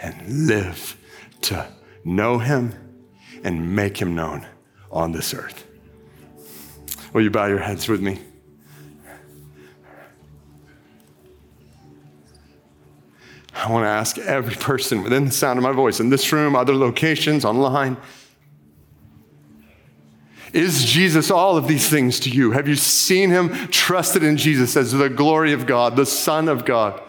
and 0.01 0.47
live 0.47 0.97
to 1.41 1.67
know 2.03 2.37
Him 2.39 2.73
and 3.43 3.75
make 3.75 3.97
Him 3.97 4.15
known 4.15 4.45
on 4.91 5.11
this 5.11 5.33
earth. 5.33 5.65
Will 7.13 7.21
you 7.21 7.31
bow 7.31 7.47
your 7.47 7.59
heads 7.59 7.87
with 7.87 8.01
me? 8.01 8.19
I 13.57 13.71
want 13.71 13.83
to 13.83 13.89
ask 13.89 14.17
every 14.17 14.55
person 14.55 15.03
within 15.03 15.25
the 15.25 15.31
sound 15.31 15.57
of 15.57 15.63
my 15.63 15.71
voice 15.71 15.99
in 15.99 16.09
this 16.09 16.31
room, 16.31 16.55
other 16.55 16.75
locations, 16.75 17.43
online 17.43 17.97
is 20.53 20.85
Jesus 20.85 21.29
all 21.29 21.57
of 21.57 21.67
these 21.67 21.89
things 21.89 22.19
to 22.21 22.29
you? 22.29 22.51
Have 22.51 22.67
you 22.67 22.75
seen 22.75 23.29
him 23.29 23.49
trusted 23.67 24.23
in 24.23 24.37
Jesus 24.37 24.75
as 24.75 24.91
the 24.91 25.09
glory 25.09 25.53
of 25.53 25.65
God, 25.65 25.95
the 25.95 26.05
Son 26.05 26.47
of 26.47 26.65
God, 26.65 27.01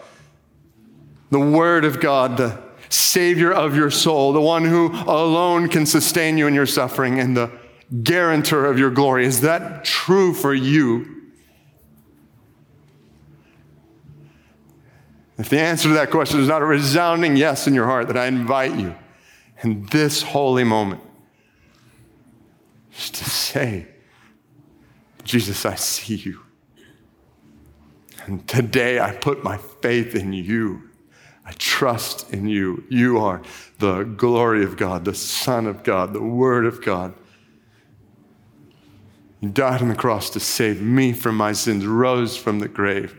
the 1.31 1.39
Word 1.39 1.85
of 1.85 1.99
God, 1.99 2.37
the 2.37 2.61
Savior 2.89 3.51
of 3.51 3.75
your 3.75 3.91
soul, 3.91 4.33
the 4.33 4.41
one 4.41 4.65
who 4.65 4.91
alone 4.91 5.69
can 5.69 5.85
sustain 5.85 6.37
you 6.37 6.47
in 6.47 6.53
your 6.53 6.65
suffering 6.65 7.19
and 7.19 7.35
the 7.35 7.51
guarantor 8.03 8.65
of 8.65 8.77
your 8.77 8.91
glory? 8.91 9.25
Is 9.25 9.41
that 9.41 9.85
true 9.85 10.33
for 10.33 10.53
you? 10.53 11.18
If 15.39 15.47
the 15.47 15.59
answer 15.59 15.87
to 15.87 15.93
that 15.93 16.11
question 16.11 16.41
is 16.41 16.49
not 16.49 16.61
a 16.61 16.65
resounding 16.65 17.37
yes 17.37 17.65
in 17.65 17.73
your 17.73 17.85
heart, 17.85 18.07
then 18.07 18.17
I 18.17 18.25
invite 18.25 18.75
you 18.77 18.93
in 19.63 19.85
this 19.85 20.21
holy 20.21 20.65
moment 20.65 21.01
just 22.91 23.15
to 23.15 23.23
say, 23.23 23.87
Jesus, 25.23 25.65
I 25.65 25.75
see 25.75 26.15
you. 26.15 26.41
And 28.25 28.45
today 28.49 28.99
I 28.99 29.15
put 29.15 29.41
my 29.41 29.57
faith 29.57 30.13
in 30.13 30.33
you. 30.33 30.89
I 31.45 31.53
trust 31.53 32.33
in 32.33 32.47
you. 32.47 32.83
You 32.89 33.19
are 33.19 33.41
the 33.77 34.03
glory 34.03 34.65
of 34.65 34.75
God, 34.75 35.05
the 35.05 35.15
Son 35.15 35.67
of 35.67 35.83
God, 35.83 36.11
the 36.11 36.21
Word 36.21 36.65
of 36.65 36.83
God. 36.83 37.13
You 39.39 39.47
died 39.47 39.81
on 39.81 39.87
the 39.87 39.95
cross 39.95 40.29
to 40.31 40.41
save 40.41 40.81
me 40.81 41.13
from 41.13 41.37
my 41.37 41.53
sins, 41.53 41.85
rose 41.85 42.35
from 42.35 42.59
the 42.59 42.67
grave. 42.67 43.15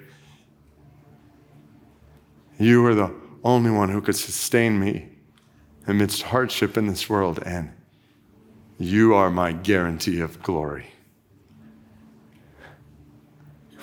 You 2.61 2.85
are 2.85 2.95
the 2.95 3.11
only 3.43 3.71
one 3.71 3.89
who 3.89 4.03
could 4.03 4.17
sustain 4.17 4.79
me 4.79 5.09
amidst 5.87 6.21
hardship 6.21 6.77
in 6.77 6.87
this 6.87 7.09
world 7.09 7.43
and 7.45 7.73
you 8.79 9.15
are 9.15 9.31
my 9.31 9.53
guarantee 9.53 10.21
of 10.21 10.43
glory. 10.43 10.91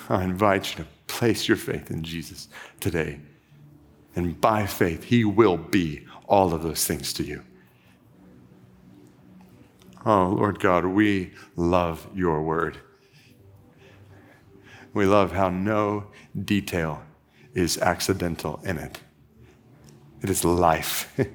I 0.08 0.22
invite 0.22 0.70
you 0.70 0.84
to 0.84 0.90
place 1.08 1.48
your 1.48 1.56
faith 1.56 1.90
in 1.90 2.04
Jesus 2.04 2.48
today. 2.78 3.18
And 4.14 4.40
by 4.40 4.64
faith, 4.64 5.02
He 5.02 5.24
will 5.24 5.56
be 5.56 6.06
all 6.28 6.54
of 6.54 6.62
those 6.62 6.84
things 6.84 7.12
to 7.14 7.24
you. 7.24 7.42
Oh, 10.06 10.28
Lord 10.28 10.60
God, 10.60 10.84
we 10.84 11.32
love 11.56 12.08
your 12.14 12.42
word. 12.42 12.78
We 14.94 15.04
love 15.04 15.32
how 15.32 15.50
no 15.50 16.06
detail 16.44 17.02
is 17.54 17.78
accidental 17.78 18.60
in 18.64 18.78
it. 18.78 19.00
It 20.22 20.30
is 20.30 20.44
life, 20.44 21.12
it 21.18 21.32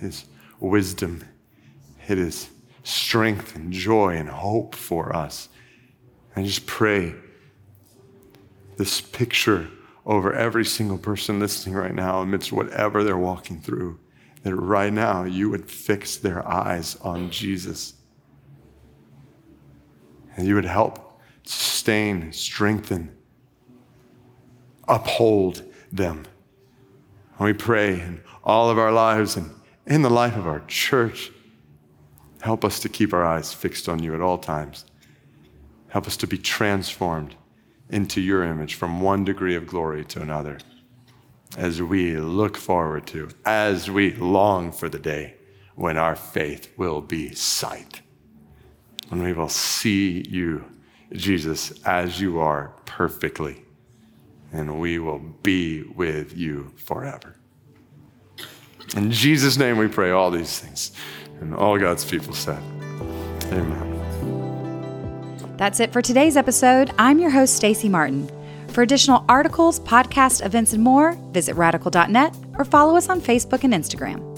is 0.00 0.26
wisdom, 0.60 1.24
it 2.08 2.18
is 2.18 2.50
strength 2.82 3.56
and 3.56 3.72
joy 3.72 4.16
and 4.16 4.28
hope 4.28 4.74
for 4.74 5.14
us. 5.14 5.48
I 6.36 6.42
just 6.42 6.66
pray 6.66 7.14
this 8.76 9.00
picture 9.00 9.68
over 10.04 10.32
every 10.32 10.64
single 10.64 10.98
person 10.98 11.40
listening 11.40 11.74
right 11.74 11.94
now 11.94 12.20
amidst 12.20 12.52
whatever 12.52 13.02
they're 13.02 13.18
walking 13.18 13.60
through, 13.60 13.98
that 14.42 14.54
right 14.54 14.92
now 14.92 15.24
you 15.24 15.50
would 15.50 15.68
fix 15.68 16.16
their 16.16 16.46
eyes 16.46 16.96
on 17.00 17.30
Jesus. 17.30 17.94
And 20.36 20.46
you 20.46 20.54
would 20.54 20.66
help 20.66 21.20
sustain, 21.44 22.32
strengthen, 22.32 23.15
uphold 24.88 25.62
them. 25.92 26.26
And 27.38 27.46
we 27.46 27.52
pray 27.52 28.00
in 28.00 28.20
all 28.44 28.70
of 28.70 28.78
our 28.78 28.92
lives 28.92 29.36
and 29.36 29.50
in 29.86 30.02
the 30.02 30.10
life 30.10 30.36
of 30.36 30.46
our 30.46 30.62
church 30.66 31.30
Help 32.46 32.64
us 32.64 32.78
to 32.78 32.88
keep 32.88 33.12
our 33.12 33.24
eyes 33.24 33.52
fixed 33.52 33.88
on 33.88 34.00
you 34.00 34.14
at 34.14 34.20
all 34.20 34.38
times. 34.38 34.84
Help 35.88 36.06
us 36.06 36.16
to 36.18 36.28
be 36.28 36.38
transformed 36.38 37.34
into 37.90 38.20
your 38.20 38.44
image 38.44 38.74
from 38.76 39.00
one 39.00 39.24
degree 39.24 39.56
of 39.56 39.66
glory 39.66 40.04
to 40.04 40.22
another 40.22 40.58
as 41.56 41.82
we 41.82 42.16
look 42.16 42.56
forward 42.56 43.04
to, 43.08 43.28
as 43.44 43.90
we 43.90 44.12
long 44.14 44.70
for 44.70 44.88
the 44.88 44.98
day 45.00 45.34
when 45.74 45.96
our 45.96 46.14
faith 46.14 46.72
will 46.76 47.00
be 47.00 47.34
sight, 47.34 48.00
when 49.08 49.24
we 49.24 49.32
will 49.32 49.48
see 49.48 50.24
you, 50.28 50.64
Jesus, 51.12 51.72
as 51.84 52.20
you 52.20 52.38
are 52.38 52.74
perfectly, 52.84 53.64
and 54.56 54.80
we 54.80 54.98
will 54.98 55.18
be 55.42 55.82
with 55.82 56.36
you 56.36 56.72
forever. 56.76 57.36
In 58.96 59.10
Jesus' 59.10 59.58
name 59.58 59.76
we 59.76 59.88
pray 59.88 60.10
all 60.10 60.30
these 60.30 60.58
things. 60.58 60.92
And 61.40 61.54
all 61.54 61.78
God's 61.78 62.04
people 62.04 62.32
said, 62.32 62.62
Amen. 63.52 63.92
That's 65.58 65.80
it 65.80 65.92
for 65.92 66.00
today's 66.00 66.36
episode. 66.36 66.90
I'm 66.98 67.18
your 67.18 67.30
host, 67.30 67.56
Stacy 67.56 67.88
Martin. 67.88 68.30
For 68.68 68.82
additional 68.82 69.24
articles, 69.28 69.80
podcast 69.80 70.44
events, 70.44 70.72
and 70.72 70.82
more, 70.82 71.12
visit 71.32 71.54
radical.net 71.54 72.34
or 72.58 72.64
follow 72.64 72.96
us 72.96 73.08
on 73.08 73.20
Facebook 73.20 73.64
and 73.64 73.72
Instagram. 73.74 74.35